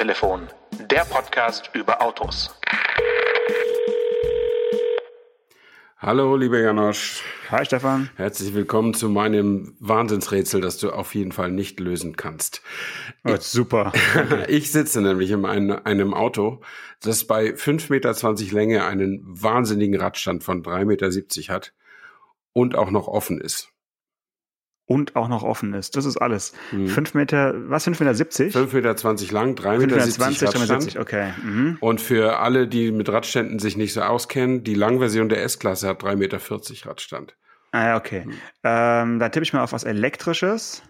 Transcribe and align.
Autotelefon, 0.00 0.48
der 0.90 1.04
Podcast 1.04 1.68
über 1.74 2.00
Autos. 2.00 2.58
Hallo, 5.98 6.36
lieber 6.36 6.58
Janosch. 6.58 7.22
Hi, 7.50 7.66
Stefan. 7.66 8.08
Herzlich 8.16 8.54
willkommen 8.54 8.94
zu 8.94 9.10
meinem 9.10 9.76
Wahnsinnsrätsel, 9.78 10.62
das 10.62 10.78
du 10.78 10.90
auf 10.90 11.14
jeden 11.14 11.32
Fall 11.32 11.50
nicht 11.50 11.80
lösen 11.80 12.16
kannst. 12.16 12.62
Oh, 13.24 13.36
super. 13.38 13.92
ich 14.48 14.72
sitze 14.72 15.02
nämlich 15.02 15.32
in 15.32 15.44
einem, 15.44 15.78
einem 15.84 16.14
Auto, 16.14 16.62
das 17.02 17.26
bei 17.26 17.50
5,20 17.50 17.90
Meter 17.90 18.54
Länge 18.54 18.84
einen 18.86 19.20
wahnsinnigen 19.22 20.00
Radstand 20.00 20.42
von 20.42 20.62
3,70 20.62 20.86
Meter 20.86 21.52
hat 21.52 21.74
und 22.54 22.74
auch 22.74 22.90
noch 22.90 23.06
offen 23.06 23.38
ist 23.38 23.70
und 24.90 25.14
auch 25.14 25.28
noch 25.28 25.44
offen 25.44 25.72
ist. 25.72 25.94
Das 25.94 26.04
ist 26.04 26.16
alles. 26.16 26.52
Mhm. 26.72 26.88
Fünf 26.88 27.14
Meter, 27.14 27.54
was, 27.70 27.84
fünf 27.84 28.00
Meter? 28.00 28.12
70? 28.12 28.52
Fünf 28.52 28.72
Meter 28.72 28.96
zwanzig 28.96 29.30
lang, 29.30 29.54
drei 29.54 29.78
Meter 29.78 30.00
70 30.00 30.48
Radstand. 30.48 30.96
okay. 30.98 31.32
Mhm. 31.44 31.78
Und 31.78 32.00
für 32.00 32.40
alle, 32.40 32.66
die 32.66 32.90
mit 32.90 33.08
Radständen 33.08 33.60
sich 33.60 33.76
nicht 33.76 33.92
so 33.92 34.00
auskennen, 34.02 34.64
die 34.64 34.74
Langversion 34.74 35.28
der 35.28 35.44
S-Klasse 35.44 35.86
hat 35.86 36.02
drei 36.02 36.16
Meter 36.16 36.40
vierzig 36.40 36.86
Radstand. 36.86 37.36
Ah 37.70 37.86
ja, 37.86 37.96
okay. 37.98 38.24
Mhm. 38.26 38.32
Ähm, 38.64 39.18
da 39.20 39.28
tippe 39.28 39.44
ich 39.44 39.52
mal 39.52 39.62
auf 39.62 39.72
was 39.72 39.84
Elektrisches. 39.84 40.82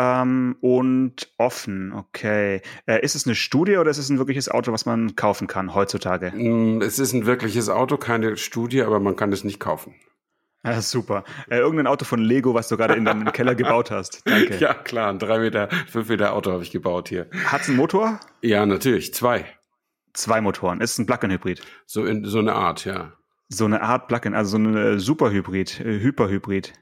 Ähm, 0.00 0.56
und 0.60 1.32
offen, 1.38 1.92
okay. 1.92 2.62
Äh, 2.86 3.04
ist 3.04 3.14
es 3.14 3.26
eine 3.26 3.36
Studie 3.36 3.76
oder 3.76 3.92
ist 3.92 3.98
es 3.98 4.08
ein 4.08 4.18
wirkliches 4.18 4.48
Auto, 4.48 4.72
was 4.72 4.86
man 4.86 5.14
kaufen 5.14 5.46
kann 5.46 5.72
heutzutage? 5.72 6.32
Mm, 6.34 6.82
es 6.82 6.98
ist 6.98 7.12
ein 7.12 7.26
wirkliches 7.26 7.68
Auto, 7.68 7.96
keine 7.96 8.36
Studie, 8.36 8.82
aber 8.82 8.98
man 8.98 9.14
kann 9.14 9.32
es 9.32 9.44
nicht 9.44 9.60
kaufen. 9.60 9.94
Ja, 10.64 10.80
super. 10.82 11.24
Äh, 11.48 11.58
irgendein 11.58 11.86
Auto 11.86 12.04
von 12.04 12.18
Lego, 12.20 12.52
was 12.52 12.68
du 12.68 12.76
gerade 12.76 12.94
in 12.94 13.04
deinem 13.04 13.32
Keller 13.32 13.54
gebaut 13.54 13.90
hast. 13.90 14.22
Danke. 14.26 14.56
Ja, 14.60 14.74
klar, 14.74 15.10
ein 15.10 15.18
3 15.18 15.38
Meter, 15.38 15.68
5 15.88 16.08
Meter 16.08 16.32
Auto 16.32 16.50
habe 16.50 16.62
ich 16.62 16.70
gebaut 16.70 17.08
hier. 17.08 17.28
Hat's 17.46 17.68
einen 17.68 17.76
Motor? 17.76 18.18
Ja, 18.42 18.66
natürlich, 18.66 19.14
zwei. 19.14 19.46
Zwei 20.14 20.40
Motoren. 20.40 20.80
Ist 20.80 20.92
es 20.92 20.98
ein 20.98 21.06
Plug-in-Hybrid? 21.06 21.62
So 21.86 22.04
in 22.04 22.24
so 22.24 22.40
eine 22.40 22.54
Art, 22.54 22.84
ja. 22.84 23.12
So 23.48 23.66
eine 23.66 23.82
Art 23.82 24.08
Plug-in, 24.08 24.34
also 24.34 24.50
so 24.50 24.56
eine 24.56 24.98
Superhybrid, 24.98 25.80
äh, 25.80 26.00
Hyperhybrid. 26.00 26.72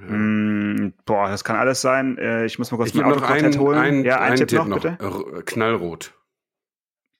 Ja. 0.00 0.14
Mm, 0.14 0.94
boah, 1.04 1.28
das 1.28 1.42
kann 1.42 1.56
alles 1.56 1.80
sein. 1.80 2.16
Äh, 2.18 2.46
ich 2.46 2.58
muss 2.58 2.70
mal 2.70 2.76
kurz 2.76 2.90
ich 2.90 2.94
mein 2.94 3.12
Auto 3.12 3.24
einen, 3.24 3.58
holen. 3.58 3.78
Ein, 3.78 4.04
ja, 4.04 4.20
ein 4.20 4.36
Tipp, 4.36 4.48
Tipp 4.48 4.58
noch, 4.60 4.66
noch, 4.66 4.82
bitte. 4.82 5.42
Knallrot. 5.44 6.14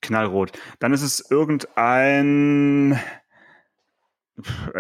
Knallrot. 0.03 0.53
Dann 0.79 0.93
ist 0.93 1.03
es 1.03 1.31
irgendein 1.31 2.99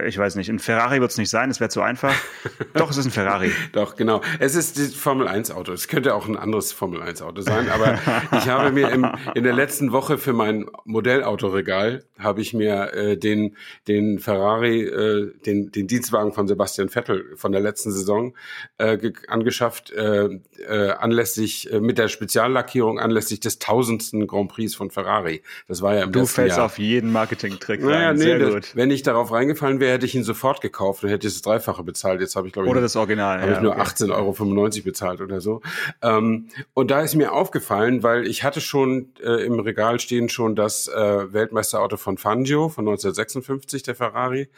ich 0.06 0.18
weiß 0.18 0.34
nicht, 0.36 0.50
ein 0.50 0.58
Ferrari 0.58 1.00
wird 1.00 1.10
es 1.10 1.16
nicht 1.16 1.30
sein, 1.30 1.50
es 1.50 1.60
wäre 1.60 1.70
zu 1.70 1.80
einfach. 1.80 2.14
Doch, 2.74 2.90
es 2.90 2.98
ist 2.98 3.06
ein 3.06 3.10
Ferrari. 3.10 3.50
Doch, 3.72 3.96
genau. 3.96 4.20
Es 4.38 4.54
ist 4.54 4.78
das 4.78 4.94
Formel 4.94 5.28
1 5.28 5.50
Auto. 5.50 5.72
Es 5.72 5.88
könnte 5.88 6.14
auch 6.14 6.28
ein 6.28 6.36
anderes 6.36 6.72
Formel 6.72 7.00
1 7.00 7.22
Auto 7.22 7.40
sein, 7.40 7.70
aber 7.70 7.98
ich 8.32 8.48
habe 8.48 8.70
mir 8.70 8.90
im, 8.90 9.06
in 9.34 9.44
der 9.44 9.54
letzten 9.54 9.92
Woche 9.92 10.18
für 10.18 10.34
mein 10.34 10.66
Modellautoregal 10.84 12.04
habe 12.18 12.42
ich 12.42 12.52
mir 12.52 12.92
äh, 12.92 13.16
den 13.16 13.56
den 13.88 14.18
Ferrari 14.18 14.82
äh, 14.82 15.32
den 15.46 15.70
den 15.70 15.86
Dienstwagen 15.86 16.32
von 16.32 16.48
Sebastian 16.48 16.88
Vettel 16.88 17.24
von 17.36 17.52
der 17.52 17.60
letzten 17.60 17.92
Saison 17.92 18.34
äh, 18.78 19.12
angeschafft 19.28 19.90
äh, 19.90 20.28
äh, 20.68 20.90
anlässlich 20.90 21.72
äh, 21.72 21.80
mit 21.80 21.98
der 21.98 22.08
Speziallackierung 22.08 22.98
anlässlich 22.98 23.40
des 23.40 23.58
tausendsten 23.58 24.26
Grand 24.26 24.50
Prix 24.50 24.74
von 24.74 24.90
Ferrari. 24.90 25.42
Das 25.68 25.80
war 25.82 25.94
ja 25.94 26.04
im 26.04 26.12
du 26.12 26.26
fällst 26.26 26.56
Jahr. 26.56 26.66
auf 26.66 26.78
jeden 26.78 27.10
Marketing-Trick 27.12 27.82
naja, 27.82 28.08
rein. 28.08 28.16
nee, 28.16 28.22
Sehr 28.22 28.38
das, 28.38 28.54
gut. 28.54 28.76
wenn 28.76 28.90
ich 28.90 29.02
darauf 29.02 29.32
reingefallen 29.46 29.80
wäre, 29.80 29.94
hätte 29.94 30.06
ich 30.06 30.14
ihn 30.14 30.24
sofort 30.24 30.60
gekauft 30.60 31.04
und 31.04 31.10
hätte 31.10 31.26
das 31.26 31.40
Dreifache 31.42 31.82
bezahlt. 31.82 32.20
Jetzt 32.20 32.36
habe 32.36 32.46
ich 32.46 32.52
glaube 32.52 32.66
ich 32.68 32.72
Oder 32.72 32.80
das 32.80 32.96
Original. 32.96 33.40
habe 33.40 33.50
ja, 33.50 33.56
ich 33.56 33.62
nur 33.62 33.72
okay. 33.72 33.82
18,95 33.82 34.12
Euro 34.12 34.84
bezahlt 34.84 35.20
oder 35.20 35.40
so. 35.40 35.62
Ähm, 36.02 36.48
und 36.74 36.90
da 36.90 37.00
ist 37.00 37.14
mir 37.14 37.32
aufgefallen, 37.32 38.02
weil 38.02 38.26
ich 38.26 38.42
hatte 38.42 38.60
schon 38.60 39.12
äh, 39.22 39.44
im 39.44 39.58
Regal 39.60 40.00
stehen 40.00 40.28
schon 40.28 40.56
das 40.56 40.88
äh, 40.88 41.32
Weltmeisterauto 41.32 41.96
von 41.96 42.18
Fangio 42.18 42.68
von 42.68 42.84
1956, 42.84 43.82
der 43.82 43.94
Ferrari, 43.94 44.48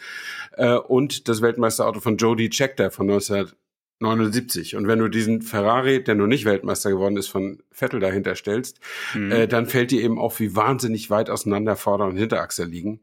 äh, 0.56 0.74
und 0.74 1.28
das 1.28 1.42
Weltmeisterauto 1.42 2.00
von 2.00 2.16
Jody 2.16 2.50
Scheckter 2.52 2.90
von 2.90 3.08
1979. 4.00 4.76
Und 4.76 4.86
wenn 4.86 5.00
du 5.00 5.08
diesen 5.08 5.42
Ferrari, 5.42 6.02
der 6.04 6.14
nur 6.14 6.28
nicht 6.28 6.44
Weltmeister 6.44 6.90
geworden 6.90 7.16
ist, 7.16 7.26
von 7.28 7.62
Vettel 7.72 7.98
dahinter 7.98 8.36
stellst, 8.36 8.78
Mhm. 9.14 9.32
äh, 9.32 9.48
dann 9.48 9.66
fällt 9.66 9.90
dir 9.90 10.02
eben 10.02 10.18
auf, 10.18 10.38
wie 10.38 10.54
wahnsinnig 10.54 11.10
weit 11.10 11.30
auseinander 11.30 11.74
Vorder- 11.74 12.06
und 12.06 12.16
Hinterachse 12.16 12.64
liegen. 12.64 13.00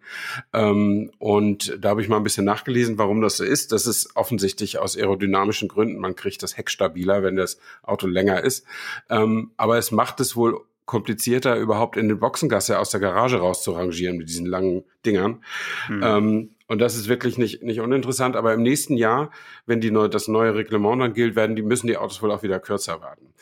Ähm, 0.54 1.12
und 1.20 1.78
da 1.82 1.90
habe 1.90 2.02
ich 2.02 2.08
mal 2.08 2.18
ein 2.18 2.24
bisschen 2.24 2.46
nachgelesen, 2.46 2.98
warum 2.98 3.22
das 3.22 3.38
so 3.38 3.44
ist. 3.44 3.74
Das 3.74 3.88
ist 3.88 4.16
offensichtlich 4.16 4.80
aus 4.80 4.98
aerodynamischen 4.98 5.68
Gründen. 5.68 6.00
Man 6.00 6.16
kriegt 6.16 6.42
das 6.44 6.56
Heck 6.58 6.70
stabiler, 6.70 7.24
wenn 7.24 7.36
das 7.36 7.60
Auto 7.84 8.08
länger 8.08 8.42
ist. 8.44 8.66
Ähm, 9.10 9.52
aber 9.58 9.78
es 9.78 9.92
macht 9.92 10.22
es 10.22 10.36
wohl 10.38 10.62
komplizierter, 10.86 11.58
überhaupt 11.58 11.98
in 11.98 12.08
den 12.08 12.20
Boxengasse 12.20 12.80
aus 12.80 12.92
der 12.92 13.00
Garage 13.00 13.38
rauszurangieren 13.38 14.18
mit 14.18 14.30
diesen 14.30 14.46
langen 14.46 14.84
Dingern. 15.06 15.44
Mhm. 15.90 16.04
Ähm, 16.04 16.50
und 16.68 16.80
das 16.80 16.96
ist 16.96 17.08
wirklich 17.08 17.38
nicht, 17.38 17.62
nicht 17.62 17.80
uninteressant. 17.80 18.36
Aber 18.36 18.54
im 18.54 18.64
nächsten 18.64 18.98
Jahr, 18.98 19.32
wenn 19.66 19.82
die 19.82 19.92
neu, 19.92 20.08
das 20.08 20.28
neue 20.28 20.56
Reglement 20.56 21.02
dann 21.02 21.14
gilt, 21.14 21.36
werden 21.36 21.56
die, 21.56 21.62
müssen 21.62 21.88
die 21.88 21.98
Autos 21.98 22.22
wohl 22.22 22.32
auch 22.32 22.42
wieder 22.42 22.60
kürzer 22.60 23.02
werden. 23.02 23.34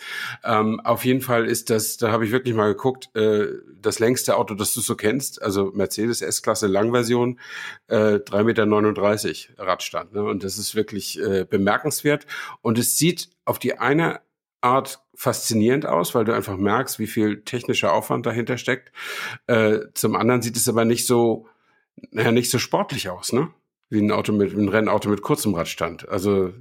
Ähm, 0.44 0.82
auf 0.82 1.06
jeden 1.06 1.22
Fall 1.22 1.46
ist 1.46 1.70
das, 1.70 1.98
da 1.98 2.12
habe 2.12 2.26
ich 2.26 2.32
wirklich 2.32 2.54
mal 2.54 2.68
geguckt, 2.68 3.16
äh, 3.16 3.48
das 3.80 4.00
längste 4.00 4.36
Auto, 4.36 4.56
das 4.56 4.74
du 4.74 4.82
so 4.82 4.96
kennst, 4.96 5.42
also 5.42 5.72
Mercedes 5.74 6.22
S-Klasse 6.22 6.68
Langversion, 6.68 7.40
äh, 7.88 8.20
3,39 8.20 9.50
Meter 9.52 9.64
Radstand. 9.64 10.14
Ne? 10.14 10.24
Und 10.24 10.44
das 10.44 10.58
ist 10.58 10.76
wirklich 10.76 11.20
äh, 11.22 11.46
bemerkenswert. 11.50 12.28
Und 12.62 12.78
es 12.78 12.98
sieht 12.98 13.30
auf 13.46 13.58
die 13.58 13.78
eine 13.78 14.20
Art 14.60 15.02
faszinierend 15.16 15.86
aus, 15.86 16.16
weil 16.16 16.26
du 16.26 16.34
einfach 16.34 16.58
merkst, 16.58 16.98
wie 17.00 17.08
viel 17.08 17.44
technischer 17.44 17.94
Aufwand 17.94 18.26
dahinter 18.26 18.58
steckt. 18.58 18.92
Äh, 19.48 19.80
zum 19.94 20.16
anderen 20.16 20.42
sieht 20.42 20.56
es 20.58 20.68
aber 20.68 20.86
nicht 20.86 21.06
so, 21.06 21.48
naja, 22.12 22.32
nicht 22.32 22.50
so 22.50 22.60
sportlich 22.60 23.10
aus, 23.10 23.34
ne? 23.34 23.50
Wie 23.90 24.00
ein 24.00 24.12
Auto 24.12 24.32
mit, 24.32 24.54
ein 24.54 24.70
Rennauto 24.70 25.10
mit 25.10 25.22
kurzem 25.22 25.54
Radstand. 25.54 26.10
Also 26.10 26.54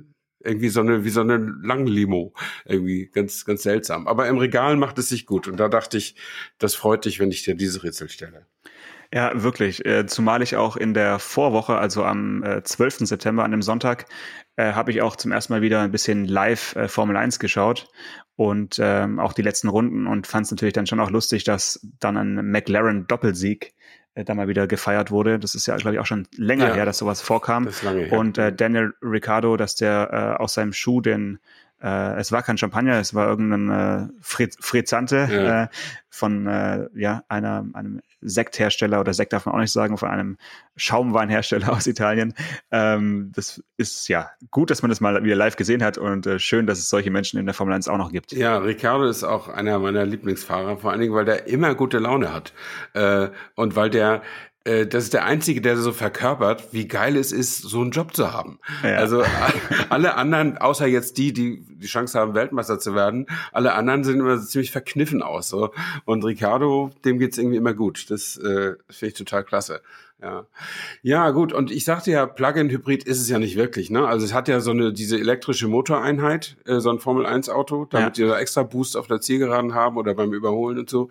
irgendwie 0.44 0.68
so 0.68 0.80
eine, 0.80 1.04
wie 1.04 1.10
so 1.10 1.20
eine 1.20 1.36
Langlimo. 1.62 2.34
Irgendwie 2.64 3.10
ganz, 3.12 3.44
ganz 3.44 3.62
seltsam. 3.62 4.06
Aber 4.06 4.28
im 4.28 4.38
Regal 4.38 4.76
macht 4.76 4.98
es 4.98 5.08
sich 5.08 5.26
gut. 5.26 5.48
Und 5.48 5.58
da 5.58 5.68
dachte 5.68 5.96
ich, 5.98 6.16
das 6.58 6.74
freut 6.74 7.04
dich, 7.04 7.20
wenn 7.20 7.30
ich 7.30 7.44
dir 7.44 7.54
diese 7.54 7.82
Rätsel 7.82 8.08
stelle. 8.08 8.46
Ja, 9.14 9.42
wirklich. 9.42 9.84
Äh, 9.84 10.06
zumal 10.06 10.42
ich 10.42 10.56
auch 10.56 10.76
in 10.76 10.94
der 10.94 11.18
Vorwoche, 11.18 11.76
also 11.76 12.04
am 12.04 12.42
äh, 12.42 12.62
12. 12.62 13.00
September, 13.00 13.44
an 13.44 13.50
dem 13.50 13.62
Sonntag, 13.62 14.06
äh, 14.56 14.72
habe 14.72 14.90
ich 14.90 15.02
auch 15.02 15.16
zum 15.16 15.32
ersten 15.32 15.52
Mal 15.52 15.60
wieder 15.60 15.80
ein 15.80 15.92
bisschen 15.92 16.24
live 16.24 16.74
äh, 16.76 16.88
Formel 16.88 17.16
1 17.16 17.38
geschaut 17.38 17.88
und 18.36 18.78
ähm, 18.80 19.18
auch 19.18 19.34
die 19.34 19.42
letzten 19.42 19.68
Runden 19.68 20.06
und 20.06 20.26
fand 20.26 20.46
es 20.46 20.50
natürlich 20.50 20.72
dann 20.72 20.86
schon 20.86 21.00
auch 21.00 21.10
lustig, 21.10 21.44
dass 21.44 21.86
dann 22.00 22.16
ein 22.16 22.50
McLaren-Doppelsieg 22.50 23.74
äh, 24.14 24.24
da 24.24 24.34
mal 24.34 24.48
wieder 24.48 24.66
gefeiert 24.66 25.10
wurde. 25.10 25.38
Das 25.38 25.54
ist 25.54 25.66
ja, 25.66 25.76
glaube 25.76 25.94
ich, 25.94 26.00
auch 26.00 26.06
schon 26.06 26.26
länger 26.36 26.68
Ja. 26.68 26.74
her, 26.74 26.84
dass 26.84 26.98
sowas 26.98 27.20
vorkam. 27.20 27.64
Das 27.66 27.76
ist 27.76 27.82
lange 27.82 28.02
her. 28.02 28.18
Und 28.18 28.38
äh, 28.38 28.52
Daniel 28.52 28.94
Ricciardo, 29.02 29.56
dass 29.56 29.74
der 29.76 30.36
äh, 30.38 30.42
aus 30.42 30.54
seinem 30.54 30.72
Schuh 30.72 31.00
den 31.00 31.38
äh, 31.82 32.14
es 32.20 32.30
war 32.30 32.42
kein 32.44 32.56
Champagner, 32.58 33.00
es 33.00 33.12
war 33.12 33.26
irgendein 33.26 33.68
äh, 33.68 34.08
Fri- 34.22 34.54
Frizzante 34.60 35.28
Ja. 35.30 35.62
äh, 35.64 35.68
von 36.10 36.46
äh, 36.46 36.86
ja, 36.94 37.24
einer, 37.28 37.66
einem 37.72 38.00
Sekthersteller 38.22 39.00
oder 39.00 39.12
Sekt 39.12 39.32
darf 39.32 39.46
man 39.46 39.54
auch 39.54 39.60
nicht 39.60 39.72
sagen, 39.72 39.98
von 39.98 40.08
einem 40.08 40.36
Schaumweinhersteller 40.76 41.72
aus 41.76 41.86
Italien. 41.86 42.34
Ähm, 42.70 43.32
das 43.34 43.62
ist 43.76 44.08
ja 44.08 44.30
gut, 44.50 44.70
dass 44.70 44.82
man 44.82 44.88
das 44.88 45.00
mal 45.00 45.22
wieder 45.22 45.36
live 45.36 45.56
gesehen 45.56 45.82
hat 45.82 45.98
und 45.98 46.26
äh, 46.26 46.38
schön, 46.38 46.66
dass 46.66 46.78
es 46.78 46.88
solche 46.88 47.10
Menschen 47.10 47.38
in 47.38 47.46
der 47.46 47.54
Formel 47.54 47.74
1 47.74 47.88
auch 47.88 47.98
noch 47.98 48.12
gibt. 48.12 48.32
Ja, 48.32 48.58
Ricardo 48.58 49.04
ist 49.04 49.24
auch 49.24 49.48
einer 49.48 49.78
meiner 49.78 50.06
Lieblingsfahrer, 50.06 50.78
vor 50.78 50.90
allen 50.90 51.00
Dingen, 51.00 51.14
weil 51.14 51.24
der 51.24 51.46
immer 51.46 51.74
gute 51.74 51.98
Laune 51.98 52.32
hat. 52.32 52.52
Äh, 52.94 53.28
und 53.54 53.76
weil 53.76 53.90
der, 53.90 54.22
äh, 54.64 54.86
das 54.86 55.04
ist 55.04 55.14
der 55.14 55.24
Einzige, 55.24 55.60
der 55.60 55.76
so 55.76 55.92
verkörpert, 55.92 56.72
wie 56.72 56.86
geil 56.86 57.16
es 57.16 57.32
ist, 57.32 57.62
so 57.62 57.80
einen 57.80 57.90
Job 57.90 58.14
zu 58.14 58.32
haben. 58.32 58.58
Ja. 58.82 58.96
Also 58.96 59.24
alle 59.88 60.16
anderen, 60.16 60.58
außer 60.58 60.86
jetzt 60.86 61.18
die, 61.18 61.32
die 61.32 61.64
die 61.82 61.86
Chance 61.86 62.18
haben, 62.18 62.34
Weltmeister 62.34 62.78
zu 62.78 62.94
werden, 62.94 63.26
alle 63.52 63.74
anderen 63.74 64.04
sehen 64.04 64.20
immer 64.20 64.38
so 64.38 64.46
ziemlich 64.46 64.70
verkniffen 64.70 65.22
aus. 65.22 65.48
So. 65.48 65.72
Und 66.04 66.24
Ricardo, 66.24 66.90
dem 67.04 67.18
geht's 67.18 67.38
irgendwie 67.38 67.56
immer 67.56 67.74
gut. 67.74 68.10
Das 68.10 68.36
äh, 68.36 68.74
finde 68.88 69.08
ich 69.08 69.14
total 69.14 69.44
klasse. 69.44 69.82
Ja. 70.22 70.46
ja, 71.02 71.30
gut. 71.30 71.52
Und 71.52 71.72
ich 71.72 71.84
sagte 71.84 72.12
ja, 72.12 72.26
Plug-in-Hybrid 72.26 73.02
ist 73.02 73.20
es 73.20 73.28
ja 73.28 73.40
nicht 73.40 73.56
wirklich. 73.56 73.90
Ne? 73.90 74.06
Also 74.06 74.24
es 74.24 74.32
hat 74.32 74.46
ja 74.46 74.60
so 74.60 74.70
eine 74.70 74.92
diese 74.92 75.18
elektrische 75.18 75.66
Motoreinheit, 75.66 76.56
äh, 76.64 76.78
so 76.78 76.90
ein 76.90 77.00
Formel-1-Auto, 77.00 77.86
damit 77.86 78.18
die 78.18 78.22
da 78.22 78.38
extra 78.38 78.62
Boost 78.62 78.96
auf 78.96 79.08
der 79.08 79.20
Zielgeraden 79.20 79.74
haben 79.74 79.96
oder 79.96 80.14
beim 80.14 80.32
Überholen 80.32 80.78
und 80.78 80.88
so. 80.88 81.08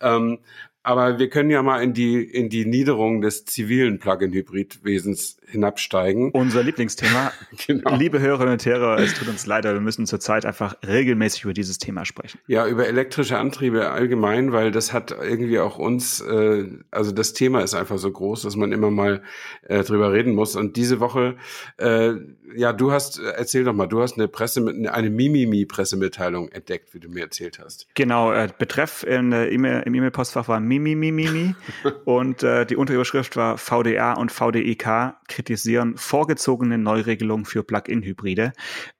Ähm, 0.00 0.38
Aber 0.84 1.18
wir 1.18 1.28
können 1.28 1.50
ja 1.50 1.62
mal 1.62 1.82
in 1.82 1.94
die, 1.94 2.22
in 2.22 2.48
die 2.48 2.64
Niederung 2.64 3.20
des 3.20 3.44
zivilen 3.44 4.00
Plug-in-Hybrid-Wesens 4.00 5.36
hinabsteigen. 5.46 6.30
Unser 6.32 6.64
Lieblingsthema. 6.64 7.32
genau. 7.66 7.94
Liebe 7.96 8.18
Hörerinnen 8.18 8.54
und 8.54 8.66
Hörer, 8.66 8.98
es 8.98 9.14
tut 9.14 9.28
uns 9.28 9.46
leid, 9.46 9.64
wir 9.64 9.80
müssen 9.80 10.06
zurzeit 10.06 10.44
einfach 10.44 10.74
regelmäßig 10.84 11.44
über 11.44 11.52
dieses 11.52 11.78
Thema 11.78 12.04
sprechen. 12.04 12.40
Ja, 12.48 12.66
über 12.66 12.88
elektrische 12.88 13.38
Antriebe 13.38 13.90
allgemein, 13.90 14.52
weil 14.52 14.72
das 14.72 14.92
hat 14.92 15.12
irgendwie 15.12 15.60
auch 15.60 15.78
uns, 15.78 16.20
äh, 16.20 16.64
also 16.90 17.12
das 17.12 17.32
Thema 17.32 17.60
ist 17.60 17.74
einfach 17.74 17.98
so 17.98 18.10
groß, 18.10 18.42
dass 18.42 18.56
man 18.56 18.72
immer 18.72 18.90
mal 18.90 19.22
äh, 19.68 19.84
drüber 19.84 20.12
reden 20.12 20.34
muss. 20.34 20.56
Und 20.56 20.76
diese 20.76 20.98
Woche, 20.98 21.36
äh, 21.76 22.14
ja, 22.54 22.72
du 22.72 22.92
hast, 22.92 23.18
erzähl 23.18 23.64
doch 23.64 23.72
mal, 23.72 23.86
du 23.86 24.02
hast 24.02 24.16
eine 24.16 24.28
Presse, 24.28 24.64
eine 24.90 25.10
Mimimi-Pressemitteilung 25.10 26.48
entdeckt, 26.48 26.94
wie 26.94 27.00
du 27.00 27.08
mir 27.08 27.24
erzählt 27.24 27.58
hast. 27.58 27.86
Genau, 27.94 28.32
äh, 28.32 28.48
Betreff 28.56 29.02
in, 29.04 29.32
äh, 29.32 29.46
im 29.46 29.64
E-Mail-Postfach 29.64 30.48
war 30.48 30.60
Mimimi 30.60 31.54
und 32.04 32.42
äh, 32.42 32.66
die 32.66 32.76
Unterüberschrift 32.76 33.36
war 33.36 33.58
VDA 33.58 34.14
und 34.14 34.32
VDIK 34.32 35.14
kritisieren 35.28 35.96
vorgezogene 35.96 36.78
Neuregelungen 36.78 37.44
für 37.44 37.62
Plug-in-Hybride. 37.62 38.52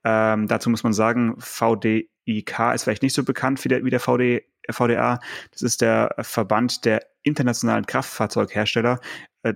Ähm, 0.04 0.49
dazu 0.49 0.70
muss 0.70 0.82
man 0.82 0.93
sagen, 0.93 1.34
VDIK 1.38 2.75
ist 2.75 2.84
vielleicht 2.84 3.02
nicht 3.02 3.14
so 3.14 3.25
bekannt 3.25 3.62
wie 3.64 3.69
der, 3.69 3.84
wie 3.84 3.90
der 3.90 4.00
VD, 4.00 4.43
VDA. 4.70 5.19
Das 5.50 5.62
ist 5.62 5.81
der 5.81 6.14
Verband 6.20 6.84
der 6.84 7.02
internationalen 7.22 7.87
Kraftfahrzeughersteller. 7.87 9.00
Äh, 9.43 9.55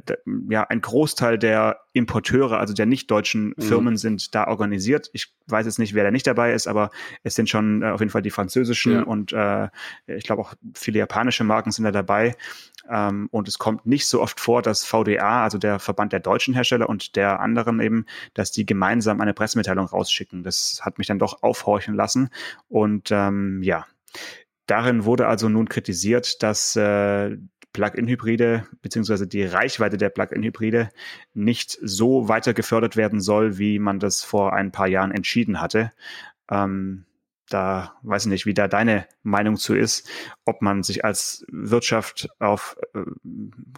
ja, 0.48 0.64
ein 0.64 0.80
Großteil 0.80 1.38
der 1.38 1.80
Importeure, 1.92 2.58
also 2.58 2.74
der 2.74 2.86
nicht 2.86 3.10
deutschen 3.10 3.54
mhm. 3.56 3.62
Firmen, 3.62 3.96
sind 3.96 4.34
da 4.34 4.48
organisiert. 4.48 5.10
Ich 5.12 5.32
weiß 5.46 5.66
jetzt 5.66 5.78
nicht, 5.78 5.94
wer 5.94 6.04
da 6.04 6.10
nicht 6.10 6.26
dabei 6.26 6.52
ist, 6.52 6.66
aber 6.66 6.90
es 7.22 7.34
sind 7.34 7.48
schon 7.48 7.82
äh, 7.82 7.86
auf 7.86 8.00
jeden 8.00 8.10
Fall 8.10 8.22
die 8.22 8.30
französischen 8.30 8.92
ja. 8.92 9.02
und 9.02 9.32
äh, 9.32 9.68
ich 10.06 10.24
glaube 10.24 10.42
auch 10.42 10.54
viele 10.74 10.98
japanische 10.98 11.44
Marken 11.44 11.70
sind 11.70 11.84
da 11.84 11.92
dabei. 11.92 12.34
Ähm, 12.90 13.28
und 13.30 13.48
es 13.48 13.58
kommt 13.58 13.86
nicht 13.86 14.06
so 14.06 14.20
oft 14.20 14.40
vor, 14.40 14.62
dass 14.62 14.84
VDA, 14.84 15.42
also 15.42 15.58
der 15.58 15.78
Verband 15.78 16.12
der 16.12 16.20
deutschen 16.20 16.54
Hersteller 16.54 16.88
und 16.88 17.16
der 17.16 17.40
anderen 17.40 17.80
eben, 17.80 18.06
dass 18.34 18.52
die 18.52 18.66
gemeinsam 18.66 19.20
eine 19.20 19.34
Pressemitteilung 19.34 19.86
rausschicken. 19.86 20.42
Das 20.42 20.80
hat 20.82 20.98
mich 20.98 21.06
dann 21.06 21.18
doch 21.18 21.42
aufhorchen 21.42 21.94
lassen. 21.94 22.30
Und 22.68 23.10
ähm, 23.10 23.62
ja, 23.62 23.86
darin 24.66 25.04
wurde 25.04 25.26
also 25.26 25.48
nun 25.48 25.68
kritisiert, 25.68 26.42
dass 26.42 26.76
äh, 26.76 27.36
Plug-in-Hybride 27.76 28.64
beziehungsweise 28.80 29.26
die 29.26 29.44
Reichweite 29.44 29.98
der 29.98 30.08
Plug-in-Hybride 30.08 30.88
nicht 31.34 31.76
so 31.82 32.26
weiter 32.26 32.54
gefördert 32.54 32.96
werden 32.96 33.20
soll, 33.20 33.58
wie 33.58 33.78
man 33.78 34.00
das 34.00 34.24
vor 34.24 34.54
ein 34.54 34.72
paar 34.72 34.88
Jahren 34.88 35.12
entschieden 35.12 35.60
hatte. 35.60 35.92
Ähm, 36.50 37.04
da 37.50 37.92
weiß 38.02 38.24
ich 38.24 38.30
nicht, 38.30 38.46
wie 38.46 38.54
da 38.54 38.66
deine 38.66 39.06
Meinung 39.22 39.56
zu 39.56 39.74
ist, 39.74 40.08
ob 40.46 40.62
man 40.62 40.82
sich 40.82 41.04
als 41.04 41.44
Wirtschaft 41.50 42.28
auf 42.38 42.76
äh, 42.94 43.00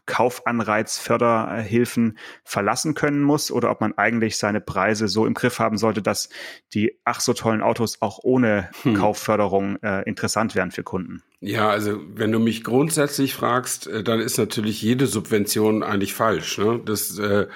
Kaufanreiz, 0.07 0.99
Förderhilfen 0.99 2.19
verlassen 2.45 2.95
können 2.95 3.23
muss 3.23 3.51
oder 3.51 3.71
ob 3.71 3.81
man 3.81 3.97
eigentlich 3.97 4.37
seine 4.37 4.61
Preise 4.61 5.09
so 5.09 5.27
im 5.27 5.35
Griff 5.35 5.59
haben 5.59 5.79
sollte, 5.79 6.03
dass 6.03 6.29
die 6.75 6.99
ach 7.05 7.21
so 7.21 7.33
tollen 7.33 7.63
Autos 7.63 8.01
auch 8.03 8.21
ohne 8.23 8.71
hm. 8.83 8.95
Kaufförderung 8.95 9.83
äh, 9.83 10.03
interessant 10.03 10.55
wären 10.55 10.71
für 10.71 10.83
Kunden. 10.83 11.23
Ja, 11.41 11.71
also 11.71 12.01
wenn 12.15 12.33
du 12.33 12.41
mich 12.41 12.65
grundsätzlich 12.65 13.33
fragst, 13.33 13.87
äh, 13.87 14.03
dann 14.03 14.19
ist 14.19 14.39
natürlich 14.39 14.83
jede 14.83 15.07
Subvention 15.07 15.85
eigentlich 15.85 16.13
falsch. 16.13 16.59
Ne? 16.59 16.81
Das, 16.85 17.17
äh, 17.17 17.47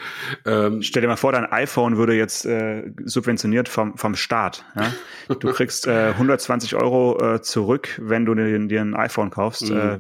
ähm 0.47 0.83
Stell 0.83 1.03
dir 1.03 1.09
mal 1.09 1.17
vor, 1.17 1.33
dein 1.33 1.51
iPhone 1.51 1.97
würde 1.97 2.15
jetzt 2.15 2.47
äh, 2.47 2.93
subventioniert 3.05 3.69
vom, 3.69 3.99
vom 3.99 4.15
Staat. 4.15 4.65
Ja? 4.77 5.35
Du 5.35 5.53
kriegst 5.53 5.89
äh, 5.89 6.11
120 6.15 6.77
Euro 6.77 7.35
äh, 7.35 7.43
zurück, 7.43 8.01
wenn 8.01 8.25
du 8.25 8.37
dir, 8.37 8.57
dir 8.69 8.81
ein 8.81 8.95
iPhone 9.03 9.31
kaufst. 9.31 9.71
Mhm. 9.71 9.77
Äh, 9.77 9.99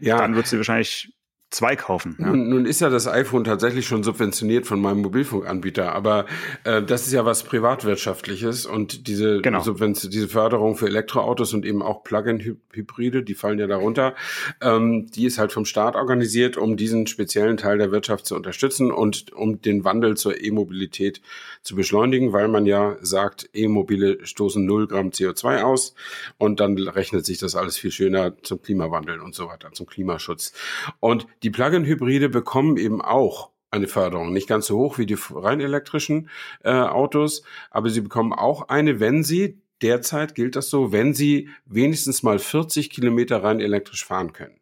ja. 0.00 0.18
Dann 0.18 0.34
würdest 0.34 0.52
du 0.52 0.56
wahrscheinlich 0.58 1.12
zwei 1.52 1.76
kaufen. 1.76 2.16
Ja. 2.18 2.26
Nun, 2.26 2.48
nun, 2.48 2.66
ist 2.66 2.80
ja 2.80 2.88
das 2.88 3.06
iPhone 3.06 3.44
tatsächlich 3.44 3.86
schon 3.86 4.02
subventioniert 4.02 4.66
von 4.66 4.80
meinem 4.80 5.02
Mobilfunkanbieter, 5.02 5.92
aber 5.92 6.26
äh, 6.64 6.82
das 6.82 7.06
ist 7.06 7.12
ja 7.12 7.24
was 7.24 7.44
privatwirtschaftliches 7.44 8.66
und 8.66 9.06
diese 9.06 9.40
genau. 9.42 9.60
Subvention, 9.60 10.10
diese 10.10 10.28
Förderung 10.28 10.76
für 10.76 10.86
Elektroautos 10.86 11.52
und 11.52 11.66
eben 11.66 11.82
auch 11.82 12.04
Plug-in-Hybride, 12.04 13.22
die 13.22 13.34
fallen 13.34 13.58
ja 13.58 13.66
darunter, 13.66 14.14
ähm, 14.62 15.10
die 15.14 15.26
ist 15.26 15.38
halt 15.38 15.52
vom 15.52 15.66
Staat 15.66 15.94
organisiert, 15.94 16.56
um 16.56 16.76
diesen 16.76 17.06
speziellen 17.06 17.58
Teil 17.58 17.78
der 17.78 17.92
Wirtschaft 17.92 18.26
zu 18.26 18.34
unterstützen 18.34 18.90
und 18.90 19.32
um 19.32 19.60
den 19.60 19.84
Wandel 19.84 20.16
zur 20.16 20.42
E-Mobilität 20.42 21.20
zu 21.62 21.76
beschleunigen, 21.76 22.32
weil 22.32 22.48
man 22.48 22.64
ja 22.64 22.96
sagt, 23.02 23.50
E-Mobile 23.52 24.24
stoßen 24.24 24.64
0 24.64 24.86
Gramm 24.88 25.10
CO2 25.10 25.62
aus 25.62 25.94
und 26.38 26.60
dann 26.60 26.78
rechnet 26.78 27.26
sich 27.26 27.38
das 27.38 27.54
alles 27.54 27.76
viel 27.76 27.90
schöner 27.90 28.34
zum 28.42 28.62
Klimawandel 28.62 29.20
und 29.20 29.34
so 29.34 29.48
weiter, 29.48 29.70
zum 29.72 29.86
Klimaschutz. 29.86 30.54
Und 30.98 31.26
die 31.42 31.50
Plug-in-Hybride 31.50 32.28
bekommen 32.28 32.76
eben 32.76 33.00
auch 33.02 33.50
eine 33.70 33.88
Förderung. 33.88 34.32
Nicht 34.32 34.48
ganz 34.48 34.66
so 34.66 34.78
hoch 34.78 34.98
wie 34.98 35.06
die 35.06 35.16
rein 35.30 35.60
elektrischen 35.60 36.28
äh, 36.62 36.70
Autos, 36.70 37.42
aber 37.70 37.90
sie 37.90 38.02
bekommen 38.02 38.32
auch 38.32 38.68
eine, 38.68 39.00
wenn 39.00 39.24
sie, 39.24 39.58
derzeit 39.80 40.34
gilt 40.34 40.56
das 40.56 40.68
so, 40.68 40.92
wenn 40.92 41.14
sie 41.14 41.48
wenigstens 41.66 42.22
mal 42.22 42.38
40 42.38 42.90
Kilometer 42.90 43.42
rein 43.42 43.60
elektrisch 43.60 44.04
fahren 44.04 44.32
können. 44.32 44.60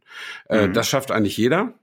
Äh, 0.48 0.68
mhm. 0.68 0.72
Das 0.72 0.88
schafft 0.88 1.10
eigentlich 1.10 1.36
jeder. 1.36 1.74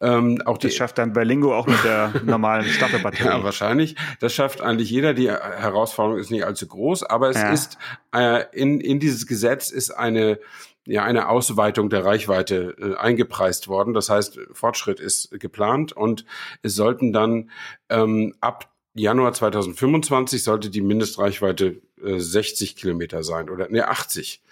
Ähm, 0.00 0.42
auch 0.44 0.58
das 0.58 0.72
die, 0.72 0.76
schafft 0.76 0.98
dann 0.98 1.12
Berlingo 1.12 1.54
auch 1.56 1.66
mit 1.66 1.82
der 1.84 2.12
normalen 2.24 2.66
Staffelbatterie. 2.66 3.28
ja, 3.28 3.44
wahrscheinlich. 3.44 3.96
Das 4.20 4.34
schafft 4.34 4.60
eigentlich 4.60 4.90
jeder. 4.90 5.14
Die 5.14 5.30
Herausforderung 5.30 6.20
ist 6.20 6.30
nicht 6.30 6.44
allzu 6.44 6.66
groß, 6.66 7.04
aber 7.04 7.30
es 7.30 7.36
ja. 7.36 7.52
ist 7.52 7.78
äh, 8.14 8.44
in, 8.52 8.80
in 8.80 9.00
dieses 9.00 9.26
Gesetz 9.26 9.70
ist 9.70 9.90
eine 9.90 10.38
ja 10.86 11.04
eine 11.04 11.28
Ausweitung 11.28 11.90
der 11.90 12.04
Reichweite 12.04 12.76
äh, 12.78 12.96
eingepreist 12.96 13.68
worden. 13.68 13.94
Das 13.94 14.10
heißt, 14.10 14.38
Fortschritt 14.52 15.00
ist 15.00 15.30
geplant 15.40 15.92
und 15.92 16.24
es 16.62 16.74
sollten 16.74 17.12
dann 17.12 17.50
ähm, 17.88 18.34
ab 18.40 18.70
Januar 18.94 19.32
2025 19.32 20.44
sollte 20.44 20.70
die 20.70 20.80
Mindestreichweite 20.80 21.82
äh, 22.02 22.18
60 22.18 22.76
Kilometer 22.76 23.24
sein 23.24 23.50
oder 23.50 23.68
ne 23.68 23.88
80. 23.88 24.42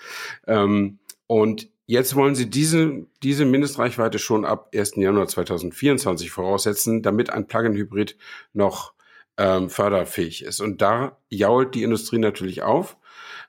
Ähm, 0.46 0.98
und 1.28 1.68
jetzt 1.86 2.16
wollen 2.16 2.34
sie 2.34 2.50
diese, 2.50 3.06
diese 3.22 3.44
Mindestreichweite 3.44 4.18
schon 4.18 4.44
ab 4.44 4.70
1. 4.74 4.96
Januar 4.96 5.28
2024 5.28 6.30
voraussetzen, 6.30 7.02
damit 7.02 7.30
ein 7.30 7.46
Plug-in-Hybrid 7.46 8.16
noch 8.52 8.94
ähm, 9.38 9.70
förderfähig 9.70 10.44
ist. 10.44 10.60
Und 10.60 10.82
da 10.82 11.18
jault 11.28 11.74
die 11.74 11.84
Industrie 11.84 12.18
natürlich 12.18 12.62
auf, 12.62 12.96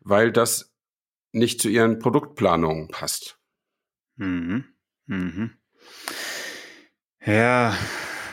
weil 0.01 0.31
das 0.31 0.72
nicht 1.33 1.61
zu 1.61 1.67
ihren 1.67 1.99
Produktplanungen 1.99 2.87
passt. 2.87 3.37
Mhm. 4.15 4.65
Mhm. 5.07 5.51
Ja, 7.25 7.75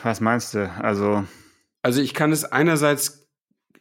was 0.03 0.21
meinst 0.21 0.53
du? 0.53 0.69
Also, 0.69 1.25
also 1.81 2.01
ich 2.01 2.13
kann 2.13 2.31
es 2.31 2.45
einerseits 2.45 3.21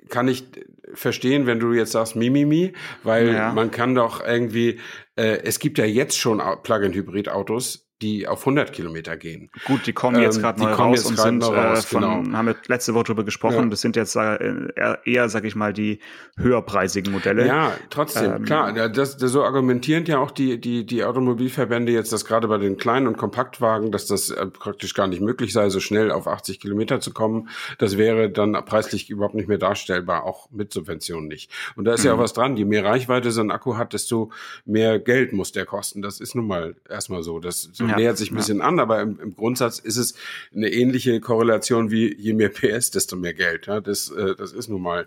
kann 0.09 0.27
ich 0.27 0.49
verstehen, 0.93 1.47
wenn 1.47 1.61
du 1.61 1.73
jetzt 1.73 1.93
sagst 1.93 2.17
Mimimi, 2.17 2.73
weil 3.05 3.33
ja. 3.33 3.53
man 3.53 3.71
kann 3.71 3.95
doch 3.95 4.25
irgendwie, 4.25 4.81
äh, 5.17 5.39
es 5.45 5.61
gibt 5.61 5.79
ja 5.79 5.85
jetzt 5.85 6.19
schon 6.19 6.43
Plug-in-Hybrid-Autos, 6.63 7.90
die 8.03 8.27
auf 8.27 8.41
100 8.41 8.73
Kilometer 8.73 9.17
gehen. 9.17 9.51
Gut, 9.67 9.87
die 9.87 9.93
kommen 9.93 10.23
jetzt 10.23 10.41
gerade 10.41 10.61
ähm, 10.63 10.69
neu 10.69 10.75
raus 10.75 11.05
und 11.05 11.19
sind 11.19 11.45
raus, 11.45 11.85
äh, 11.85 11.87
von, 11.87 12.01
genau. 12.01 12.37
haben 12.37 12.47
wir 12.47 12.57
letzte 12.67 12.95
Woche 12.95 13.05
darüber 13.05 13.25
gesprochen, 13.25 13.65
ja. 13.65 13.67
das 13.67 13.83
sind 13.83 13.97
jetzt 13.97 14.17
äh, 14.17 14.97
eher, 15.05 15.29
sag 15.29 15.45
ich 15.45 15.55
mal, 15.55 15.73
die 15.73 16.01
höherpreisigen 16.39 17.13
Modelle. 17.13 17.47
Ja, 17.47 17.73
trotzdem, 17.91 18.33
ähm, 18.33 18.45
klar, 18.45 18.73
das, 18.89 19.19
das, 19.19 19.31
so 19.31 19.45
argumentieren 19.45 20.07
ja 20.07 20.19
auch 20.19 20.31
die, 20.31 20.61
die, 20.61 20.87
die 20.87 21.05
Automobilverbände 21.05 21.93
jetzt, 21.93 22.13
dass 22.13 22.25
gerade 22.25 22.49
bei 22.49 22.57
den 22.57 22.79
kleinen 22.79 23.07
und 23.07 23.19
Kompaktwagen, 23.19 23.93
dass 23.93 24.07
das 24.07 24.31
äh, 24.31 24.47
praktisch 24.47 24.95
gar 24.95 25.07
nicht 25.07 25.21
möglich 25.21 25.53
sei, 25.53 25.69
so 25.69 25.81
schnell 25.81 26.11
auf 26.11 26.27
80 26.27 26.59
Kilometer 26.59 27.01
zu 27.01 27.13
kommen. 27.13 27.49
Das 27.79 27.99
wäre 27.99 28.31
dann 28.31 28.53
preislich 28.65 29.11
überhaupt 29.11 29.35
nicht 29.35 29.49
mehr 29.49 29.59
darstellbar, 29.59 30.25
auch 30.25 30.51
mit 30.51 30.73
Subventionen 30.73 31.29
nicht. 31.29 31.51
Und 31.77 31.85
da 31.85 31.93
ist 31.93 32.01
mhm. 32.01 32.07
ja 32.07 32.15
auch 32.15 32.19
was 32.19 32.33
dran, 32.33 32.57
je 32.57 32.65
mehr 32.65 32.85
Reichweite 32.85 33.31
so 33.31 33.43
ein 33.43 33.51
Akku 33.51 33.77
hat, 33.77 33.93
desto 33.93 34.31
mehr 34.65 34.99
Geld 34.99 35.33
muss 35.35 35.53
der 35.53 35.67
kosten. 35.67 36.01
Das 36.01 36.19
ist 36.21 36.35
nun 36.35 36.47
mal 36.47 36.77
erstmal 36.89 37.23
so. 37.23 37.41
Das, 37.41 37.69
so 37.73 37.90
ja, 37.91 37.97
nähert 37.97 38.19
sich 38.19 38.31
ein 38.31 38.37
bisschen 38.37 38.59
ja. 38.59 38.65
an, 38.65 38.79
aber 38.81 39.01
im, 39.01 39.19
im, 39.21 39.37
Grundsatz 39.37 39.79
ist 39.79 39.97
es 39.97 40.15
eine 40.55 40.69
ähnliche 40.71 41.21
Korrelation 41.21 41.91
wie 41.91 42.15
je 42.15 42.33
mehr 42.33 42.49
PS, 42.49 42.91
desto 42.91 43.17
mehr 43.17 43.35
Geld. 43.35 43.67
Ja, 43.67 43.81
das, 43.81 44.11
äh, 44.11 44.35
das 44.37 44.53
ist 44.53 44.69
nun 44.69 44.83
mal 44.83 45.07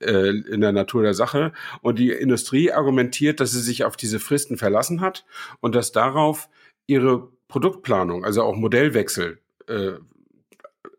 äh, 0.00 0.30
in 0.30 0.60
der 0.60 0.72
Natur 0.72 1.02
der 1.02 1.14
Sache. 1.14 1.52
Und 1.80 1.98
die 1.98 2.10
Industrie 2.10 2.72
argumentiert, 2.72 3.40
dass 3.40 3.52
sie 3.52 3.60
sich 3.60 3.84
auf 3.84 3.96
diese 3.96 4.18
Fristen 4.18 4.56
verlassen 4.56 5.00
hat 5.00 5.24
und 5.60 5.74
dass 5.74 5.92
darauf 5.92 6.48
ihre 6.86 7.28
Produktplanung, 7.48 8.24
also 8.24 8.42
auch 8.42 8.56
Modellwechsel 8.56 9.38
äh, 9.68 9.92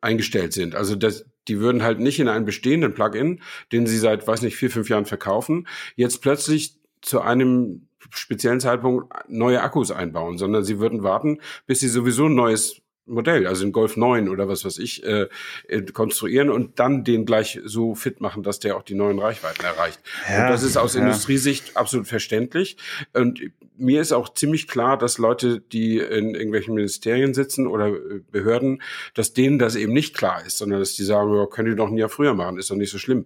eingestellt 0.01 0.53
sind. 0.53 0.75
Also 0.75 0.96
das, 0.96 1.25
die 1.48 1.60
würden 1.60 1.84
halt 1.84 2.00
nicht 2.00 2.20
in 2.20 2.27
einen 2.27 2.46
bestehenden 2.46 2.94
Plugin, 2.94 3.42
den 3.72 3.88
sie 3.88 3.98
seit, 3.98 4.27
weiß 4.27 4.42
nicht, 4.42 4.56
vier, 4.56 4.70
fünf 4.70 4.89
Jahren 4.89 5.06
verkaufen, 5.06 5.68
jetzt 5.96 6.22
plötzlich 6.22 6.75
zu 7.01 7.22
einem 7.22 7.88
speziellen 8.12 8.60
Zeitpunkt 8.60 9.13
neue 9.27 9.62
Akkus 9.62 9.91
einbauen, 9.91 10.38
sondern 10.38 10.63
sie 10.63 10.79
würden 10.79 11.03
warten, 11.03 11.39
bis 11.65 11.79
sie 11.79 11.89
sowieso 11.89 12.25
ein 12.25 12.36
neues 12.36 12.83
Modell, 13.05 13.48
also 13.48 13.65
ein 13.65 13.74
Golf 13.74 13.98
9 13.98 14.29
oder 14.29 14.48
was 14.48 14.63
weiß 14.63 14.77
ich, 14.79 15.03
äh, 15.03 15.27
äh, 15.67 15.81
konstruieren 15.81 16.50
und 16.50 16.79
dann 16.79 17.03
den 17.03 17.25
gleich 17.25 17.60
so 17.65 17.95
fit 17.95 18.22
machen, 18.22 18.43
dass 18.43 18.60
der 18.60 18.77
auch 18.77 18.83
die 18.83 18.95
neuen 18.95 19.19
Reichweiten 19.19 19.63
erreicht. 19.65 20.00
Ja, 20.29 20.43
und 20.45 20.51
das 20.51 20.63
ist 20.63 20.77
aus 20.77 20.95
ja. 20.95 21.01
Industriesicht 21.01 21.75
absolut 21.75 22.07
verständlich. 22.07 22.77
Und 23.13 23.41
mir 23.75 24.00
ist 24.00 24.13
auch 24.13 24.33
ziemlich 24.33 24.69
klar, 24.69 24.98
dass 24.98 25.17
Leute, 25.17 25.60
die 25.60 25.98
in 25.98 26.33
irgendwelchen 26.33 26.75
Ministerien 26.75 27.33
sitzen 27.33 27.67
oder 27.67 27.88
äh, 27.88 28.22
Behörden, 28.31 28.81
dass 29.15 29.33
denen 29.33 29.60
das 29.60 29.75
eben 29.75 29.91
nicht 29.91 30.15
klar 30.15 30.45
ist, 30.45 30.57
sondern 30.57 30.79
dass 30.79 30.95
die 30.95 31.03
sagen, 31.03 31.36
ja, 31.36 31.45
könnt 31.45 31.67
ihr 31.67 31.75
doch 31.75 31.89
ein 31.89 31.98
Jahr 31.98 32.10
früher 32.10 32.33
machen, 32.33 32.57
ist 32.57 32.72
doch 32.72 32.77
nicht 32.77 32.91
so 32.91 33.00
schlimm. 33.00 33.25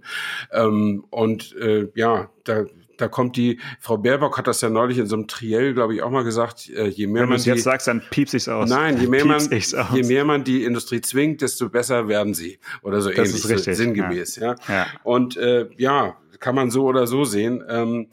Ähm, 0.51 1.05
und 1.11 1.55
äh, 1.55 1.87
ja, 1.93 2.31
da 2.45 2.65
da 2.97 3.07
kommt 3.07 3.37
die, 3.37 3.59
Frau 3.79 3.97
Baerbock 3.97 4.37
hat 4.37 4.47
das 4.47 4.61
ja 4.61 4.69
neulich 4.69 4.97
in 4.97 5.07
so 5.07 5.15
einem 5.15 5.27
Triell, 5.27 5.73
glaube 5.73 5.95
ich, 5.95 6.01
auch 6.01 6.09
mal 6.09 6.23
gesagt, 6.23 6.69
äh, 6.69 6.87
je 6.87 7.07
mehr 7.07 7.23
Wenn 7.23 7.29
man 7.29 7.41
du 7.41 7.49
jetzt 7.49 7.63
sagst, 7.63 7.87
dann 7.87 8.01
piepst 8.09 8.33
ich's 8.33 8.47
aus. 8.47 8.69
Nein, 8.69 8.99
je 8.99 9.07
mehr 9.07 9.25
man, 9.25 9.41
je 9.93 10.03
mehr 10.03 10.25
man 10.25 10.43
die 10.43 10.63
Industrie 10.63 11.01
zwingt, 11.01 11.41
desto 11.41 11.69
besser 11.69 12.07
werden 12.07 12.33
sie. 12.33 12.59
Oder 12.81 13.01
so 13.01 13.09
das 13.09 13.17
ähnlich, 13.17 13.35
ist 13.35 13.49
richtig, 13.49 13.77
sinngemäß, 13.77 14.35
ja. 14.37 14.55
ja. 14.67 14.73
ja. 14.73 14.87
Und 15.03 15.37
äh, 15.37 15.69
ja, 15.77 16.17
kann 16.39 16.55
man 16.55 16.71
so 16.71 16.85
oder 16.85 17.07
so 17.07 17.23
sehen. 17.23 17.63
Ähm, 17.67 18.07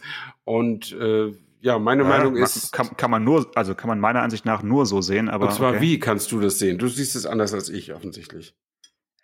und 0.44 0.92
äh, 0.92 1.32
ja, 1.60 1.78
meine 1.78 2.02
ja, 2.02 2.08
Meinung 2.08 2.36
ist. 2.36 2.72
Kann, 2.72 2.96
kann 2.96 3.10
man 3.10 3.24
nur, 3.24 3.50
also 3.54 3.74
kann 3.74 3.88
man 3.88 3.98
meiner 3.98 4.22
Ansicht 4.22 4.44
nach 4.44 4.62
nur 4.62 4.84
so 4.86 5.00
sehen, 5.00 5.28
aber. 5.30 5.46
Und 5.46 5.54
zwar 5.54 5.72
okay. 5.72 5.80
wie 5.80 5.98
kannst 5.98 6.30
du 6.32 6.40
das 6.40 6.58
sehen? 6.58 6.78
Du 6.78 6.88
siehst 6.88 7.16
es 7.16 7.24
anders 7.24 7.54
als 7.54 7.70
ich, 7.70 7.94
offensichtlich. 7.94 8.54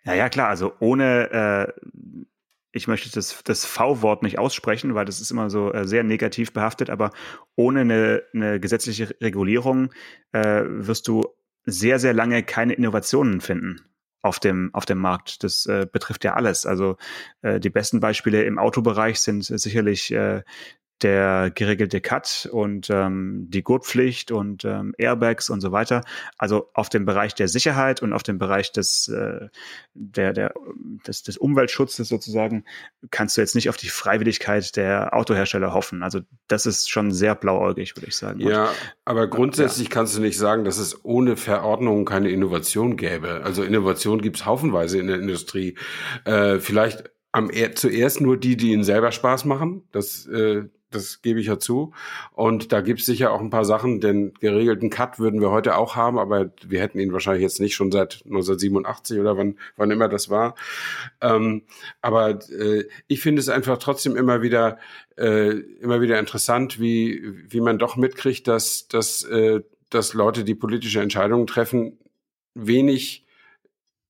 Ja, 0.03 0.15
ja, 0.15 0.29
klar. 0.29 0.49
Also 0.49 0.73
ohne, 0.79 1.73
äh, 1.77 1.81
ich 2.71 2.87
möchte 2.87 3.11
das, 3.11 3.43
das 3.43 3.65
V-Wort 3.65 4.23
nicht 4.23 4.39
aussprechen, 4.39 4.95
weil 4.95 5.05
das 5.05 5.21
ist 5.21 5.31
immer 5.31 5.49
so 5.49 5.73
äh, 5.73 5.85
sehr 5.85 6.03
negativ 6.03 6.53
behaftet, 6.53 6.89
aber 6.89 7.11
ohne 7.55 7.81
eine, 7.81 8.23
eine 8.33 8.59
gesetzliche 8.59 9.13
Regulierung 9.21 9.91
äh, 10.31 10.63
wirst 10.65 11.07
du 11.07 11.23
sehr, 11.65 11.99
sehr 11.99 12.13
lange 12.13 12.43
keine 12.43 12.73
Innovationen 12.73 13.41
finden 13.41 13.81
auf 14.21 14.39
dem, 14.39 14.69
auf 14.73 14.85
dem 14.85 14.99
Markt. 14.99 15.43
Das 15.43 15.65
äh, 15.65 15.87
betrifft 15.91 16.23
ja 16.23 16.33
alles. 16.33 16.65
Also 16.65 16.97
äh, 17.41 17.59
die 17.59 17.69
besten 17.69 17.99
Beispiele 17.99 18.43
im 18.43 18.57
Autobereich 18.57 19.19
sind 19.19 19.43
sicherlich 19.43 20.11
äh, 20.11 20.43
der 21.01 21.51
geregelte 21.53 22.01
Cut 22.01 22.47
und 22.51 22.89
ähm, 22.89 23.47
die 23.49 23.63
Gurtpflicht 23.63 24.31
und 24.31 24.65
ähm, 24.65 24.93
Airbags 24.97 25.49
und 25.49 25.61
so 25.61 25.71
weiter. 25.71 26.03
Also 26.37 26.69
auf 26.73 26.89
dem 26.89 27.05
Bereich 27.05 27.33
der 27.33 27.47
Sicherheit 27.47 28.01
und 28.01 28.13
auf 28.13 28.23
dem 28.23 28.37
Bereich 28.37 28.71
des, 28.71 29.07
äh, 29.07 29.47
der, 29.93 30.33
der, 30.33 30.53
des, 31.07 31.23
des 31.23 31.37
Umweltschutzes 31.37 32.09
sozusagen 32.09 32.65
kannst 33.09 33.37
du 33.37 33.41
jetzt 33.41 33.55
nicht 33.55 33.69
auf 33.69 33.77
die 33.77 33.89
Freiwilligkeit 33.89 34.75
der 34.75 35.15
Autohersteller 35.15 35.73
hoffen. 35.73 36.03
Also 36.03 36.21
das 36.47 36.65
ist 36.65 36.89
schon 36.89 37.11
sehr 37.11 37.35
blauäugig, 37.35 37.95
würde 37.95 38.07
ich 38.07 38.15
sagen. 38.15 38.39
Ja, 38.39 38.71
aber 39.05 39.27
grundsätzlich 39.27 39.87
ja. 39.89 39.93
kannst 39.93 40.15
du 40.15 40.21
nicht 40.21 40.37
sagen, 40.37 40.65
dass 40.65 40.77
es 40.77 41.03
ohne 41.03 41.35
Verordnung 41.35 42.05
keine 42.05 42.29
Innovation 42.29 42.95
gäbe. 42.95 43.41
Also 43.43 43.63
Innovation 43.63 44.21
gibt 44.21 44.37
es 44.37 44.45
haufenweise 44.45 44.99
in 44.99 45.07
der 45.07 45.19
Industrie. 45.19 45.77
Äh, 46.25 46.59
vielleicht 46.59 47.09
am 47.31 47.49
zuerst 47.75 48.21
nur 48.21 48.37
die, 48.37 48.57
die 48.57 48.71
ihnen 48.71 48.83
selber 48.83 49.11
Spaß 49.11 49.45
machen. 49.45 49.83
Das 49.91 50.25
äh, 50.27 50.63
das 50.91 51.21
gebe 51.21 51.39
ich 51.39 51.47
ja 51.47 51.57
zu. 51.57 51.93
Und 52.33 52.71
da 52.71 52.81
gibt 52.81 52.99
es 52.99 53.05
sicher 53.05 53.31
auch 53.31 53.39
ein 53.39 53.49
paar 53.49 53.65
Sachen, 53.65 54.01
den 54.01 54.33
geregelten 54.35 54.89
Cut 54.89 55.19
würden 55.19 55.41
wir 55.41 55.51
heute 55.51 55.75
auch 55.77 55.95
haben, 55.95 56.19
aber 56.19 56.51
wir 56.65 56.81
hätten 56.81 56.99
ihn 56.99 57.13
wahrscheinlich 57.13 57.43
jetzt 57.43 57.59
nicht 57.59 57.75
schon 57.75 57.91
seit 57.91 58.21
1987 58.25 59.19
oder 59.19 59.37
wann, 59.37 59.57
wann 59.77 59.91
immer 59.91 60.07
das 60.07 60.29
war. 60.29 60.55
Ähm, 61.21 61.63
aber 62.01 62.39
äh, 62.51 62.85
ich 63.07 63.21
finde 63.21 63.39
es 63.39 63.49
einfach 63.49 63.77
trotzdem 63.77 64.15
immer 64.15 64.41
wieder, 64.41 64.77
äh, 65.17 65.51
immer 65.79 66.01
wieder 66.01 66.19
interessant, 66.19 66.79
wie, 66.79 67.21
wie 67.49 67.61
man 67.61 67.79
doch 67.79 67.95
mitkriegt, 67.95 68.47
dass, 68.47 68.87
dass, 68.87 69.23
äh, 69.23 69.61
dass 69.89 70.13
Leute, 70.13 70.43
die 70.43 70.55
politische 70.55 71.01
Entscheidungen 71.01 71.47
treffen, 71.47 71.97
wenig 72.53 73.25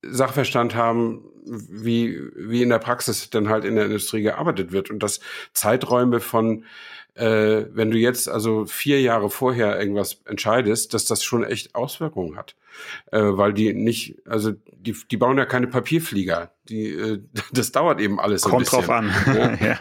Sachverstand 0.03 0.75
haben, 0.75 1.30
wie, 1.45 2.19
wie 2.35 2.61
in 2.61 2.69
der 2.69 2.79
Praxis 2.79 3.29
dann 3.29 3.49
halt 3.49 3.65
in 3.65 3.75
der 3.75 3.85
Industrie 3.85 4.21
gearbeitet 4.21 4.71
wird 4.71 4.89
und 4.89 5.01
dass 5.01 5.19
Zeiträume 5.53 6.19
von, 6.19 6.65
äh, 7.15 7.65
wenn 7.71 7.91
du 7.91 7.97
jetzt 7.97 8.29
also 8.29 8.65
vier 8.65 9.01
Jahre 9.01 9.29
vorher 9.29 9.79
irgendwas 9.79 10.21
entscheidest, 10.25 10.93
dass 10.93 11.05
das 11.05 11.23
schon 11.23 11.43
echt 11.43 11.75
Auswirkungen 11.75 12.37
hat. 12.37 12.55
Äh, 13.11 13.19
weil 13.21 13.53
die 13.53 13.73
nicht, 13.73 14.15
also 14.25 14.51
die, 14.51 14.95
die 15.09 15.17
bauen 15.17 15.37
ja 15.37 15.45
keine 15.45 15.67
Papierflieger. 15.67 16.51
Die, 16.69 16.89
äh, 16.89 17.21
das 17.51 17.71
dauert 17.71 17.99
eben 17.99 18.19
alles 18.19 18.43
Kommt 18.43 18.55
ein 18.55 18.59
bisschen. 18.59 18.79
drauf 18.79 18.89
an. 18.89 19.11
Ja? 19.27 19.33
ja, 19.55 19.57
ja. 19.61 19.79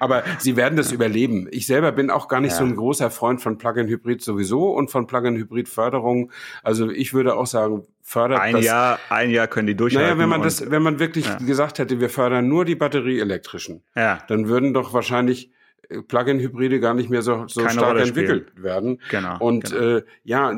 Aber 0.00 0.24
sie 0.38 0.56
werden 0.56 0.76
das 0.76 0.92
überleben. 0.92 1.46
Ich 1.50 1.66
selber 1.66 1.92
bin 1.92 2.10
auch 2.10 2.28
gar 2.28 2.40
nicht 2.40 2.54
so 2.54 2.64
ein 2.64 2.74
großer 2.74 3.10
Freund 3.10 3.40
von 3.40 3.58
Plug-in-Hybrid 3.58 4.22
sowieso 4.22 4.70
und 4.70 4.90
von 4.90 5.06
Plug-in-Hybrid-Förderung. 5.06 6.32
Also 6.62 6.90
ich 6.90 7.14
würde 7.14 7.36
auch 7.36 7.46
sagen, 7.46 7.86
fördert 8.06 8.40
ein 8.40 8.54
das. 8.54 8.64
Jahr, 8.64 9.00
ein 9.10 9.30
Jahr 9.30 9.48
können 9.48 9.66
die 9.66 9.74
durchhalten. 9.74 10.10
Naja, 10.10 10.18
wenn 10.20 10.28
man 10.28 10.42
das, 10.42 10.70
wenn 10.70 10.82
man 10.82 11.00
wirklich 11.00 11.26
ja. 11.26 11.36
gesagt 11.38 11.80
hätte, 11.80 12.00
wir 12.00 12.08
fördern 12.08 12.48
nur 12.48 12.64
die 12.64 12.76
batterieelektrischen, 12.76 13.82
ja. 13.96 14.20
dann 14.28 14.48
würden 14.48 14.72
doch 14.72 14.94
wahrscheinlich 14.94 15.50
äh, 15.88 16.02
Plug-in-Hybride 16.02 16.78
gar 16.78 16.94
nicht 16.94 17.10
mehr 17.10 17.22
so, 17.22 17.48
so 17.48 17.68
stark 17.68 17.98
entwickelt 17.98 18.62
werden. 18.62 19.00
Genau. 19.10 19.38
Und 19.40 19.72
genau. 19.72 19.96
Äh, 19.98 20.04
ja, 20.22 20.56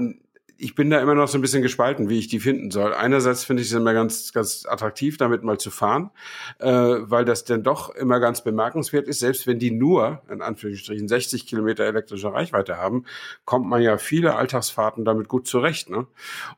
ich 0.60 0.74
bin 0.74 0.90
da 0.90 1.00
immer 1.00 1.14
noch 1.14 1.28
so 1.28 1.38
ein 1.38 1.40
bisschen 1.40 1.62
gespalten, 1.62 2.08
wie 2.08 2.18
ich 2.18 2.26
die 2.26 2.40
finden 2.40 2.72
soll. 2.72 2.92
Einerseits 2.92 3.44
finde 3.44 3.62
ich 3.62 3.68
es 3.68 3.74
immer 3.74 3.94
ganz, 3.94 4.32
ganz 4.32 4.66
attraktiv, 4.66 5.16
damit 5.16 5.44
mal 5.44 5.58
zu 5.58 5.70
fahren, 5.70 6.10
äh, 6.58 6.68
weil 6.68 7.24
das 7.24 7.44
denn 7.44 7.62
doch 7.62 7.94
immer 7.94 8.18
ganz 8.18 8.42
bemerkenswert 8.42 9.06
ist. 9.06 9.20
Selbst 9.20 9.46
wenn 9.46 9.60
die 9.60 9.70
nur, 9.70 10.20
in 10.28 10.42
Anführungsstrichen, 10.42 11.06
60 11.06 11.46
Kilometer 11.46 11.84
elektrische 11.84 12.32
Reichweite 12.32 12.76
haben, 12.76 13.04
kommt 13.44 13.68
man 13.68 13.80
ja 13.82 13.98
viele 13.98 14.34
Alltagsfahrten 14.34 15.04
damit 15.04 15.28
gut 15.28 15.46
zurecht. 15.46 15.90
Ne? 15.90 16.08